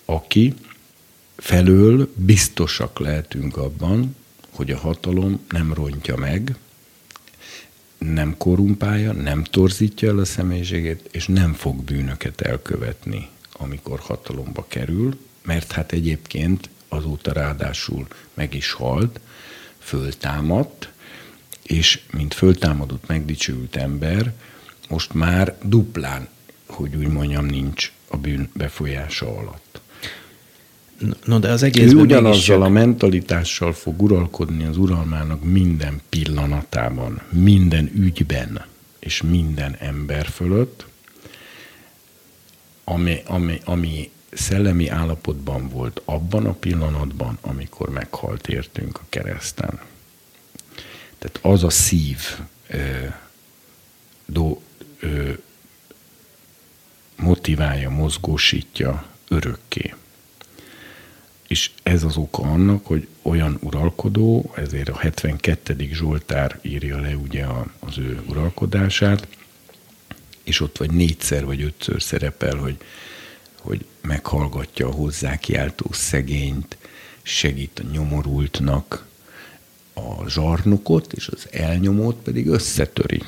[0.05, 0.53] aki
[1.35, 4.15] felől biztosak lehetünk abban,
[4.49, 6.55] hogy a hatalom nem rontja meg,
[7.97, 15.17] nem korumpálja, nem torzítja el a személyiségét, és nem fog bűnöket elkövetni, amikor hatalomba kerül,
[15.43, 19.19] mert hát egyébként azóta ráadásul meg is halt,
[19.79, 20.89] föltámadt,
[21.63, 24.33] és mint föltámadott, megdicsőült ember,
[24.89, 26.27] most már duplán,
[26.65, 29.81] hogy úgy mondjam, nincs a bűn befolyása alatt.
[31.25, 37.91] No, de az egész ő ugyanazzal a mentalitással fog uralkodni az uralmának minden pillanatában, minden
[37.95, 38.65] ügyben
[38.99, 40.85] és minden ember fölött,
[42.89, 49.79] ami, ami, ami szellemi állapotban volt abban a pillanatban, amikor meghalt értünk a kereszten.
[51.17, 52.19] Tehát az a szív
[52.67, 53.05] ö,
[54.25, 54.61] do,
[54.99, 55.31] ö,
[57.15, 59.93] motiválja, mozgósítja örökké.
[61.47, 65.89] És ez az oka annak, hogy olyan uralkodó, ezért a 72.
[65.91, 67.45] Zsoltár írja le ugye
[67.79, 69.27] az ő uralkodását,
[70.47, 72.77] és ott vagy négyszer vagy ötször szerepel, hogy,
[73.59, 76.77] hogy meghallgatja a hozzá kiáltó szegényt,
[77.21, 79.05] segít a nyomorultnak,
[79.93, 83.23] a zsarnokot és az elnyomót pedig összetöri.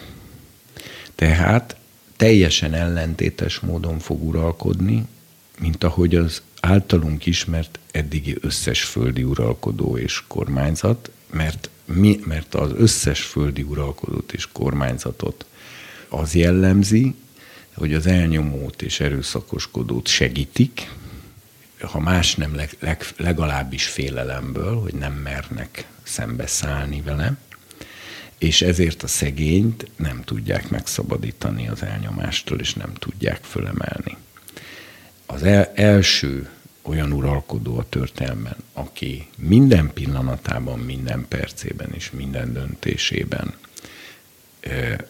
[1.15, 1.75] Tehát
[2.15, 5.05] teljesen ellentétes módon fog uralkodni,
[5.59, 12.71] mint ahogy az általunk ismert eddigi összes földi uralkodó és kormányzat, mert, mi, mert az
[12.75, 15.45] összes földi uralkodót és kormányzatot
[16.09, 17.15] az jellemzi,
[17.73, 20.91] hogy az elnyomót és erőszakoskodót segítik,
[21.81, 27.37] ha más nem, leg, leg, legalábbis félelemből, hogy nem mernek szembeszállni vele,
[28.37, 34.17] és ezért a szegényt nem tudják megszabadítani az elnyomástól, és nem tudják fölemelni.
[35.25, 36.49] Az el, első
[36.81, 43.53] olyan uralkodó a történelmen, aki minden pillanatában, minden percében és minden döntésében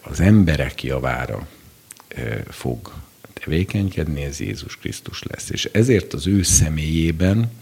[0.00, 1.48] az emberek javára
[2.48, 2.92] fog
[3.32, 5.50] tevékenykedni, ez Jézus Krisztus lesz.
[5.50, 7.52] És ezért az ő személyében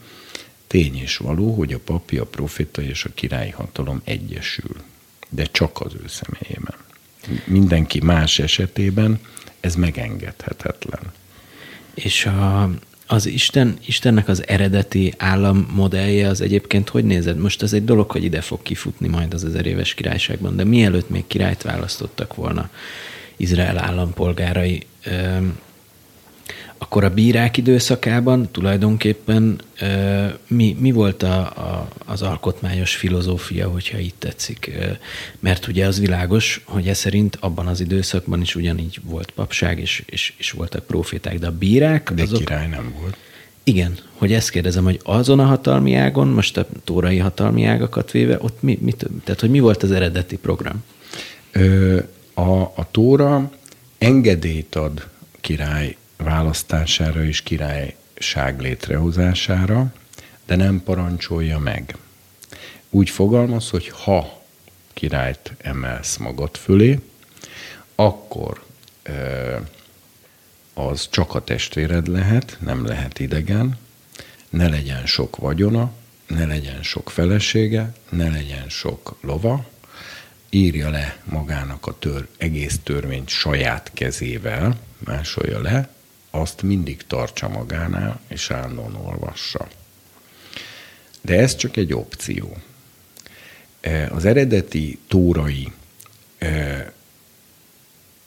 [0.66, 4.76] tény és való, hogy a papi, a profita és a királyi hatalom egyesül.
[5.28, 6.74] De csak az ő személyében.
[7.44, 9.20] Mindenki más esetében
[9.60, 11.12] ez megengedhetetlen.
[11.94, 12.70] És a,
[13.10, 17.38] az Isten, Istennek az eredeti állammodellje az egyébként hogy nézed?
[17.38, 21.10] Most ez egy dolog, hogy ide fog kifutni majd az ezer éves királyságban, de mielőtt
[21.10, 22.70] még királyt választottak volna
[23.36, 24.86] Izrael állampolgárai,
[26.78, 29.60] akkor a bírák időszakában tulajdonképpen
[30.46, 34.70] mi, mi volt a, a, az alkotmányos filozófia, hogyha itt tetszik?
[35.38, 40.02] Mert ugye az világos, hogy ez szerint abban az időszakban is ugyanígy volt papság, és,
[40.06, 42.12] és, és voltak proféták, de a bírák...
[42.14, 43.16] De azok, király nem volt.
[43.62, 48.38] Igen, hogy ezt kérdezem, hogy azon a hatalmi ágon, most a tórai hatalmi ágakat véve,
[48.40, 48.92] ott mi, mi
[49.24, 50.84] tehát hogy mi volt az eredeti program?
[51.52, 51.98] Ö,
[52.34, 53.50] a, a tóra
[53.98, 55.08] engedélyt ad
[55.40, 59.92] király választására és királyság létrehozására,
[60.46, 61.96] de nem parancsolja meg.
[62.90, 64.42] Úgy fogalmaz, hogy ha
[64.94, 67.00] királyt emelsz magad fölé,
[67.94, 68.64] akkor
[70.74, 73.78] az csak a testvéred lehet, nem lehet idegen,
[74.50, 75.92] ne legyen sok vagyona,
[76.26, 79.66] ne legyen sok felesége, ne legyen sok lova,
[80.50, 85.88] írja le magának a tör, egész törvényt saját kezével, másolja le,
[86.40, 89.68] azt mindig tartsa magánál, és állandóan olvassa.
[91.20, 92.56] De ez csak egy opció.
[93.80, 95.72] E, az eredeti tórai
[96.38, 96.92] e,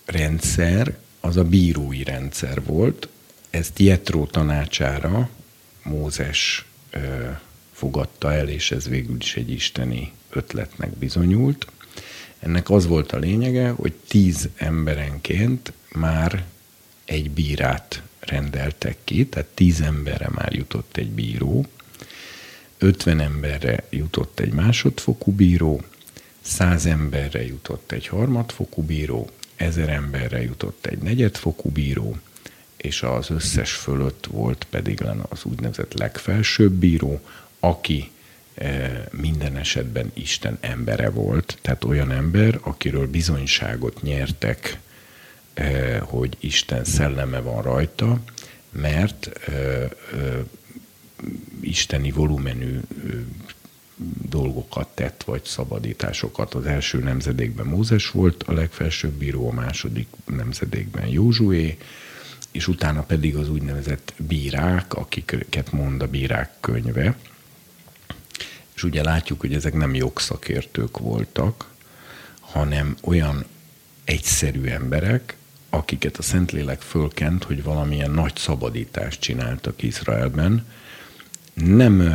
[0.05, 3.07] rendszer az a bírói rendszer volt.
[3.49, 5.29] Ezt Jetró tanácsára
[5.83, 11.67] Mózes e, fogadta el, és ez végül is egy isteni ötletnek bizonyult.
[12.39, 16.45] Ennek az volt a lényege, hogy tíz emberenként már
[17.11, 21.65] egy bírát rendeltek ki, tehát tíz emberre már jutott egy bíró,
[22.77, 25.81] 50 emberre jutott egy másodfokú bíró,
[26.41, 32.17] 100 emberre jutott egy harmadfokú bíró, 1000 emberre jutott egy negyedfokú bíró,
[32.77, 37.21] és az összes fölött volt pedig az úgynevezett legfelsőbb bíró,
[37.59, 38.11] aki
[38.53, 44.79] eh, minden esetben Isten embere volt, tehát olyan ember, akiről bizonyságot nyertek
[46.01, 48.19] hogy Isten szelleme van rajta,
[48.71, 49.89] mert eh, eh,
[51.61, 52.79] isteni volumenű
[54.29, 56.53] dolgokat tett, vagy szabadításokat.
[56.53, 61.77] Az első nemzedékben Mózes volt a legfelsőbb bíró, a második nemzedékben Józsué,
[62.51, 67.17] és utána pedig az úgynevezett bírák, akiket mond a bírák könyve.
[68.75, 71.69] És ugye látjuk, hogy ezek nem jogszakértők voltak,
[72.39, 73.45] hanem olyan
[74.03, 75.35] egyszerű emberek,
[75.73, 80.67] akiket a Szentlélek fölkent, hogy valamilyen nagy szabadítást csináltak Izraelben,
[81.53, 82.13] nem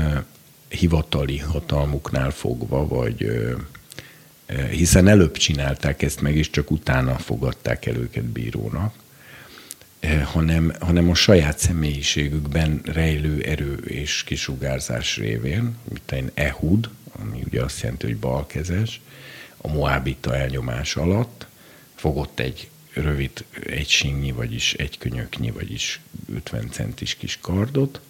[0.68, 3.30] hivatali hatalmuknál fogva, vagy
[4.70, 8.94] hiszen előbb csinálták ezt meg, és csak utána fogadták el őket bírónak,
[10.24, 16.88] hanem, hanem a saját személyiségükben rejlő erő és kisugárzás révén, mint egy Ehud,
[17.22, 19.00] ami ugye azt jelenti, hogy balkezes,
[19.56, 21.46] a Moabita elnyomás alatt
[21.94, 22.68] fogott egy
[23.02, 26.00] rövid egy sinnyi, vagyis egy könyöknyi, vagyis
[26.34, 28.00] 50 centis kis kardot,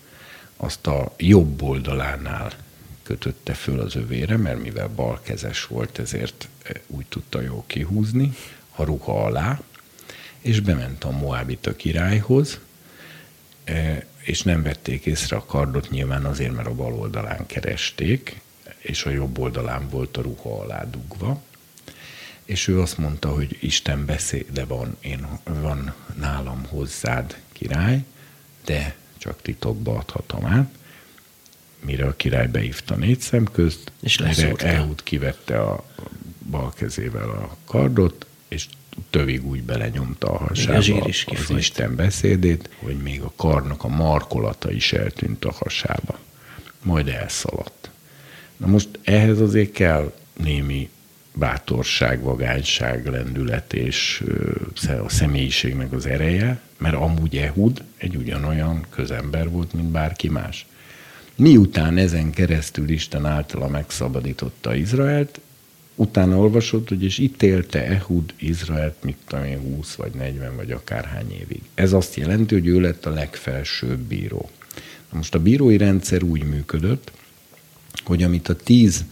[0.57, 2.53] azt a jobb oldalánál
[3.03, 6.49] kötötte föl az övére, mert mivel balkezes volt, ezért
[6.87, 8.33] úgy tudta jól kihúzni
[8.75, 9.61] a ruha alá,
[10.41, 12.61] és bement a Moabita királyhoz,
[14.19, 18.41] és nem vették észre a kardot nyilván azért, mert a bal oldalán keresték,
[18.79, 21.43] és a jobb oldalán volt a ruha alá dugva,
[22.47, 28.05] és ő azt mondta, hogy Isten beszéde van, én van nálam hozzád király,
[28.64, 30.74] de csak titokba adhatom át.
[31.81, 34.18] Mire a király beívta négy szem közt, és
[34.56, 35.85] Ehud kivette a
[36.51, 38.66] bal kezével a kardot, és
[39.10, 43.89] tövig úgy belenyomta a hasába a is az Isten beszédét, hogy még a karnak a
[43.89, 46.18] markolata is eltűnt a hasába.
[46.82, 47.90] Majd elszaladt.
[48.56, 50.90] Na most ehhez azért kell némi
[51.39, 54.25] bátorság, vagányság, lendület és
[55.05, 60.67] a személyiségnek az ereje, mert amúgy Ehud egy ugyanolyan közember volt, mint bárki más.
[61.37, 65.41] Miután ezen keresztül Isten általa megszabadította Izraelt,
[65.95, 70.71] utána olvasott, hogy és itt élte Ehud Izraelt, mit tudom én, 20 vagy 40 vagy
[70.71, 71.63] akárhány évig.
[71.75, 74.51] Ez azt jelenti, hogy ő lett a legfelsőbb bíró.
[75.11, 77.13] Na most a bírói rendszer úgy működött,
[78.05, 79.05] hogy amit a tíz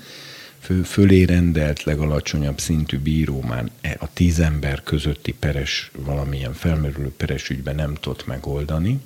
[0.65, 7.12] fő, fölé rendelt legalacsonyabb szintű bíró már e, a tíz ember közötti peres, valamilyen felmerülő
[7.16, 9.01] peres ügyben nem tudott megoldani,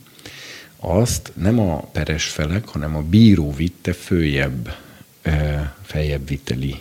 [0.76, 4.74] azt nem a peres felek, hanem a bíró vitte följebb,
[5.22, 6.76] e, feljebb viteli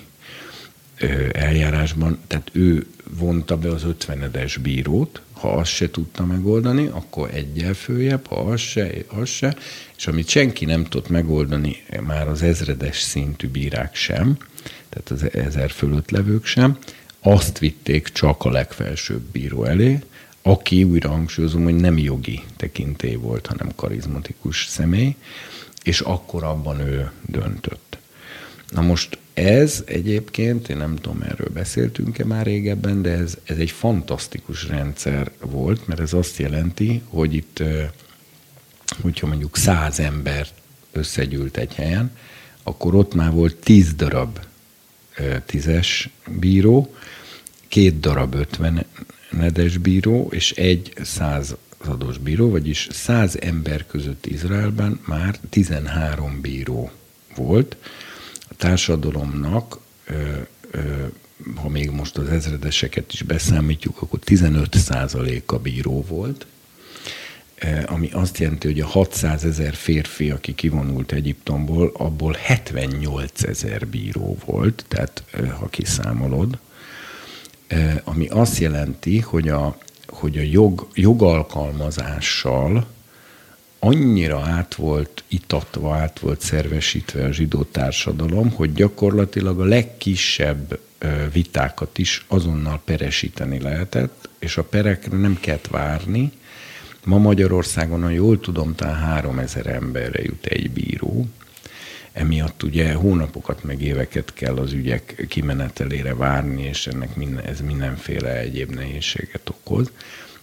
[0.95, 2.87] e, eljárásban, tehát ő
[3.17, 8.59] vonta be az ötvenedes bírót, ha azt se tudta megoldani, akkor egyel följebb, ha az
[8.59, 9.55] se, az se,
[9.97, 14.37] és amit senki nem tudott megoldani, már az ezredes szintű bírák sem,
[14.89, 16.77] tehát az ezer fölött levők sem,
[17.19, 19.99] azt vitték csak a legfelsőbb bíró elé,
[20.41, 25.15] aki újra hangsúlyozom, hogy nem jogi tekintély volt, hanem karizmatikus személy,
[25.83, 27.97] és akkor abban ő döntött.
[28.69, 33.71] Na most ez egyébként, én nem tudom, erről beszéltünk-e már régebben, de ez, ez egy
[33.71, 37.63] fantasztikus rendszer volt, mert ez azt jelenti, hogy itt,
[39.01, 40.47] hogyha mondjuk száz ember
[40.91, 42.11] összegyűlt egy helyen,
[42.63, 44.39] akkor ott már volt tíz darab
[45.45, 46.95] tízes bíró,
[47.67, 56.41] két darab ötvenedes bíró, és egy százados bíró, vagyis száz ember között Izraelben már 13
[56.41, 56.91] bíró
[57.35, 57.77] volt.
[58.49, 59.79] A társadalomnak,
[61.55, 66.45] ha még most az ezredeseket is beszámítjuk, akkor 15% a bíró volt,
[67.85, 74.37] ami azt jelenti, hogy a 600 ezer férfi, aki kivonult Egyiptomból, abból 78 ezer bíró
[74.45, 76.57] volt, tehát eh, ha kiszámolod,
[77.67, 79.77] eh, ami azt jelenti, hogy a,
[80.07, 82.87] hogy a jog, jogalkalmazással
[83.79, 90.79] annyira át volt itatva, át volt szervesítve a zsidó társadalom, hogy gyakorlatilag a legkisebb
[91.31, 96.31] vitákat is azonnal peresíteni lehetett, és a perekre nem kellett várni,
[97.07, 101.27] Ma Magyarországon, ha jól tudom, talán 3000 emberre jut egy bíró.
[102.11, 108.37] Emiatt ugye hónapokat meg éveket kell az ügyek kimenetelére várni, és ennek minden, ez mindenféle
[108.37, 109.91] egyéb nehézséget okoz.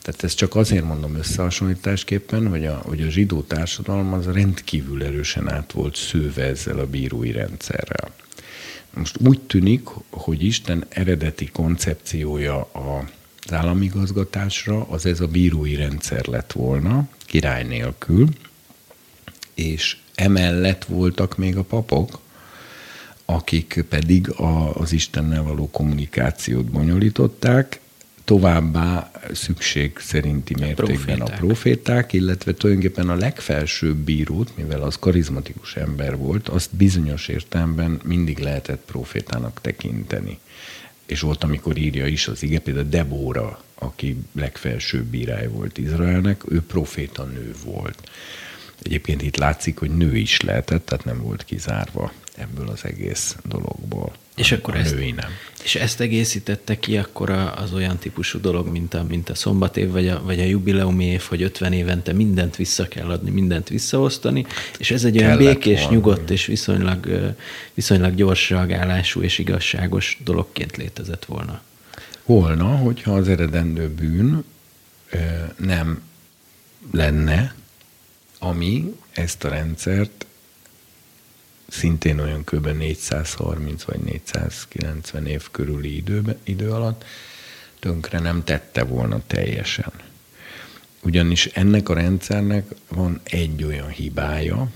[0.02, 5.50] Tehát ezt csak azért mondom összehasonlításképpen, hogy a, hogy a zsidó társadalom az rendkívül erősen
[5.50, 8.10] át volt szőve ezzel a bírói rendszerrel.
[8.94, 13.04] Most úgy tűnik, hogy Isten eredeti koncepciója a
[13.44, 18.28] az államigazgatásra, az ez a bírói rendszer lett volna, király nélkül,
[19.54, 22.20] és emellett voltak még a papok,
[23.24, 27.80] akik pedig a, az Istennel való kommunikációt bonyolították,
[28.24, 36.16] továbbá szükség szerinti mértékben a proféták, illetve tulajdonképpen a legfelsőbb bírót, mivel az karizmatikus ember
[36.16, 40.38] volt, azt bizonyos értelemben mindig lehetett profétának tekinteni
[41.06, 46.62] és volt, amikor írja is az ige, például Debóra, aki legfelsőbb bírája volt Izraelnek, ő
[46.62, 48.10] proféta nő volt.
[48.82, 54.12] Egyébként itt látszik, hogy nő is lehetett, tehát nem volt kizárva ebből az egész dologból.
[54.36, 55.30] És akkor a ezt, női nem.
[55.64, 60.08] És ezt egészítette ki akkor az olyan típusú dolog, mint a, mint a szombatév, vagy
[60.08, 64.46] a, vagy a jubileumi év, hogy 50 évente mindent vissza kell adni, mindent visszaosztani,
[64.78, 65.94] és ez egy olyan békés, volna.
[65.94, 67.34] nyugodt és viszonylag,
[67.74, 71.60] viszonylag gyors reagálású és igazságos dologként létezett volna.
[72.24, 74.44] Volna, hogyha az eredendő bűn
[75.56, 76.02] nem
[76.92, 77.54] lenne,
[78.38, 80.26] ami ezt a rendszert
[81.74, 82.66] szintén olyan kb.
[82.66, 87.04] 430 vagy 490 év körüli időbe, idő alatt
[87.78, 89.92] tönkre nem tette volna teljesen.
[91.02, 94.70] Ugyanis ennek a rendszernek van egy olyan hibája,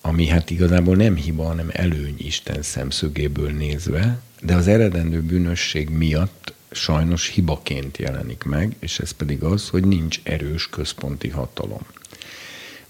[0.00, 6.52] ami hát igazából nem hiba, hanem előny Isten szemszögéből nézve, de az eredendő bűnösség miatt
[6.70, 11.86] sajnos hibaként jelenik meg, és ez pedig az, hogy nincs erős központi hatalom.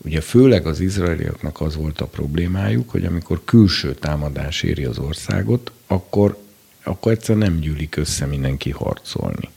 [0.05, 5.73] Ugye főleg az izraeliaknak az volt a problémájuk, hogy amikor külső támadás éri az országot,
[5.87, 6.39] akkor,
[6.83, 9.49] akkor egyszer nem gyűlik össze mindenki harcolni.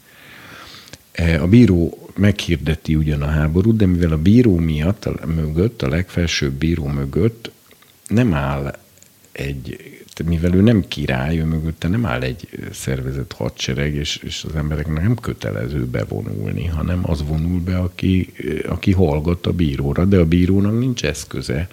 [1.11, 5.87] E, A bíró meghirdeti ugyan a háborút, de mivel a bíró miatt, a mögött, a
[5.87, 7.51] legfelsőbb bíró mögött
[8.07, 8.79] nem áll
[9.31, 14.55] egy, mivel ő nem király, ő mögötte nem áll egy szervezett hadsereg, és, és az
[14.55, 18.33] embereknek nem kötelező bevonulni, hanem az vonul be, aki,
[18.67, 21.67] aki hallgat a bíróra, de a bírónak nincs eszköze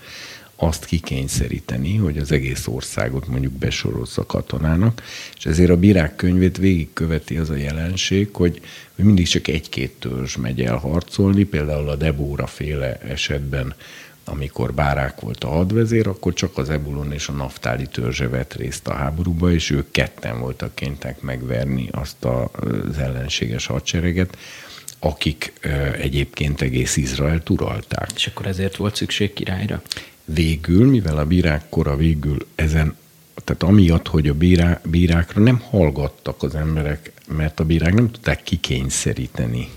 [0.60, 5.02] azt kikényszeríteni, hogy az egész országot mondjuk besorolsz a katonának,
[5.36, 8.60] és ezért a bírák könyvét végigköveti az a jelenség, hogy,
[8.96, 13.74] hogy mindig csak egy-két törzs megy el harcolni, például a Debóra féle esetben
[14.28, 18.88] amikor Bárák volt a hadvezér, akkor csak az Ebulon és a Naftáli törzse vett részt
[18.88, 24.36] a háborúba, és ők ketten voltak kénytek megverni azt az ellenséges hadsereget,
[24.98, 25.52] akik
[26.00, 28.10] egyébként egész Izraelt uralták.
[28.14, 29.82] És akkor ezért volt szükség királyra?
[30.24, 32.96] Végül, mivel a bírák kora végül ezen,
[33.44, 38.42] tehát amiatt, hogy a bírá, bírákra nem hallgattak az emberek, mert a bírák nem tudták
[38.42, 39.68] kikényszeríteni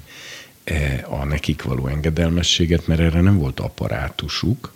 [1.10, 4.74] a nekik való engedelmességet, mert erre nem volt apparátusuk.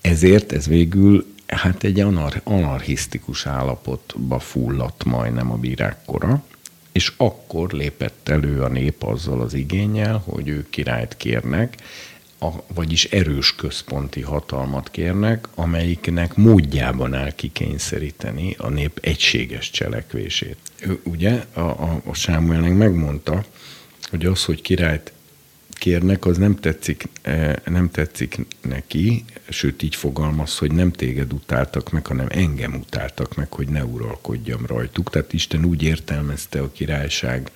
[0.00, 6.44] Ezért ez végül hát egy anar- anarchisztikus állapotba fulladt majdnem a bírák kora,
[6.92, 11.76] és akkor lépett elő a nép azzal az igényel, hogy ők királyt kérnek,
[12.38, 20.56] a, vagyis erős központi hatalmat kérnek, amelyiknek módjában áll kikényszeríteni a nép egységes cselekvését.
[20.80, 23.44] Ő, ugye a, a, a Sámuelnek megmondta,
[24.10, 25.12] hogy az, hogy királyt
[25.76, 31.90] kérnek, az nem tetszik, eh, nem tetszik neki, sőt így fogalmaz, hogy nem téged utáltak
[31.90, 35.10] meg, hanem engem utáltak meg, hogy ne uralkodjam rajtuk.
[35.10, 37.50] Tehát Isten úgy értelmezte a királyság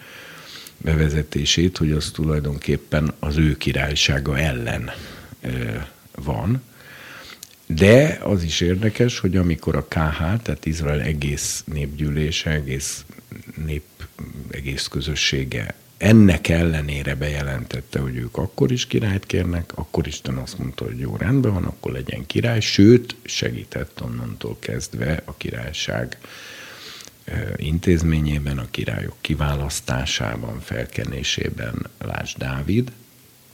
[0.77, 4.90] bevezetését, hogy az tulajdonképpen az ő királysága ellen
[5.40, 6.62] eh, van.
[7.66, 13.05] De az is érdekes, hogy amikor a KH, tehát Izrael egész népgyűlése, egész
[13.64, 13.85] nép,
[14.51, 20.85] egész közössége ennek ellenére bejelentette, hogy ők akkor is királyt kérnek, akkor Isten azt mondta,
[20.85, 26.18] hogy jó, rendben van, akkor legyen király, sőt, segített onnantól kezdve a királyság
[27.56, 32.93] intézményében, a királyok kiválasztásában, felkenésében, Lásd Dávid,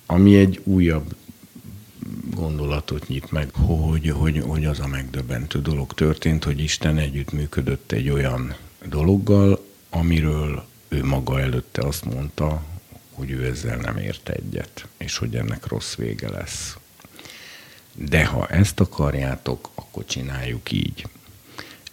[0.06, 1.14] ami egy újabb
[2.30, 8.10] gondolatot nyit meg, hogy, hogy, hogy az a megdöbbentő dolog történt, hogy Isten együttműködött egy
[8.10, 8.56] olyan
[8.88, 10.64] dologgal, amiről
[10.96, 12.62] ő maga előtte azt mondta,
[13.12, 16.76] hogy ő ezzel nem ért egyet, és hogy ennek rossz vége lesz.
[17.94, 21.06] De ha ezt akarjátok, akkor csináljuk így.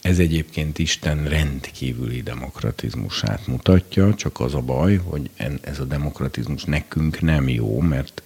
[0.01, 5.30] Ez egyébként Isten rendkívüli demokratizmusát mutatja, csak az a baj, hogy
[5.61, 8.23] ez a demokratizmus nekünk nem jó, mert,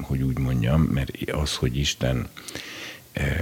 [0.00, 2.28] hogy úgy mondjam, mert az, hogy Isten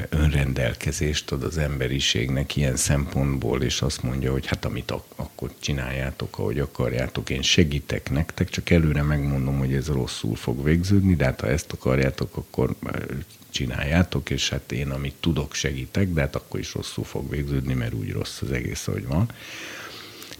[0.09, 6.39] önrendelkezést ad az emberiségnek ilyen szempontból, és azt mondja, hogy hát amit ak- akkor csináljátok,
[6.39, 11.41] ahogy akarjátok, én segítek nektek, csak előre megmondom, hogy ez rosszul fog végződni, de hát
[11.41, 12.75] ha ezt akarjátok, akkor
[13.51, 17.95] csináljátok, és hát én amit tudok segítek, de hát akkor is rosszul fog végződni, mert
[17.95, 19.31] úgy rossz az egész, ahogy van.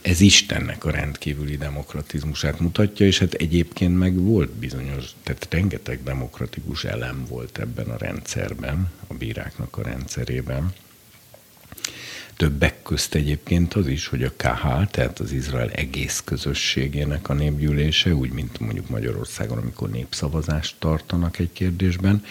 [0.05, 6.85] Ez Istennek a rendkívüli demokratizmusát mutatja, és hát egyébként meg volt bizonyos, tehát rengeteg demokratikus
[6.85, 10.73] elem volt ebben a rendszerben, a bíráknak a rendszerében.
[12.37, 18.15] Többek közt egyébként az is, hogy a KH, tehát az Izrael egész közösségének a népgyűlése,
[18.15, 22.25] úgy, mint mondjuk Magyarországon, amikor népszavazást tartanak egy kérdésben,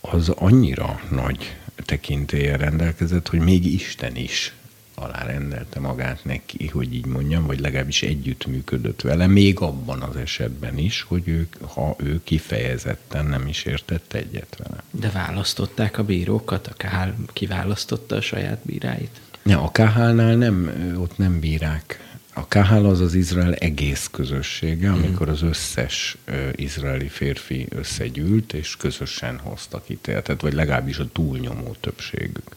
[0.00, 4.54] az annyira nagy tekintélye rendelkezett, hogy még Isten is
[5.02, 11.02] alárendelte magát neki, hogy így mondjam, vagy legalábbis együttműködött vele, még abban az esetben is,
[11.02, 14.82] hogy ő, ha ő kifejezetten nem is értett egyet vele.
[14.90, 16.66] De választották a bírókat?
[16.66, 19.20] A Kál kiválasztotta a saját bíráit?
[19.42, 22.10] Ne, a Kahálnál nem, ott nem bírák.
[22.34, 25.02] A Kahál az az Izrael egész közössége, mhm.
[25.02, 26.16] amikor az összes
[26.52, 32.56] izraeli férfi összegyűlt, és közösen hoztak ítéletet, vagy legalábbis a túlnyomó többségük.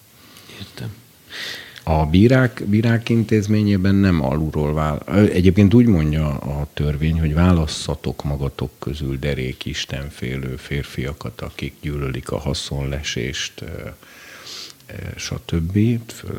[0.60, 0.94] Értem.
[1.88, 5.00] A bírák, bírák intézményében nem alulról vál.
[5.32, 12.40] Egyébként úgy mondja a törvény, hogy válasszatok magatok közül derék istenfélő férfiakat, akik gyűlölik a
[12.40, 13.64] haszonlesést,
[15.16, 15.78] stb.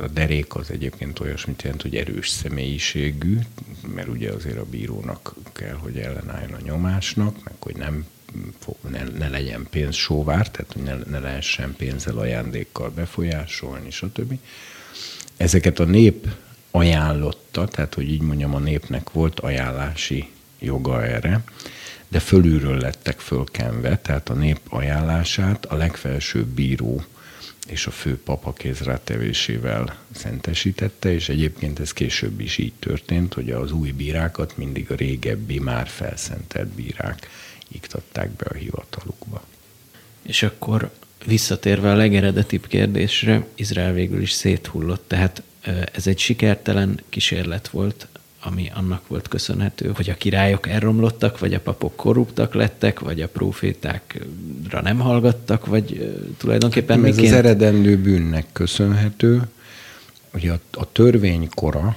[0.03, 3.39] A derék az egyébként olyasmit jelent, hogy erős személyiségű,
[3.95, 8.07] mert ugye azért a bírónak kell, hogy ellenálljon a nyomásnak, meg hogy nem
[8.91, 14.39] ne, ne legyen pénz sóvár, tehát hogy ne, ne lehessen pénzzel, ajándékkal befolyásolni, stb.
[15.37, 16.27] Ezeket a nép
[16.71, 21.45] ajánlotta, tehát hogy így mondjam, a népnek volt ajánlási joga erre,
[22.09, 27.05] de fölülről lettek fölkenve, tehát a nép ajánlását a legfelsőbb bíró
[27.67, 33.73] és a fő papa kézrátevésével szentesítette, és egyébként ez később is így történt, hogy az
[33.73, 37.29] új bírákat mindig a régebbi, már felszentelt bírák
[37.69, 39.43] iktatták be a hivatalukba.
[40.23, 40.91] És akkor
[41.27, 45.43] visszatérve a legeredetibb kérdésre, Izrael végül is széthullott, tehát
[45.93, 48.07] ez egy sikertelen kísérlet volt,
[48.41, 53.29] ami annak volt köszönhető, hogy a királyok elromlottak, vagy a papok korruptak lettek, vagy a
[53.29, 57.33] profétákra nem hallgattak, vagy tulajdonképpen Ez miként...
[57.33, 59.43] az eredendő bűnnek köszönhető,
[60.31, 61.97] hogy a, a törvény kora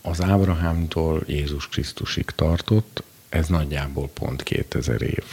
[0.00, 5.24] az Ábrahámtól Jézus Krisztusig tartott, ez nagyjából pont 2000 év.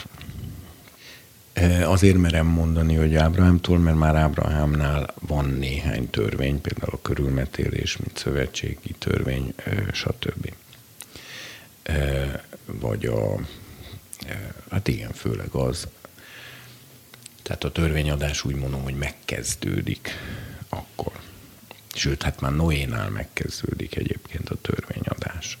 [1.84, 8.18] Azért merem mondani, hogy Ábrahámtól, mert már Ábrahámnál van néhány törvény, például a körülmetélés, mint
[8.18, 9.54] szövetségi törvény,
[9.92, 10.52] stb.
[12.64, 13.40] Vagy a,
[14.70, 15.88] hát igen, főleg az,
[17.42, 20.10] tehát a törvényadás úgy mondom, hogy megkezdődik
[20.68, 21.12] akkor.
[21.94, 25.58] Sőt, hát már Noénál megkezdődik egyébként a törvényadás.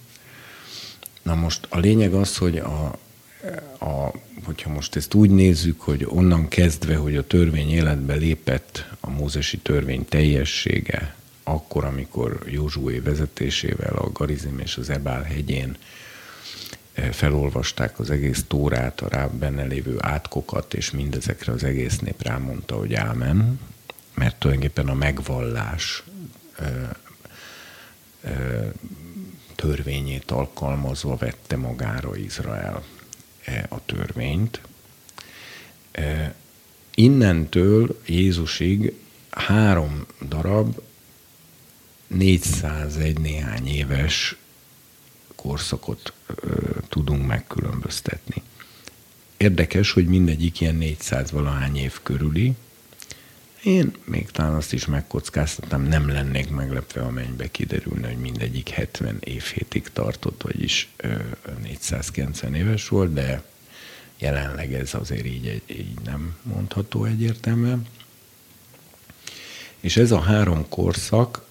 [1.22, 2.98] Na most a lényeg az, hogy a,
[3.78, 4.10] a,
[4.44, 9.58] hogyha most ezt úgy nézzük, hogy onnan kezdve, hogy a törvény életbe lépett a mózesi
[9.58, 15.76] törvény teljessége, akkor, amikor Józsué vezetésével a Garizim és az Ebál hegyén
[16.92, 22.22] eh, felolvasták az egész tórát, a rá benne lévő átkokat, és mindezekre az egész nép
[22.22, 23.60] rámondta, hogy ámen,
[24.14, 26.02] mert tulajdonképpen a megvallás
[26.58, 26.88] ö, eh,
[28.22, 28.70] ö, eh,
[29.54, 32.82] törvényét alkalmazva vette magára Izrael.
[33.48, 34.60] E, a törvényt.
[35.92, 36.34] E,
[36.94, 38.94] innentől Jézusig
[39.30, 40.80] három darab
[42.06, 44.36] 401 néhány éves
[45.34, 46.12] korszakot
[46.88, 48.42] tudunk megkülönböztetni.
[49.36, 52.54] Érdekes, hogy mindegyik ilyen 400 valahány év körüli.
[53.62, 59.16] Én még talán azt is megkockáztatom, nem lennék meglepve, a mennybe kiderülne, hogy mindegyik 70
[59.20, 60.88] évhétig tartott, vagyis
[61.62, 63.42] 490 éves volt, de
[64.18, 67.86] jelenleg ez azért így, így nem mondható egyértelműen.
[69.80, 71.44] És ez a három korszak,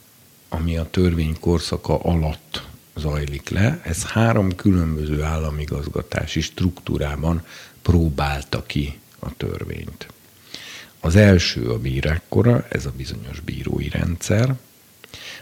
[0.49, 2.63] ami a törvény korszaka alatt
[2.95, 7.45] zajlik le, ez három különböző államigazgatási struktúrában
[7.81, 10.07] próbálta ki a törvényt.
[11.07, 14.55] Az első a bírák kora, ez a bizonyos bírói rendszer,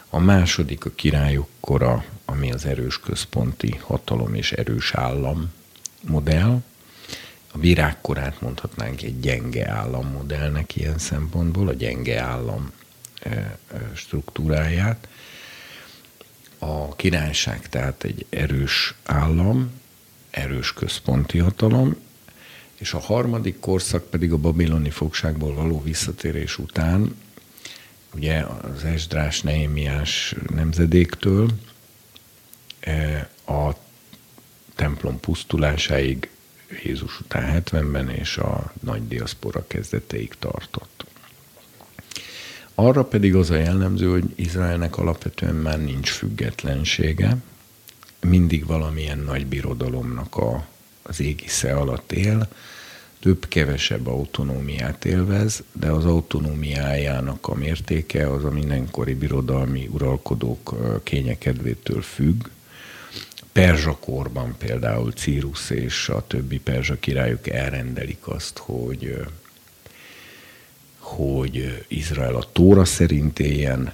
[0.09, 5.53] a második a királyok kora, ami az erős központi hatalom és erős állam
[6.01, 6.61] modell.
[7.51, 12.71] A bírák korát mondhatnánk egy gyenge állammodellnek ilyen szempontból, a gyenge állam
[13.93, 15.07] struktúráját.
[16.57, 19.71] A királyság tehát egy erős állam,
[20.29, 21.95] erős központi hatalom,
[22.75, 27.15] és a harmadik korszak pedig a babiloni fogságból való visszatérés után,
[28.13, 31.49] ugye az Esdrás Nehémiás nemzedéktől
[32.79, 33.71] e, a
[34.75, 36.29] templom pusztulásáig
[36.83, 41.05] Jézus után 70-ben és a nagy diaszpora kezdeteig tartott.
[42.75, 47.37] Arra pedig az a jellemző, hogy Izraelnek alapvetően már nincs függetlensége,
[48.19, 50.67] mindig valamilyen nagy birodalomnak a,
[51.07, 52.47] az égisze alatt él,
[53.19, 62.45] több-kevesebb autonómiát élvez, de az autonómiájának a mértéke az a mindenkori birodalmi uralkodók kényekedvétől függ.
[63.51, 69.25] Perzsa korban például Círus és a többi perzsa királyok elrendelik azt, hogy,
[70.97, 73.93] hogy Izrael a Tóra szerint éljen,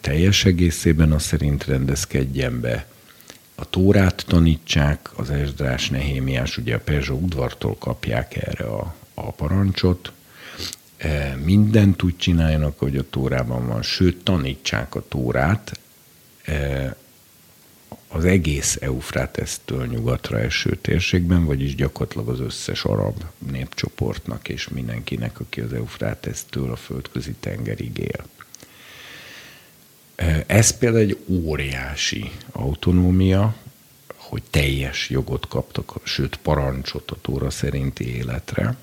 [0.00, 2.86] teljes egészében az szerint rendezkedjen be.
[3.60, 10.12] A Tórát tanítsák, az Esdrás, Nehémiás, ugye a Perzsa udvartól kapják erre a, a parancsot,
[10.96, 15.80] e, mindent úgy csináljanak, hogy a Tórában van, sőt, tanítsák a Tórát,
[16.44, 16.96] e,
[18.08, 25.60] az egész Eufrátesztől nyugatra eső térségben, vagyis gyakorlatilag az összes arab népcsoportnak és mindenkinek, aki
[25.60, 28.24] az Eufrátesztől a földközi tengerig él.
[30.46, 33.54] Ez például egy óriási autonómia,
[34.16, 38.76] hogy teljes jogot kaptak, sőt parancsot a Tóra szerinti életre.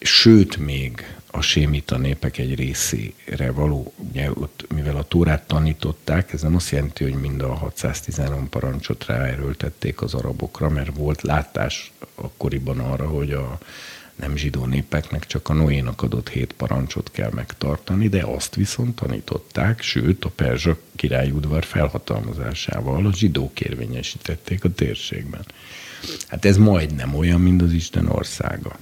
[0.00, 6.42] Sőt, még a sémita népek egy részére való, ugye ott, mivel a Tórát tanították, ez
[6.42, 12.78] nem azt jelenti, hogy mind a 613 parancsot ráerőltették az arabokra, mert volt látás akkoriban
[12.78, 13.58] arra, hogy a
[14.20, 19.82] nem zsidó népeknek csak a Noénak adott hét parancsot kell megtartani, de azt viszont tanították,
[19.82, 25.44] sőt a perzsa királyudvar felhatalmazásával a zsidók érvényesítették a térségben.
[26.26, 28.78] Hát ez majdnem olyan, mint az Isten országa.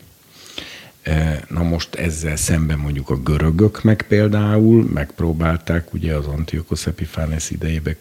[1.03, 7.51] E, na most ezzel szemben mondjuk a görögök meg például megpróbálták ugye az Antiochos Epiphanes
[7.51, 7.97] idejében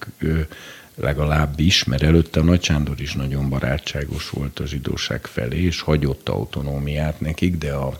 [0.99, 6.29] legalábbis, mert előtte a Nagy Sándor is nagyon barátságos volt a zsidóság felé, és hagyott
[6.29, 7.99] autonómiát nekik, de a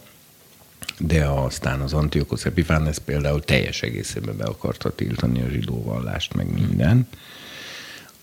[1.00, 6.54] de aztán az Antiochos Epiphanes például teljes egészében be akarta tiltani a zsidó vallást, meg
[6.54, 7.08] minden.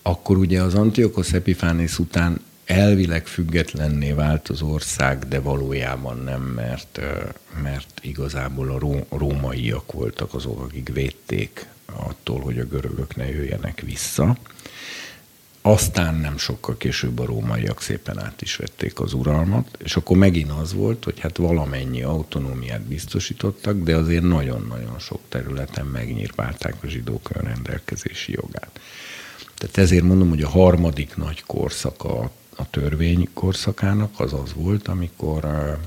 [0.01, 6.99] Akkor ugye az Antiochos Epiphanes után elvileg függetlenné vált az ország, de valójában nem, mert,
[7.63, 8.71] mert igazából
[9.09, 14.37] a rómaiak voltak azok, akik védték attól, hogy a görögök ne jöjjenek vissza.
[15.67, 20.51] Aztán nem sokkal később a rómaiak szépen át is vették az uralmat, és akkor megint
[20.51, 27.29] az volt, hogy hát valamennyi autonómiát biztosítottak, de azért nagyon-nagyon sok területen megnyírválták a zsidók
[27.33, 28.79] önrendelkezési jogát.
[29.55, 35.77] Tehát ezért mondom, hogy a harmadik nagy korszaka a törvény korszakának az az volt, amikor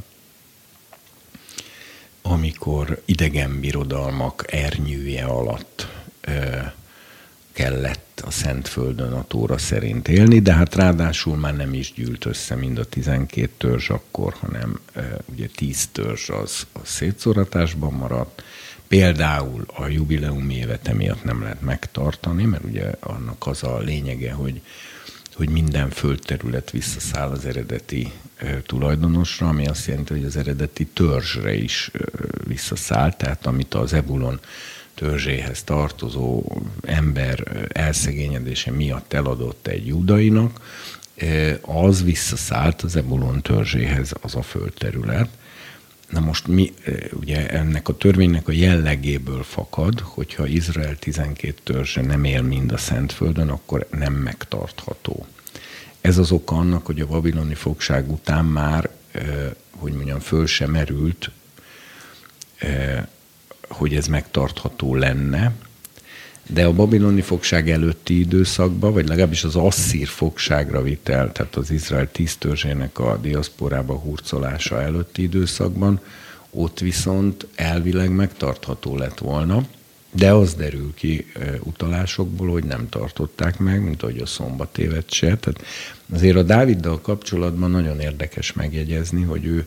[2.23, 5.87] amikor idegen birodalmak ernyője alatt
[7.59, 12.55] kellett a Szentföldön a Tóra szerint élni, de hát ráadásul már nem is gyűlt össze
[12.55, 14.81] mind a 12 törzs akkor, hanem
[15.25, 18.43] ugye 10 törzs az a szétszoratásban maradt.
[18.89, 24.61] Például a jubileum évet emiatt nem lehet megtartani, mert ugye annak az a lényege, hogy
[25.35, 28.13] hogy minden földterület visszaszáll az eredeti
[28.67, 31.91] tulajdonosra, ami azt jelenti, hogy az eredeti törzsre is
[32.45, 34.41] visszaszáll, tehát amit az Ebulon
[34.99, 36.43] törzséhez tartozó
[36.83, 40.61] ember elszegényedése miatt eladott egy judainak,
[41.61, 45.29] az visszaszállt az Ebulon törzséhez az a földterület.
[46.11, 46.75] Na most mi,
[47.13, 52.77] ugye ennek a törvénynek a jellegéből fakad, hogyha Izrael 12 törzse nem él mind a
[52.77, 55.27] Szentföldön, akkor nem megtartható.
[56.01, 58.91] Ez az oka annak, hogy a babiloni fogság után már,
[59.71, 61.31] hogy mondjam, föl sem merült,
[63.69, 65.53] hogy ez megtartható lenne,
[66.53, 72.11] de a babiloni fogság előtti időszakban, vagy legalábbis az asszír fogságra vitel, tehát az Izrael
[72.11, 76.01] tíz törzsének a diaszporába hurcolása előtti időszakban,
[76.51, 79.67] ott viszont elvileg megtartható lett volna,
[80.13, 81.27] de az derül ki
[81.63, 85.37] utalásokból, hogy nem tartották meg, mint ahogy a szombatévet se.
[85.37, 85.63] Tehát
[86.13, 89.67] azért a Dáviddal kapcsolatban nagyon érdekes megjegyezni, hogy ő,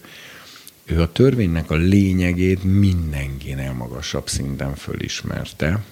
[0.86, 5.84] ő a törvénynek a lényegét mindenkinél magasabb szinten fölismerte,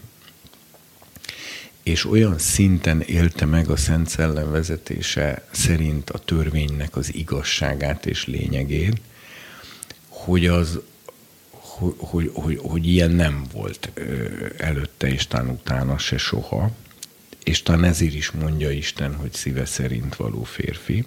[1.84, 8.26] és olyan szinten élte meg a Szent Szellem vezetése szerint a törvénynek az igazságát és
[8.26, 9.02] lényegét,
[10.08, 10.80] hogy az
[11.60, 13.92] hogy, hogy, hogy, hogy ilyen nem volt
[14.58, 16.72] előtte és talán utána se soha,
[17.44, 21.06] és talán ezért is mondja Isten, hogy szíve szerint való férfi.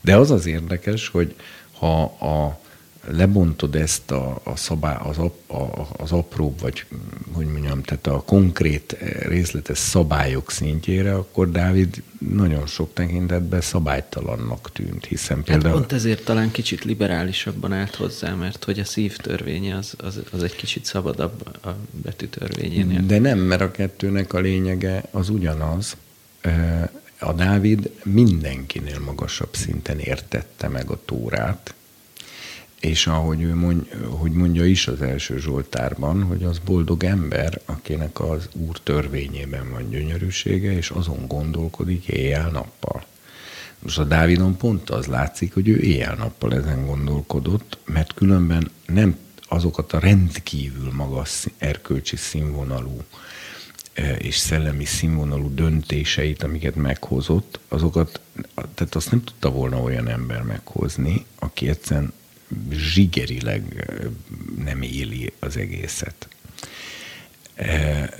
[0.00, 1.34] De az az érdekes, hogy
[1.78, 2.59] ha a
[3.06, 6.84] lebontod ezt a, a szabály, az, ap, a, az apróbb, vagy
[7.32, 15.06] hogy mondjam, tehát a konkrét részletes szabályok szintjére, akkor Dávid nagyon sok tekintetben szabálytalannak tűnt,
[15.06, 15.68] hiszen hát például...
[15.68, 20.20] Hát pont ezért talán kicsit liberálisabban állt hozzá, mert hogy a szív törvénye az, az,
[20.32, 23.06] az egy kicsit szabadabb a betűtörvényénél.
[23.06, 25.96] De nem, mert a kettőnek a lényege az ugyanaz.
[27.18, 31.74] A Dávid mindenkinél magasabb szinten értette meg a Tórát,
[32.80, 38.20] és ahogy ő mond, hogy mondja is az első Zsoltárban, hogy az boldog ember, akinek
[38.20, 43.04] az Úr törvényében van gyönyörűsége, és azon gondolkodik éjjel-nappal.
[43.78, 49.16] Most a Dávidon pont az látszik, hogy ő éjjel-nappal ezen gondolkodott, mert különben nem
[49.48, 53.02] azokat a rendkívül magas erkölcsi színvonalú
[54.18, 58.20] és szellemi színvonalú döntéseit, amiket meghozott, azokat,
[58.74, 62.12] tehát azt nem tudta volna olyan ember meghozni, aki egyszerűen
[62.70, 63.90] zsigerileg
[64.64, 66.28] nem éli az egészet.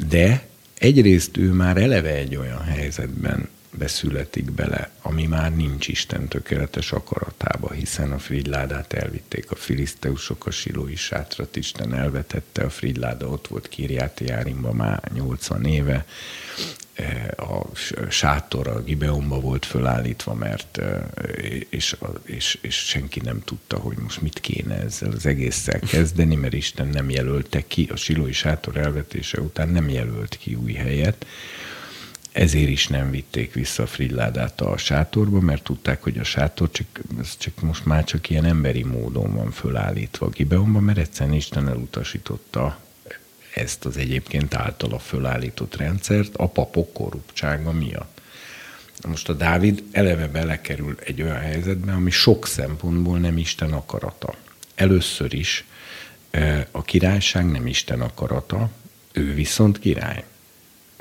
[0.09, 0.47] De
[0.79, 3.49] egyrészt ő már eleve egy olyan helyzetben
[3.79, 10.51] beszületik bele, ami már nincs Isten tökéletes akaratába, hiszen a frigyládát elvitték a filiszteusok, a
[10.51, 16.07] silói sátrat Isten elvetette, a frigyláda ott volt Kirjáti Járimba már 80 éve,
[16.95, 17.67] e, a
[18.09, 21.11] sátor a Gibeonba volt fölállítva, mert e,
[21.71, 26.53] és, és, és senki nem tudta, hogy most mit kéne ezzel az egésszel kezdeni, mert
[26.53, 31.27] Isten nem jelölte ki, a silói sátor elvetése után nem jelölt ki új helyet,
[32.33, 36.87] ezért is nem vitték vissza frilládát a sátorba, mert tudták, hogy a sátor csak,
[37.21, 42.79] ez csak most már csak ilyen emberi módon van fölállítva Gibeonban, mert egyszerűen Isten elutasította
[43.55, 48.21] ezt az egyébként általa fölállított rendszert a papok korruptsága miatt.
[49.09, 54.35] Most a Dávid eleve belekerül egy olyan helyzetbe, ami sok szempontból nem Isten akarata.
[54.75, 55.65] Először is
[56.31, 58.71] eh, a királyság nem Isten akarata,
[59.13, 60.25] ő viszont király.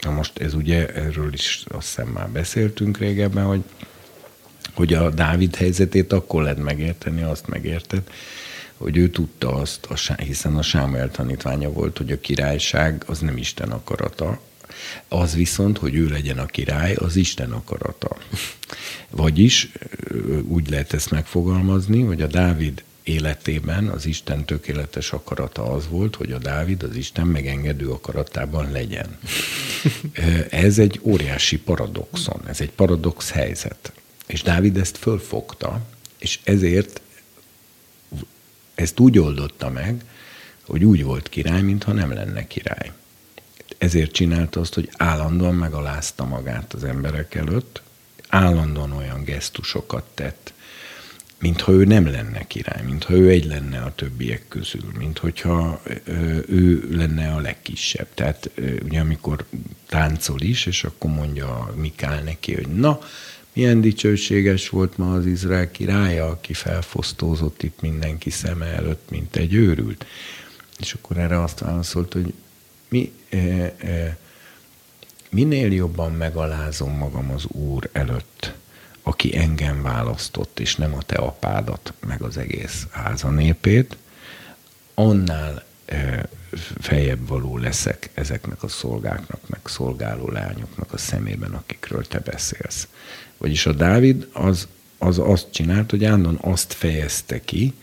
[0.01, 3.63] Na most ez ugye, erről is azt hiszem már beszéltünk régebben, hogy,
[4.73, 8.01] hogy a Dávid helyzetét akkor lehet megérteni, azt megérted,
[8.77, 13.37] hogy ő tudta azt, a, hiszen a Sámuel tanítványa volt, hogy a királyság az nem
[13.37, 14.39] Isten akarata,
[15.07, 18.17] az viszont, hogy ő legyen a király, az Isten akarata.
[19.09, 19.71] Vagyis
[20.43, 26.31] úgy lehet ezt megfogalmazni, hogy a Dávid életében az Isten tökéletes akarata az volt, hogy
[26.31, 29.19] a Dávid az Isten megengedő akaratában legyen.
[30.49, 33.91] Ez egy óriási paradoxon, ez egy paradox helyzet.
[34.27, 35.81] És Dávid ezt fölfogta,
[36.17, 37.01] és ezért
[38.75, 40.03] ezt úgy oldotta meg,
[40.65, 42.91] hogy úgy volt király, mintha nem lenne király.
[43.77, 47.81] Ezért csinálta azt, hogy állandóan megalázta magát az emberek előtt,
[48.27, 50.53] állandóan olyan gesztusokat tett,
[51.39, 55.81] mintha ő nem lenne király, mintha ő egy lenne a többiek közül, mint hogyha
[56.47, 58.07] ő lenne a legkisebb.
[58.13, 58.51] Tehát
[58.83, 59.45] ugye amikor
[59.87, 62.99] táncol is, és akkor mondja Mikál neki, hogy na,
[63.53, 69.53] milyen dicsőséges volt ma az Izrael királya, aki felfosztózott itt mindenki szeme előtt, mint egy
[69.53, 70.05] őrült.
[70.79, 72.33] És akkor erre azt válaszolt, hogy
[72.89, 73.37] mi, e,
[73.77, 74.17] e,
[75.29, 78.53] minél jobban megalázom magam az Úr előtt,
[79.09, 83.97] aki engem választott, és nem a te apádat, meg az egész háza népét,
[84.93, 85.63] annál
[86.79, 92.87] feljebb való leszek ezeknek a szolgáknak, meg szolgáló lányoknak a szemében, akikről te beszélsz.
[93.37, 94.67] Vagyis a Dávid az,
[94.97, 97.73] az azt csinált, hogy állandóan azt fejezte ki,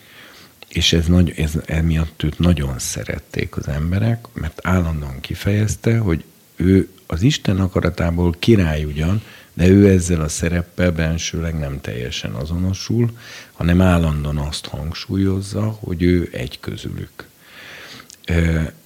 [0.68, 6.24] és ez, nagy, ez emiatt őt nagyon szerették az emberek, mert állandóan kifejezte, hogy
[6.56, 9.22] ő az Isten akaratából király ugyan,
[9.56, 13.10] de ő ezzel a szereppel bensőleg nem teljesen azonosul,
[13.52, 17.26] hanem állandóan azt hangsúlyozza, hogy ő egy közülük.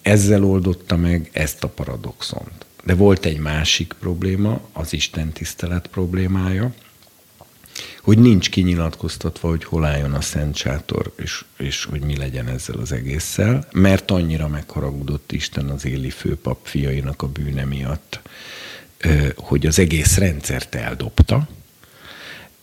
[0.03, 2.67] Ezzel oldotta meg ezt a paradoxont.
[2.85, 6.75] De volt egy másik probléma, az Isten tisztelet problémája,
[8.03, 12.79] hogy nincs kinyilatkoztatva, hogy hol álljon a Szent Sátor, és, és hogy mi legyen ezzel
[12.79, 18.21] az egésszel, mert annyira megharagudott Isten az éli főpap fiainak a bűne miatt,
[19.37, 21.49] hogy az egész rendszert eldobta,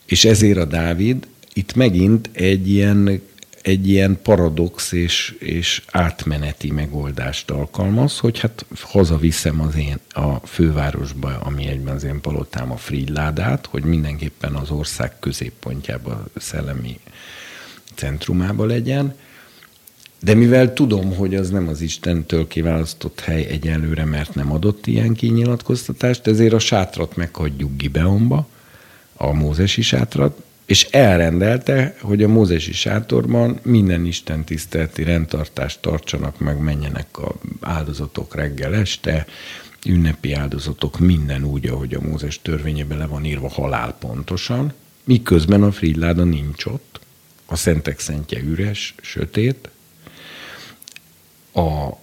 [0.05, 3.21] és ezért a Dávid itt megint egy ilyen,
[3.61, 11.39] egy ilyen paradox és, és átmeneti megoldást alkalmaz, hogy hát hazaviszem az én a fővárosba,
[11.39, 16.99] ami egyben az én palotám a Fridládát, hogy mindenképpen az ország középpontjába, szellemi
[17.95, 19.15] centrumába legyen,
[20.19, 25.13] de mivel tudom, hogy az nem az Istentől kiválasztott hely egyelőre, mert nem adott ilyen
[25.13, 28.47] kinyilatkoztatást, ezért a sátrat meghagyjuk Gibeonba,
[29.13, 36.59] a mózesi sátrat, és elrendelte, hogy a mózesi sátorban minden Isten tiszteleti rendtartást tartsanak meg,
[36.59, 39.25] menjenek a áldozatok reggel este,
[39.85, 44.73] ünnepi áldozatok minden úgy, ahogy a Mózes törvényében le van írva halál pontosan,
[45.03, 46.99] miközben a Fridláda nincs ott,
[47.45, 49.69] a szentek szentje üres, sötét,
[51.57, 51.97] a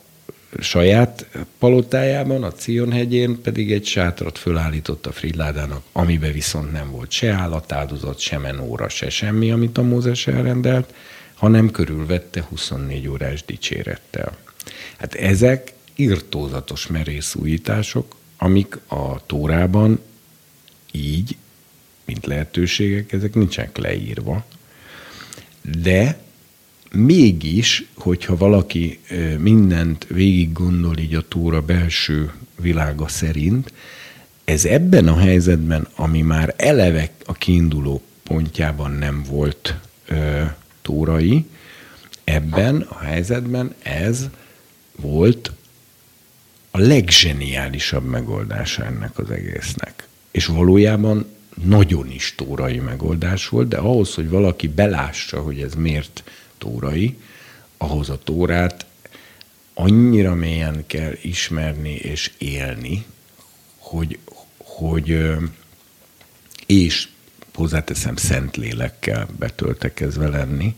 [0.61, 1.27] saját
[1.59, 7.33] palotájában, a Cion hegyén pedig egy sátrat fölállított a Fridládának, amiben viszont nem volt se
[7.33, 10.95] állatáldozat, se menóra, se semmi, amit a Mózes elrendelt,
[11.35, 14.37] hanem körülvette 24 órás dicsérettel.
[14.97, 20.01] Hát ezek irtózatos merész újítások, amik a Tórában
[20.93, 21.37] így,
[22.05, 24.45] mint lehetőségek, ezek nincsenek leírva,
[25.63, 26.24] de
[26.95, 29.01] mégis, hogyha valaki
[29.39, 33.73] mindent végig gondol így a tóra belső világa szerint,
[34.45, 39.75] ez ebben a helyzetben, ami már eleve a kiinduló pontjában nem volt
[40.07, 40.43] ö,
[40.83, 41.47] tórai,
[42.25, 44.29] ebben a helyzetben ez
[44.97, 45.53] volt
[46.71, 50.09] a legzseniálisabb megoldása ennek az egésznek.
[50.31, 51.27] És valójában
[51.65, 56.25] nagyon is tórai megoldás volt, de ahhoz, hogy valaki belássa, hogy ez miért
[56.59, 57.19] tórai,
[57.77, 58.87] ahhoz a tórát
[59.75, 63.05] annyira mélyen kell ismerni és élni,
[63.77, 64.19] hogy,
[64.57, 65.31] hogy
[66.67, 67.09] és
[67.55, 70.75] hozzáteszem szent lélekkel betöltekezve lenni,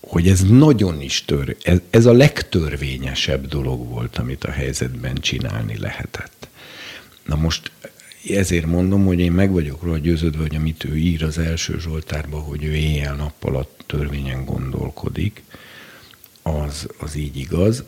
[0.00, 5.78] hogy ez nagyon is tör, ez, ez a legtörvényesebb dolog volt, amit a helyzetben csinálni
[5.78, 6.48] lehetett.
[7.24, 7.70] Na most
[8.30, 12.40] ezért mondom, hogy én meg vagyok róla győződve, hogy amit ő ír az első Zsoltárban,
[12.40, 15.42] hogy ő éjjel-nappal a törvényen gondolkodik,
[16.42, 17.84] az, az így igaz.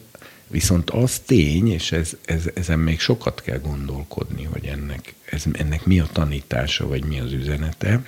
[0.47, 5.85] Viszont az tény, és ez, ez, ezen még sokat kell gondolkodni, hogy ennek, ez, ennek
[5.85, 8.03] mi a tanítása, vagy mi az üzenete,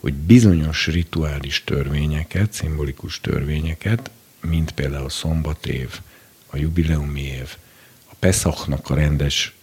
[0.00, 4.10] hogy bizonyos rituális törvényeket, szimbolikus törvényeket,
[4.40, 6.00] mint például a szombatév,
[6.46, 7.56] a jubileumi év,
[8.10, 9.54] a Peszachnak a rendes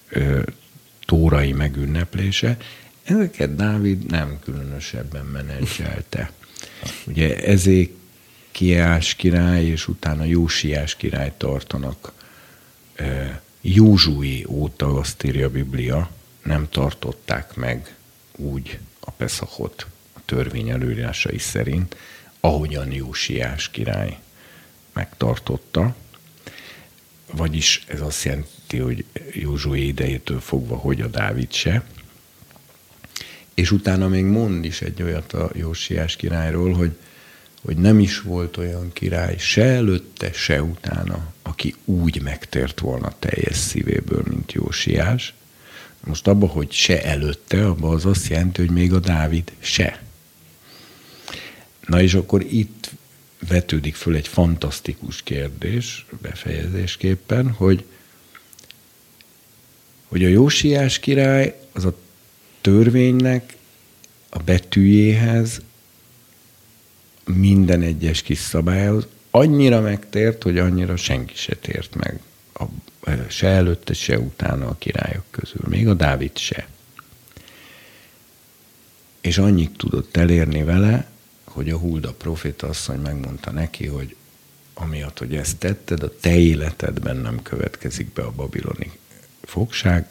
[1.05, 2.57] tórai megünneplése,
[3.03, 6.31] ezeket Dávid nem különösebben menedzselte.
[7.05, 7.91] Ugye ezért
[8.51, 12.13] Kiás király és utána Jósiás király tartanak
[13.61, 16.09] Józsui óta, azt írja a Biblia,
[16.43, 17.95] nem tartották meg
[18.35, 21.95] úgy a Peszachot a törvény előírásai szerint,
[22.39, 24.17] ahogyan Jósiás király
[24.93, 25.95] megtartotta.
[27.31, 31.85] Vagyis ez azt jelenti, hogy Józsué idejétől fogva, hogy a Dávid se.
[33.53, 36.95] És utána még mond is egy olyat a Jósiás királyról, hogy
[37.65, 43.55] hogy nem is volt olyan király se előtte, se utána, aki úgy megtért volna teljes
[43.55, 45.33] szívéből, mint Jósiás.
[46.03, 50.01] Most abba, hogy se előtte, abba az azt jelenti, hogy még a Dávid se.
[51.87, 52.91] Na és akkor itt
[53.47, 57.85] vetődik föl egy fantasztikus kérdés befejezésképpen, hogy,
[60.15, 61.95] hogy a Jósiás király az a
[62.61, 63.55] törvénynek
[64.29, 65.61] a betűjéhez
[67.25, 72.19] minden egyes kis szabályhoz annyira megtért, hogy annyira senki se tért meg.
[72.53, 72.63] A,
[73.27, 75.61] se előtte, se utána a királyok közül.
[75.67, 76.67] Még a Dávid se.
[79.21, 81.09] És annyit tudott elérni vele,
[81.43, 84.15] hogy a Hulda proféta asszony megmondta neki, hogy
[84.73, 88.91] amiatt, hogy ezt tetted, a te életedben nem következik be a babiloni
[89.45, 90.05] fogság,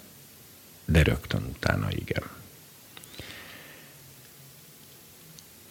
[0.84, 2.22] de rögtön utána igen.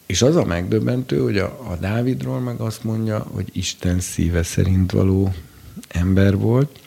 [0.06, 4.92] És az a megdöbbentő, hogy a, a Dávidról meg azt mondja, hogy Isten szíve szerint
[4.92, 5.34] való
[5.88, 6.80] ember volt,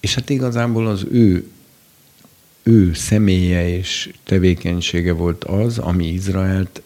[0.00, 1.50] és hát igazából az ő,
[2.62, 6.82] ő személye és tevékenysége volt az, ami Izraelt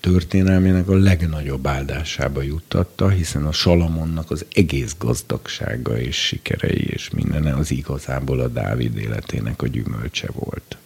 [0.00, 7.54] történelmének a legnagyobb áldásába juttatta, hiszen a Salamonnak az egész gazdagsága és sikerei és mindene
[7.54, 10.76] az igazából a Dávid életének a gyümölcse volt.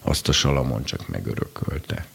[0.00, 2.06] Azt a Salamon csak megörökölte.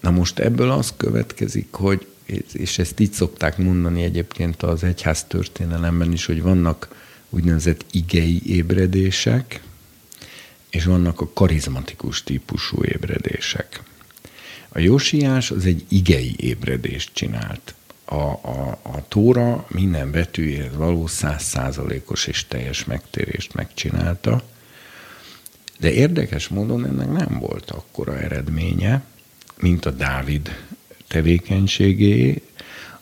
[0.00, 2.06] Na most ebből az következik, hogy,
[2.52, 6.88] és ezt így szokták mondani egyébként az egyház történelemben is, hogy vannak
[7.30, 9.60] úgynevezett igei ébredések,
[10.70, 13.82] és vannak a karizmatikus típusú ébredések.
[14.68, 17.74] A Jósiás az egy igei ébredést csinált.
[18.04, 24.42] A, a, a Tóra minden betűjéhez való százszázalékos és teljes megtérést megcsinálta,
[25.78, 29.04] de érdekes módon ennek nem volt akkora eredménye,
[29.56, 30.66] mint a Dávid
[31.08, 32.42] tevékenységé,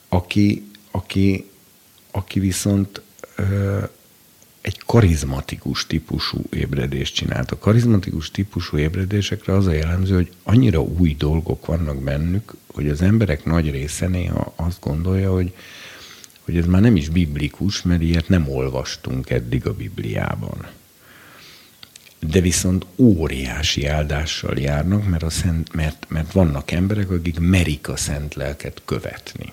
[0.09, 1.51] aki, aki,
[2.10, 3.01] aki viszont
[3.36, 3.82] ö,
[4.66, 7.51] egy karizmatikus típusú ébredést csinált.
[7.51, 13.02] A karizmatikus típusú ébredésekre az a jellemző, hogy annyira új dolgok vannak bennük, hogy az
[13.02, 15.55] emberek nagy része néha azt gondolja, hogy,
[16.40, 20.66] hogy ez már nem is biblikus, mert ilyet nem olvastunk eddig a Bibliában
[22.30, 27.97] de viszont óriási áldással járnak, mert, a szent, mert, mert vannak emberek, akik merik a
[27.97, 29.52] szent lelket követni.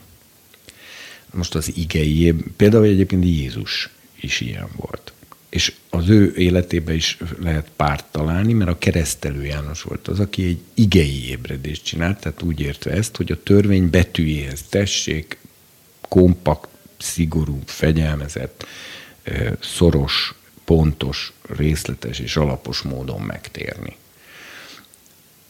[1.31, 3.89] Most az igei, például egyébként Jézus
[4.23, 5.13] is ilyen volt.
[5.49, 10.43] És az ő életében is lehet párt találni, mert a keresztelő János volt az, aki
[10.43, 15.37] egy igei ébredést csinált, tehát úgy értve ezt, hogy a törvény betűjéhez tessék,
[16.01, 18.65] kompakt, szigorú, fegyelmezett,
[19.59, 20.33] szoros
[20.63, 23.95] pontos, részletes és alapos módon megtérni.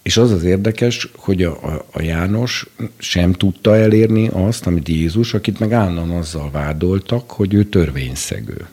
[0.04, 2.68] És az az érdekes, hogy a, a, a János
[2.98, 8.68] sem tudta elérni azt, amit Jézus, akit meg állandóan azzal vádoltak, hogy ő törvényszegő.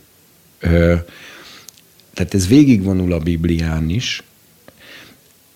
[0.59, 0.95] Ö,
[2.15, 4.23] tehát ez végigvonul a Biblián is,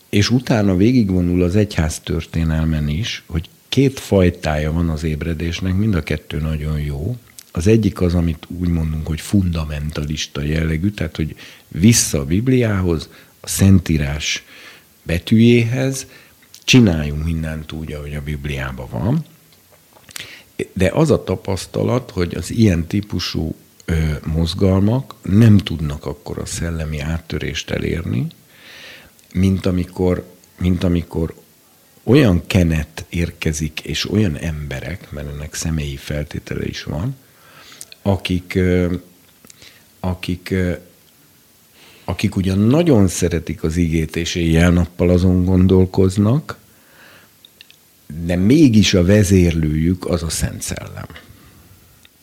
[0.09, 6.03] és utána végigvonul az egyház történelmen is, hogy két fajtája van az ébredésnek, mind a
[6.03, 7.17] kettő nagyon jó.
[7.53, 11.37] Az egyik az, amit úgy mondunk, hogy fundamentalista jellegű, tehát hogy
[11.69, 13.09] vissza a Bibliához,
[13.41, 14.45] a Szentírás
[15.05, 16.07] betűjéhez,
[16.65, 19.25] csináljunk mindent úgy, ahogy a Bibliában van.
[20.73, 23.55] De az a tapasztalat, hogy az ilyen típusú
[23.85, 23.95] ö,
[24.25, 28.27] mozgalmak nem tudnak akkor a szellemi áttörést elérni,
[29.33, 30.27] mint amikor,
[30.59, 31.35] mint amikor
[32.03, 37.17] olyan kenet érkezik, és olyan emberek, mert ennek személyi feltétele is van,
[38.03, 38.59] akik,
[40.01, 40.55] akik,
[42.05, 46.59] akik ugyan nagyon szeretik az igét, és éjjel-nappal azon gondolkoznak,
[48.25, 51.07] de mégis a vezérlőjük az a Szent Szellem.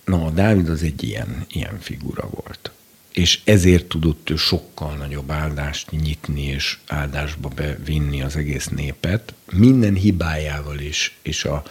[0.05, 2.71] Na, a Dávid az egy ilyen, ilyen figura volt
[3.11, 9.95] és ezért tudott ő sokkal nagyobb áldást nyitni, és áldásba bevinni az egész népet, minden
[9.95, 11.63] hibájával is, és, a,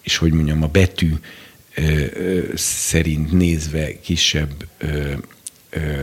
[0.00, 1.14] és hogy mondjam, a betű
[1.74, 5.12] ö, ö, szerint nézve kisebb, ö,
[5.70, 6.02] ö,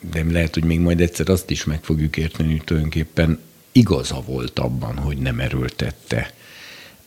[0.00, 3.40] de lehet, hogy még majd egyszer azt is meg fogjuk érteni, hogy tulajdonképpen
[3.72, 6.34] igaza volt abban, hogy nem erőltette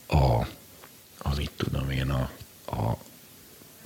[0.06, 0.46] a,
[1.18, 2.30] amit tudom én, a,
[2.66, 2.98] a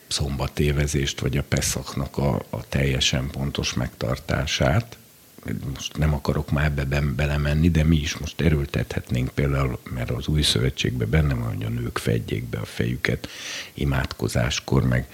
[0.09, 4.99] szombatévezést, vagy a Peszaknak a, a teljesen pontos megtartását.
[5.75, 10.43] Most nem akarok már ebbe belemenni, de mi is most erőltethetnénk például, mert az új
[10.43, 13.29] szövetségben benne van, hogy a nők fedjék be a fejüket
[13.75, 15.09] imádkozáskor, meg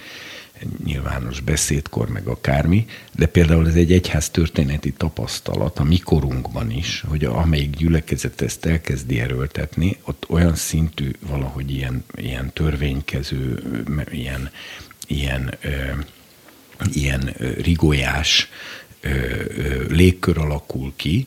[0.84, 7.24] nyilvános beszédkor, meg akármi, de például ez egy egyház történeti tapasztalat a mikorunkban is, hogy
[7.24, 13.62] amelyik gyülekezet ezt elkezdi erőltetni, ott olyan szintű valahogy ilyen, ilyen törvénykező,
[14.10, 14.50] ilyen
[15.06, 15.70] ilyen, ö,
[16.92, 18.48] ilyen rigolyás
[19.00, 21.26] ö, ö, légkör alakul ki,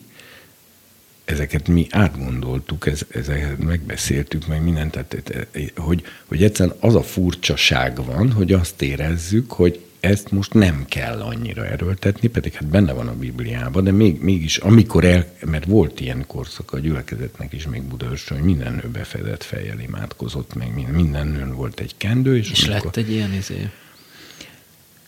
[1.28, 8.04] ezeket mi átgondoltuk, ez, ezeket megbeszéltük, meg mindent, tehát, hogy, hogy egyszerűen az a furcsaság
[8.04, 13.08] van, hogy azt érezzük, hogy ezt most nem kell annyira erőltetni, pedig hát benne van
[13.08, 17.82] a Bibliában, de még, mégis amikor el, mert volt ilyen korszak a gyülekezetnek is még
[17.82, 22.36] Budaörsön, hogy minden nő befedett fejjel imádkozott, meg minden, minden nőn volt egy kendő.
[22.36, 22.84] És, és amikor...
[22.84, 23.70] lett egy ilyen izé,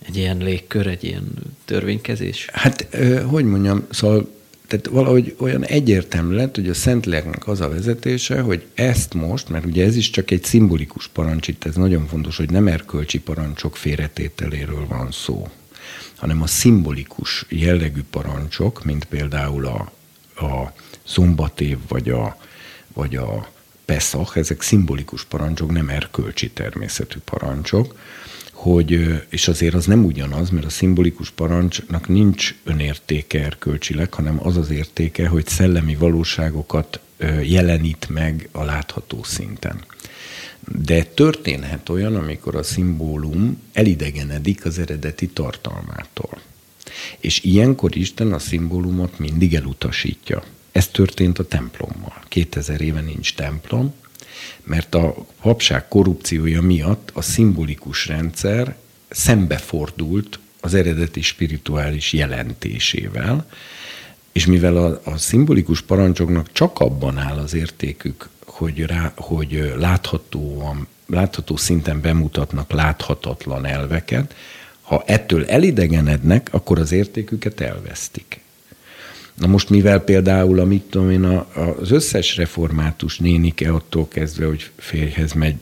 [0.07, 1.33] egy ilyen légkör, egy ilyen
[1.65, 2.49] törvénykezés?
[2.53, 4.39] Hát, hogy mondjam, szóval
[4.71, 9.65] tehát valahogy olyan egyértelmű lett, hogy a Szentléleknek az a vezetése, hogy ezt most, mert
[9.65, 13.77] ugye ez is csak egy szimbolikus parancs, itt ez nagyon fontos, hogy nem erkölcsi parancsok
[13.77, 15.49] félretételéről van szó,
[16.17, 19.93] hanem a szimbolikus jellegű parancsok, mint például a,
[20.47, 20.73] a
[21.05, 22.37] szombatév vagy a,
[22.93, 23.51] vagy a
[23.85, 27.99] Pesach, ezek szimbolikus parancsok, nem erkölcsi természetű parancsok,
[28.61, 34.57] hogy, és azért az nem ugyanaz, mert a szimbolikus parancsnak nincs önértéke erkölcsileg, hanem az
[34.57, 37.01] az értéke, hogy szellemi valóságokat
[37.43, 39.85] jelenít meg a látható szinten.
[40.83, 46.41] De történhet olyan, amikor a szimbólum elidegenedik az eredeti tartalmától.
[47.19, 50.43] És ilyenkor Isten a szimbólumot mindig elutasítja.
[50.73, 52.23] Ez történt a templommal.
[52.29, 53.95] 2000 éve nincs templom,
[54.63, 58.77] mert a papság korrupciója miatt a szimbolikus rendszer
[59.09, 63.47] szembefordult az eredeti spirituális jelentésével,
[64.33, 70.87] és mivel a, a szimbolikus parancsoknak csak abban áll az értékük, hogy, rá, hogy láthatóan,
[71.07, 74.35] látható szinten bemutatnak láthatatlan elveket,
[74.81, 78.41] ha ettől elidegenednek, akkor az értéküket elvesztik.
[79.41, 81.47] Na most mivel például, amit tudom én, a,
[81.81, 85.55] az összes református nénike attól kezdve, hogy férjhez megy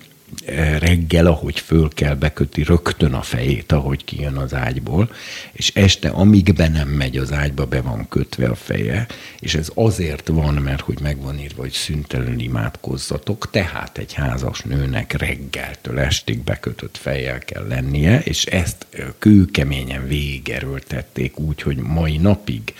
[0.45, 5.11] e, reggel, ahogy föl kell, beköti rögtön a fejét, ahogy kijön az ágyból,
[5.53, 9.07] és este, amíg be nem megy az ágyba, be van kötve a feje,
[9.39, 14.61] és ez azért van, mert hogy meg van írva, hogy szüntelenül imádkozzatok, tehát egy házas
[14.61, 18.87] nőnek reggeltől estig bekötött fejjel kell lennie, és ezt
[19.19, 22.73] kőkeményen végigerőltették úgy, hogy mai napig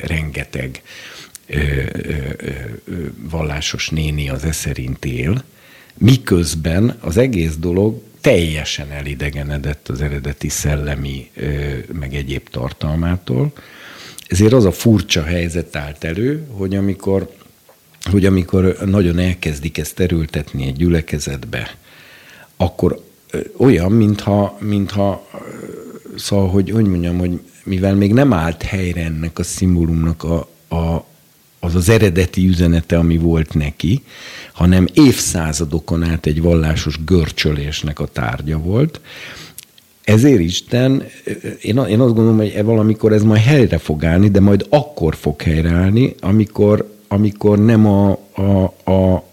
[0.00, 0.82] rengeteg
[3.30, 5.44] vallásos néni az e él,
[5.98, 11.30] miközben az egész dolog teljesen elidegenedett az eredeti szellemi,
[11.92, 13.52] meg egyéb tartalmától.
[14.26, 17.30] Ezért az a furcsa helyzet állt elő, hogy amikor,
[18.10, 21.76] hogy amikor nagyon elkezdik ezt erőltetni egy gyülekezetbe,
[22.56, 23.04] akkor
[23.56, 25.28] olyan, mintha, mintha
[26.16, 31.04] szóval, hogy, hogy mondjam, hogy mivel még nem állt helyre ennek a szimbólumnak a, a,
[31.60, 34.02] az az eredeti üzenete, ami volt neki,
[34.52, 39.00] hanem évszázadokon át egy vallásos görcsölésnek a tárgya volt.
[40.04, 41.02] Ezért Isten,
[41.60, 45.42] én, én azt gondolom, hogy valamikor ez majd helyre fog állni, de majd akkor fog
[45.42, 49.24] helyreállni, amikor, amikor nem a, a, a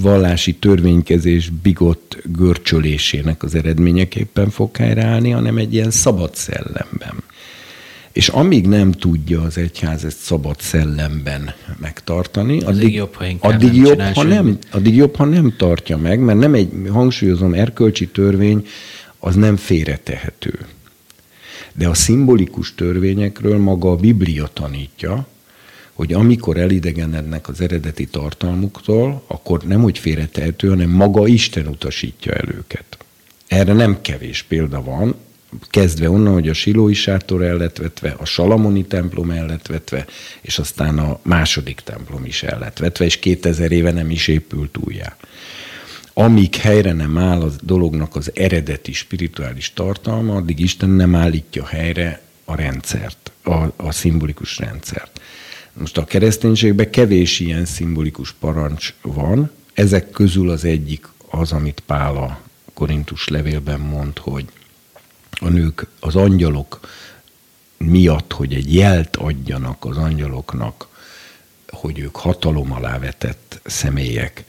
[0.00, 7.22] vallási törvénykezés bigott görcsölésének az eredményeképpen fog helyreállni, hanem egy ilyen szabad szellemben.
[8.12, 13.72] És amíg nem tudja az egyház ezt szabad szellemben megtartani, addig, addig jobb, ha, addig
[13.72, 18.08] nem, jobb, ha nem, addig jobb, ha nem tartja meg, mert nem egy, hangsúlyozom, erkölcsi
[18.08, 18.66] törvény
[19.18, 20.58] az nem félretehető.
[21.72, 25.26] De a szimbolikus törvényekről maga a Biblia tanítja,
[25.94, 32.48] hogy amikor elidegenednek az eredeti tartalmuktól, akkor nem úgy félretehető, hanem maga Isten utasítja el
[32.48, 32.98] őket.
[33.46, 35.14] Erre nem kevés példa van,
[35.70, 37.72] kezdve onnan, hogy a Silói sátor el
[38.18, 39.60] a Salamoni templom el
[40.40, 45.16] és aztán a második templom is el és 2000 éve nem is épült újjá.
[46.12, 52.20] Amíg helyre nem áll a dolognak az eredeti spirituális tartalma, addig Isten nem állítja helyre
[52.44, 55.20] a rendszert, a, a szimbolikus rendszert.
[55.74, 62.16] Most a kereszténységben kevés ilyen szimbolikus parancs van, ezek közül az egyik az, amit Pál
[62.16, 62.40] a
[62.74, 64.44] Korintus levélben mond, hogy
[65.40, 66.80] a nők, az angyalok
[67.76, 70.88] miatt, hogy egy jelt adjanak az angyaloknak,
[71.68, 74.44] hogy ők hatalom alá vetett személyek,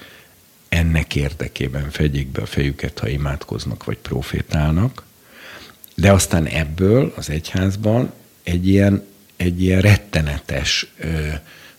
[0.69, 5.03] ennek érdekében fegyék be a fejüket, ha imádkoznak vagy profétálnak.
[5.95, 9.03] De aztán ebből az egyházban egy ilyen,
[9.35, 11.27] egy ilyen rettenetes ö,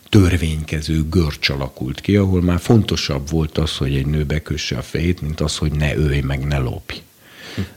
[0.09, 5.21] törvénykező görcs alakult ki, ahol már fontosabb volt az, hogy egy nő bekösse a fejét,
[5.21, 7.03] mint az, hogy ne ölj meg, ne lopj.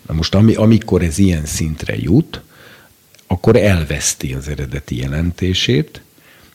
[0.07, 2.41] Na most ami, amikor ez ilyen szintre jut,
[3.27, 6.01] akkor elveszti az eredeti jelentését,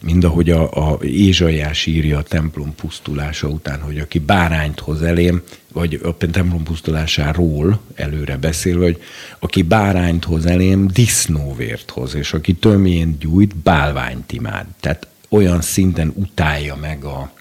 [0.05, 5.43] mind ahogy a, a Ézsaiás írja a templom pusztulása után, hogy aki bárányt hoz elém,
[5.73, 9.03] vagy a templom pusztulásáról előre beszél, hogy
[9.39, 14.67] aki bárányt hoz elém, disznóvért hoz, és aki tömjén gyújt, bálványt imád.
[14.81, 17.33] Tehát olyan szinten utálja meg a,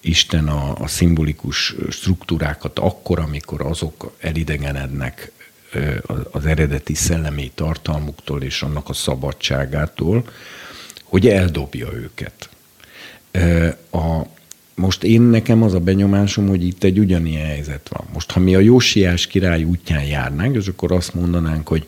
[0.00, 5.32] Isten a, a szimbolikus struktúrákat akkor, amikor azok elidegenednek
[6.30, 10.24] az eredeti szellemi tartalmuktól és annak a szabadságától,
[11.12, 12.48] hogy eldobja őket.
[13.90, 14.22] A,
[14.74, 18.06] most én nekem az a benyomásom, hogy itt egy ugyanilyen helyzet van.
[18.12, 21.86] Most, ha mi a Jósiás király útján járnánk, és akkor azt mondanánk, hogy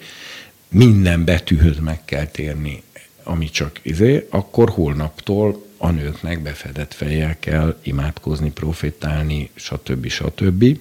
[0.69, 2.83] minden betűhöz meg kell térni,
[3.23, 10.09] ami csak izé, akkor holnaptól a nőknek befedett fejjel kell imádkozni, profétálni, stb.
[10.09, 10.79] stb.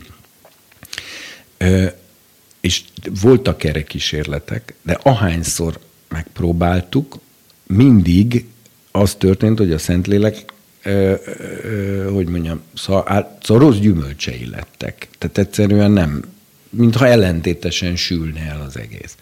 [2.60, 2.84] És
[3.22, 7.22] voltak erre kísérletek, de ahányszor megpróbáltuk,
[7.76, 8.46] mindig
[8.92, 10.54] az történt, hogy a Szentlélek,
[12.14, 12.62] hogy mondjam,
[13.42, 15.08] szoros gyümölcsei lettek.
[15.18, 16.24] Tehát egyszerűen nem,
[16.70, 19.16] mintha ellentétesen sülne el az egész.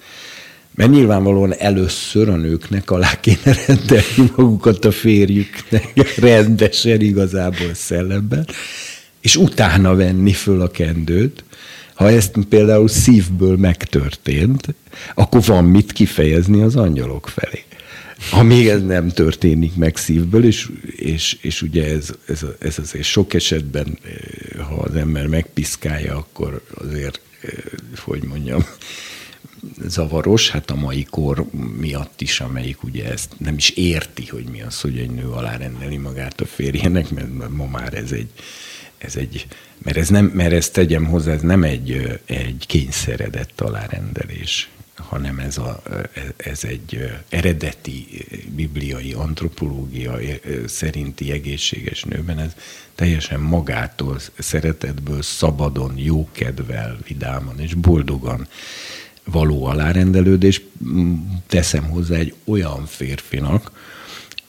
[0.75, 8.47] Mert nyilvánvalóan először a nőknek alá kéne rendelni magukat a férjüknek rendesen, igazából szellemben,
[9.21, 11.43] és utána venni föl a kendőt.
[11.93, 14.75] Ha ezt például szívből megtörtént,
[15.15, 17.63] akkor van mit kifejezni az angyalok felé.
[18.29, 23.05] Ha még ez nem történik meg szívből, és, és, és ugye ez, ez, ez azért
[23.05, 27.51] sok esetben, eh, ha az ember megpiszkálja, akkor azért, eh,
[27.97, 28.65] hogy mondjam,
[29.87, 31.45] zavaros, hát a mai kor
[31.79, 35.97] miatt is, amelyik ugye ezt nem is érti, hogy mi az, hogy egy nő alárendeli
[35.97, 38.29] magát a férjének, mert ma már ez egy,
[38.97, 39.47] ez egy
[39.83, 44.69] mert, ez nem, mert ezt tegyem hozzá, ez nem egy, egy kényszeredett alárendelés,
[45.07, 45.81] hanem ez, a,
[46.37, 48.25] ez egy eredeti
[48.55, 50.17] bibliai antropológia
[50.65, 52.55] szerinti egészséges nőben, ez
[52.95, 58.47] teljesen magától, szeretetből, szabadon, jókedvel, vidáman és boldogan
[59.23, 60.61] való alárendelődés,
[61.47, 63.71] teszem hozzá egy olyan férfinak,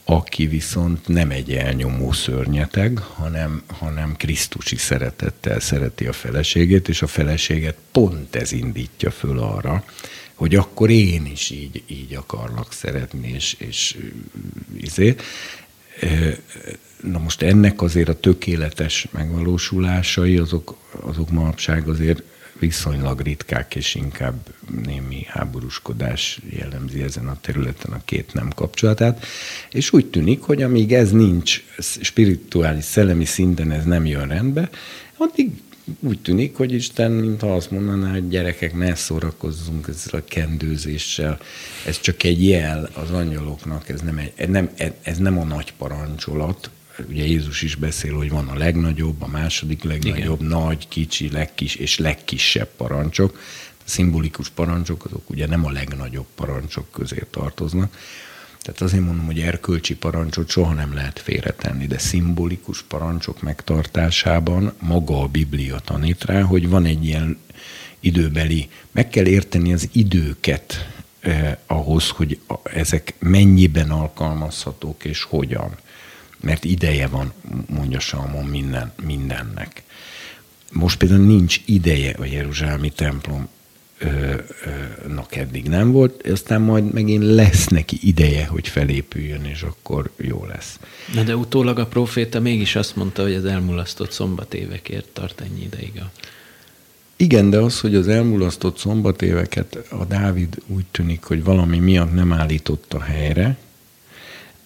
[0.05, 7.07] aki viszont nem egy elnyomó szörnyeteg, hanem, hanem Krisztusi szeretettel szereti a feleségét, és a
[7.07, 9.85] feleséget pont ez indítja föl arra,
[10.43, 13.97] hogy akkor én is így, így akarlak szeretni, és, és
[14.77, 15.15] izé.
[17.03, 22.23] Na most ennek azért a tökéletes megvalósulásai, azok, azok manapság azért
[22.59, 24.55] viszonylag ritkák, és inkább
[24.85, 29.27] némi háborúskodás jellemzi ezen a területen a két nem kapcsolatát.
[29.71, 31.63] És úgy tűnik, hogy amíg ez nincs
[32.01, 34.71] spirituális, szellemi szinten ez nem jön rendbe,
[35.17, 35.51] addig
[36.01, 41.41] úgy tűnik, hogy Isten, mintha azt mondaná, hogy gyerekek, ne szórakozzunk ezzel a kendőzéssel.
[41.87, 44.71] Ez csak egy jel az angyaloknak, ez nem, egy, nem,
[45.03, 46.71] ez nem a nagy parancsolat.
[47.09, 50.59] Ugye Jézus is beszél, hogy van a legnagyobb, a második legnagyobb, Igen.
[50.59, 53.39] nagy, kicsi, legkis és legkisebb parancsok.
[53.79, 57.97] A szimbolikus parancsok azok ugye nem a legnagyobb parancsok közé tartoznak,
[58.63, 65.21] tehát azért mondom, hogy erkölcsi parancsot soha nem lehet félretenni, de szimbolikus parancsok megtartásában maga
[65.21, 67.39] a Biblia tanít rá, hogy van egy ilyen
[68.01, 70.89] időbeli, meg kell érteni az időket
[71.21, 75.77] eh, ahhoz, hogy ezek mennyiben alkalmazhatók és hogyan.
[76.41, 77.33] Mert ideje van,
[77.67, 79.83] mondja Salmon minden, mindennek.
[80.73, 83.49] Most például nincs ideje a Jeruzsálemi templom
[85.09, 90.45] nak eddig nem volt, aztán majd megint lesz neki ideje, hogy felépüljön, és akkor jó
[90.47, 90.79] lesz.
[91.15, 95.93] Na de utólag a proféta mégis azt mondta, hogy az elmulasztott szombatévekért tart ennyi ideig
[96.01, 96.11] a...
[97.17, 102.33] Igen, de az, hogy az elmulasztott szombatéveket a Dávid úgy tűnik, hogy valami miatt nem
[102.33, 103.57] állította helyre,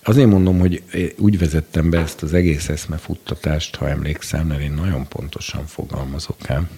[0.09, 0.83] Azért mondom, hogy
[1.17, 6.69] úgy vezettem be ezt az egész eszmefuttatást, ha emlékszem, mert én nagyon pontosan fogalmazok el.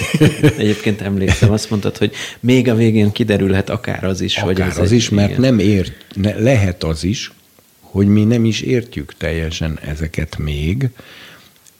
[0.58, 4.78] Egyébként emlékszem, azt mondtad, hogy még a végén kiderülhet akár az is, akár hogy az,
[4.78, 5.40] az is, mert igen.
[5.40, 7.32] nem ért, ne, lehet az is,
[7.80, 10.88] hogy mi nem is értjük teljesen ezeket még,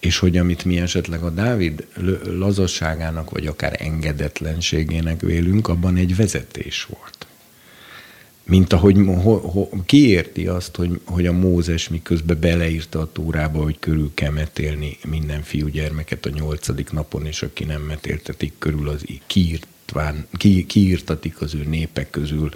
[0.00, 1.86] és hogy amit mi esetleg a Dávid
[2.24, 7.27] lazasságának, vagy akár engedetlenségének vélünk, abban egy vezetés volt
[8.48, 13.62] mint ahogy ho, ho, ki érti azt, hogy, hogy a Mózes miközben beleírta a túrába,
[13.62, 19.04] hogy körül kell metélni minden fiúgyermeket a nyolcadik napon, és aki nem metéltetik körül, az
[19.26, 22.50] kiírtván, ki, kiírtatik az ő népek közül,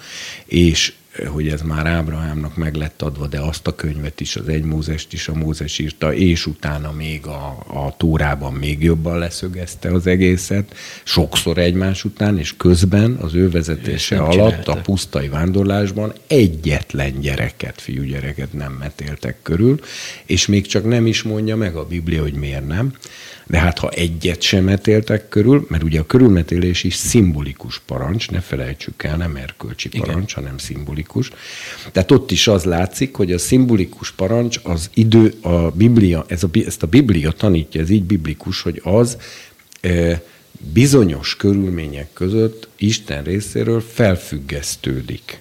[0.45, 0.95] és
[1.27, 5.13] hogy ez már Ábrahámnak meg lett adva, de azt a könyvet is, az egy Mózest
[5.13, 10.75] is a Mózes írta, és utána még a, a Tórában még jobban leszögezte az egészet,
[11.05, 14.73] sokszor egymás után, és közben az ő vezetése alatt csinálta.
[14.73, 19.81] a pusztai vándorlásban egyetlen gyereket, fiúgyereket nem metéltek körül,
[20.27, 22.93] és még csak nem is mondja meg a Biblia, hogy miért nem,
[23.47, 28.41] de hát ha egyet sem metéltek körül, mert ugye a körülmetélés is szimbolikus parancs, ne
[28.41, 30.45] felejtsük el, nem erkölcsi parancs, Igen.
[30.45, 31.31] hanem szimbolikus.
[31.93, 36.49] Tehát ott is az látszik, hogy a szimbolikus parancs az idő, a Biblia, ez a,
[36.67, 39.17] ezt a Biblia tanítja, ez így biblikus, hogy az
[39.81, 40.23] e,
[40.73, 45.41] bizonyos körülmények között Isten részéről felfüggesztődik.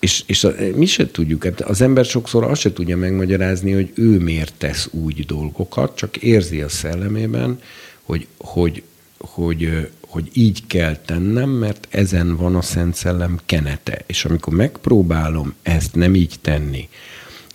[0.00, 3.90] És, és a, mi se tudjuk, hát az ember sokszor azt se tudja megmagyarázni, hogy
[3.94, 7.60] ő miért tesz úgy dolgokat, csak érzi a szellemében,
[8.02, 8.82] hogy, hogy,
[9.18, 14.02] hogy, hogy így kell tennem, mert ezen van a Szent Szellem kenete.
[14.06, 16.88] És amikor megpróbálom ezt nem így tenni,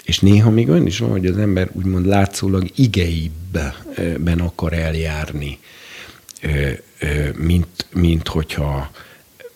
[0.05, 5.59] és néha még olyan is van, hogy az ember úgymond látszólag igeibben akar eljárni,
[7.37, 8.91] mint, mint hogyha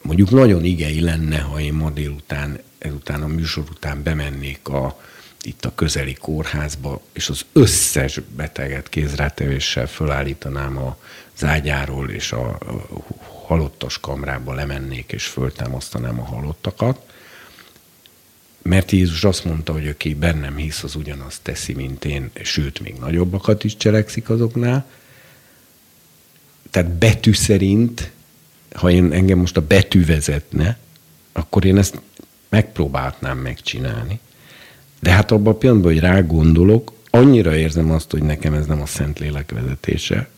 [0.01, 5.01] mondjuk nagyon igei lenne, ha én ma délután ezután a műsor után bemennék a,
[5.41, 10.97] itt a közeli kórházba, és az összes beteget kézrátevéssel fölállítanám a
[11.37, 12.85] zágyáról, és a, a
[13.47, 17.07] halottas kamrába lemennék, és föltámasztanám a halottakat.
[18.61, 22.95] Mert Jézus azt mondta, hogy aki bennem hisz, az ugyanazt teszi, mint én, sőt, még
[22.99, 24.85] nagyobbakat is cselekszik azoknál.
[26.69, 28.11] Tehát betű szerint,
[28.73, 30.77] ha én engem most a betű vezetne,
[31.31, 32.01] akkor én ezt
[32.49, 34.19] megpróbáltnám megcsinálni.
[34.99, 38.81] De hát abban a pillanatban, hogy rá gondolok, annyira érzem azt, hogy nekem ez nem
[38.81, 40.29] a Szentlélek vezetése,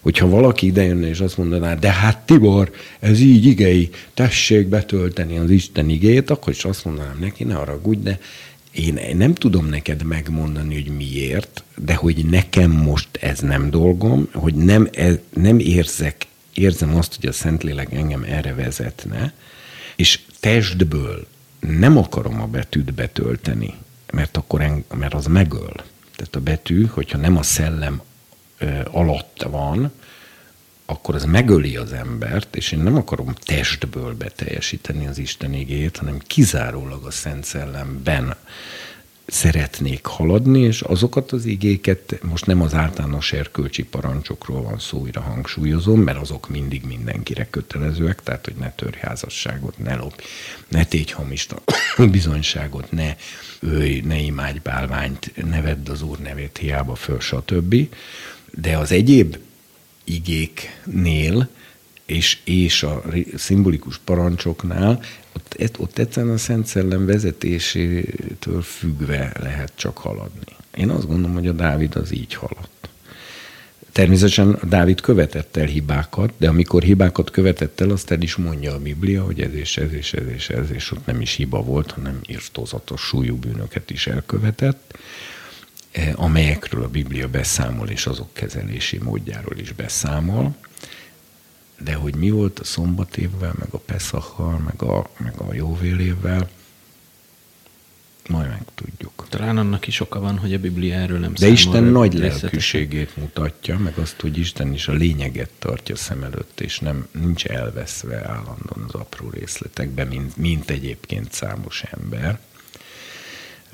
[0.00, 5.50] hogyha valaki idejönne és azt mondaná, de hát Tibor, ez így igei, tessék betölteni az
[5.50, 8.18] Isten igét, akkor is azt mondanám neki, ne haragudj, de
[8.72, 14.54] én nem tudom neked megmondani, hogy miért, de hogy nekem most ez nem dolgom, hogy
[14.54, 19.32] nem, ez, nem érzek, érzem azt, hogy a Szentlélek engem erre vezetne,
[19.96, 21.26] és testből
[21.66, 23.74] nem akarom a betűt betölteni,
[24.12, 25.74] mert akkor en, mert az megöl.
[26.16, 28.02] Tehát a betű, hogyha nem a szellem
[28.58, 29.92] ö, alatt van,
[30.86, 36.18] akkor az megöli az embert, és én nem akarom testből beteljesíteni az Isten igét, hanem
[36.18, 38.36] kizárólag a Szent Szellemben
[39.26, 45.20] szeretnék haladni, és azokat az igéket, most nem az általános erkölcsi parancsokról van szó, újra
[45.20, 50.22] hangsúlyozom, mert azok mindig mindenkire kötelezőek, tehát hogy ne törj házasságot, ne lop,
[50.68, 51.62] ne tégy hamista
[52.10, 53.16] bizonyságot, ne
[53.60, 57.88] őj, ne imádj bálványt, ne vedd az Úr nevét hiába föl, stb.
[58.50, 59.36] De az egyéb
[60.04, 61.48] igéknél
[62.06, 63.02] és, és a
[63.36, 65.00] szimbolikus parancsoknál
[65.36, 70.56] ott, ott egyszerűen a Szent Szellem vezetésétől függve lehet csak haladni.
[70.76, 72.88] Én azt gondolom, hogy a Dávid az így haladt.
[73.92, 78.78] Természetesen Dávid követett el hibákat, de amikor hibákat követett el, azt el is mondja a
[78.78, 81.90] Biblia, hogy ez és ez és ez és ez, és ott nem is hiba volt,
[81.90, 84.98] hanem írtózatos súlyú bűnöket is elkövetett,
[85.90, 90.54] eh, amelyekről a Biblia beszámol, és azok kezelési módjáról is beszámol.
[91.78, 96.48] De hogy mi volt a szombatévvel, meg a Pesachal, meg a, meg a jóvélévvel,
[98.28, 99.26] majd megtudjuk.
[99.28, 103.78] Talán annak is oka van, hogy a Biblia erről nem De Isten nagy lelkűségét mutatja,
[103.78, 108.84] meg azt, hogy Isten is a lényeget tartja szem előtt, és nem nincs elveszve állandóan
[108.88, 112.38] az apró részletekben, mint, mint egyébként számos ember.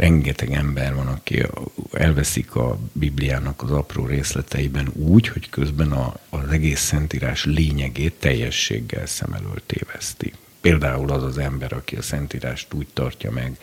[0.01, 1.47] Rengeteg ember van, aki
[1.93, 9.07] elveszik a Bibliának az apró részleteiben úgy, hogy közben a, az egész szentírás lényegét teljességgel
[9.07, 10.33] szem elől téveszti.
[10.61, 13.59] Például az az ember, aki a Szentírást úgy tartja meg,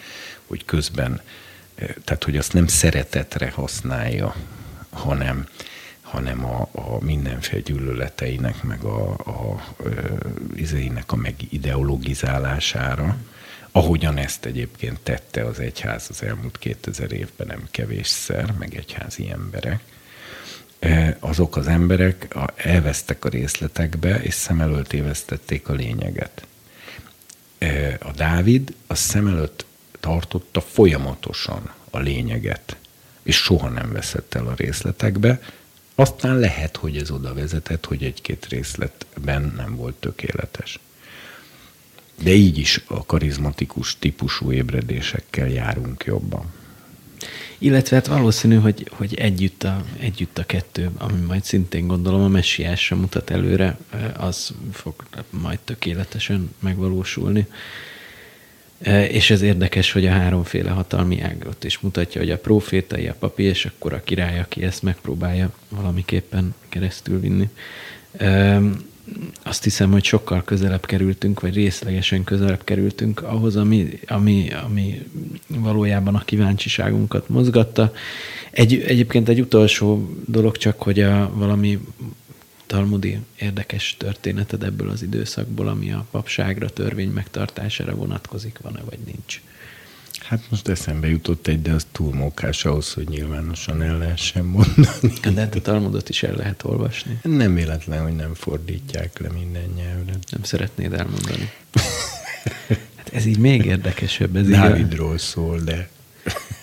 [0.48, 1.22] hogy közben,
[1.76, 4.36] eh, tehát hogy azt nem szeretetre használja,
[4.90, 5.48] hanem,
[6.02, 9.92] hanem a, a mindenféle gyűlöleteinek, meg a, a ö,
[10.56, 13.18] izéinek a megideologizálására,
[13.78, 19.82] ahogyan ezt egyébként tette az egyház az elmúlt 2000 évben nem kevésszer, meg egyházi emberek,
[20.80, 26.48] Eh, azok az emberek elvesztek a részletekbe, és szem előtt tévesztették a lényeget.
[27.58, 29.66] Eh, A Dávid a szem előtt
[30.00, 32.78] tartotta folyamatosan a lényeget,
[33.24, 35.42] és soha nem veszett el a részletekbe.
[35.96, 40.80] Aztán lehet, hogy ez oda vezetett, hogy egy-két részletben nem volt tökéletes.
[42.24, 46.46] De így is a karizmatikus típusú ébredésekkel járunk jobban.
[47.58, 52.28] Illetve hát valószínű, hogy, hogy együtt, a, együtt a kettő, ami majd szintén gondolom a
[52.28, 53.78] messiásra mutat előre,
[54.18, 54.94] az fog
[55.30, 57.48] majd tökéletesen megvalósulni.
[58.80, 63.16] E, És ez érdekes, hogy a háromféle hatalmi ágot is mutatja, hogy a profétai, a
[63.20, 67.50] papi, és akkor a király, aki ezt megpróbálja valamiképpen keresztül vinni.
[69.44, 75.02] Azt hiszem, hogy sokkal közelebb kerültünk, vagy részlegesen közelebb kerültünk ahhoz, ami, ami, ami
[75.48, 77.94] valójában a kíváncsiságunkat mozgatta.
[78.52, 81.80] Egy, egyébként egy utolsó dolog csak, hogy a valami
[82.66, 89.42] talmudi érdekes történeted ebből az időszakból, ami a papságra, törvény megtartására vonatkozik, van-e vagy nincs?
[90.24, 95.14] Hát most eszembe jutott egy, de az túl mókás ahhoz, hogy nyilvánosan el lehessen mondani.
[95.34, 97.20] De hát a talmudot is el lehet olvasni.
[97.24, 100.14] Nem véletlen, hogy nem fordítják le minden nyelvre.
[100.32, 101.50] Nem szeretnéd elmondani.
[102.96, 104.36] Hát ez így még érdekesebb.
[104.36, 105.90] Ez így Dávidról szól, de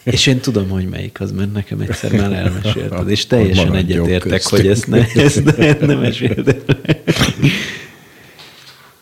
[0.02, 4.66] És én tudom, hogy melyik az, mert nekem egyszer már elmesélted, és teljesen egyetértek, hogy
[4.66, 6.64] ezt, ne, ezt ne, nem mesélted.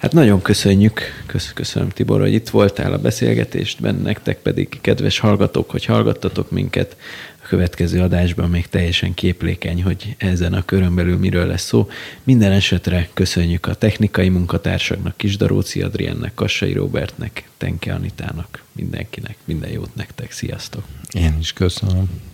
[0.02, 5.70] Hát nagyon köszönjük, kösz, köszönöm Tibor, hogy itt voltál a beszélgetésben, nektek pedig, kedves hallgatók,
[5.70, 6.96] hogy hallgattatok minket.
[7.42, 11.88] A következő adásban még teljesen képlékeny, hogy ezen a körön belül miről lesz szó.
[12.22, 19.94] Minden esetre köszönjük a technikai munkatársaknak, Kisdaróci Adriennek, Kassai Robertnek, Tenke Anitának, mindenkinek, minden jót
[19.94, 20.84] nektek, sziasztok!
[21.12, 22.31] én is köszönöm.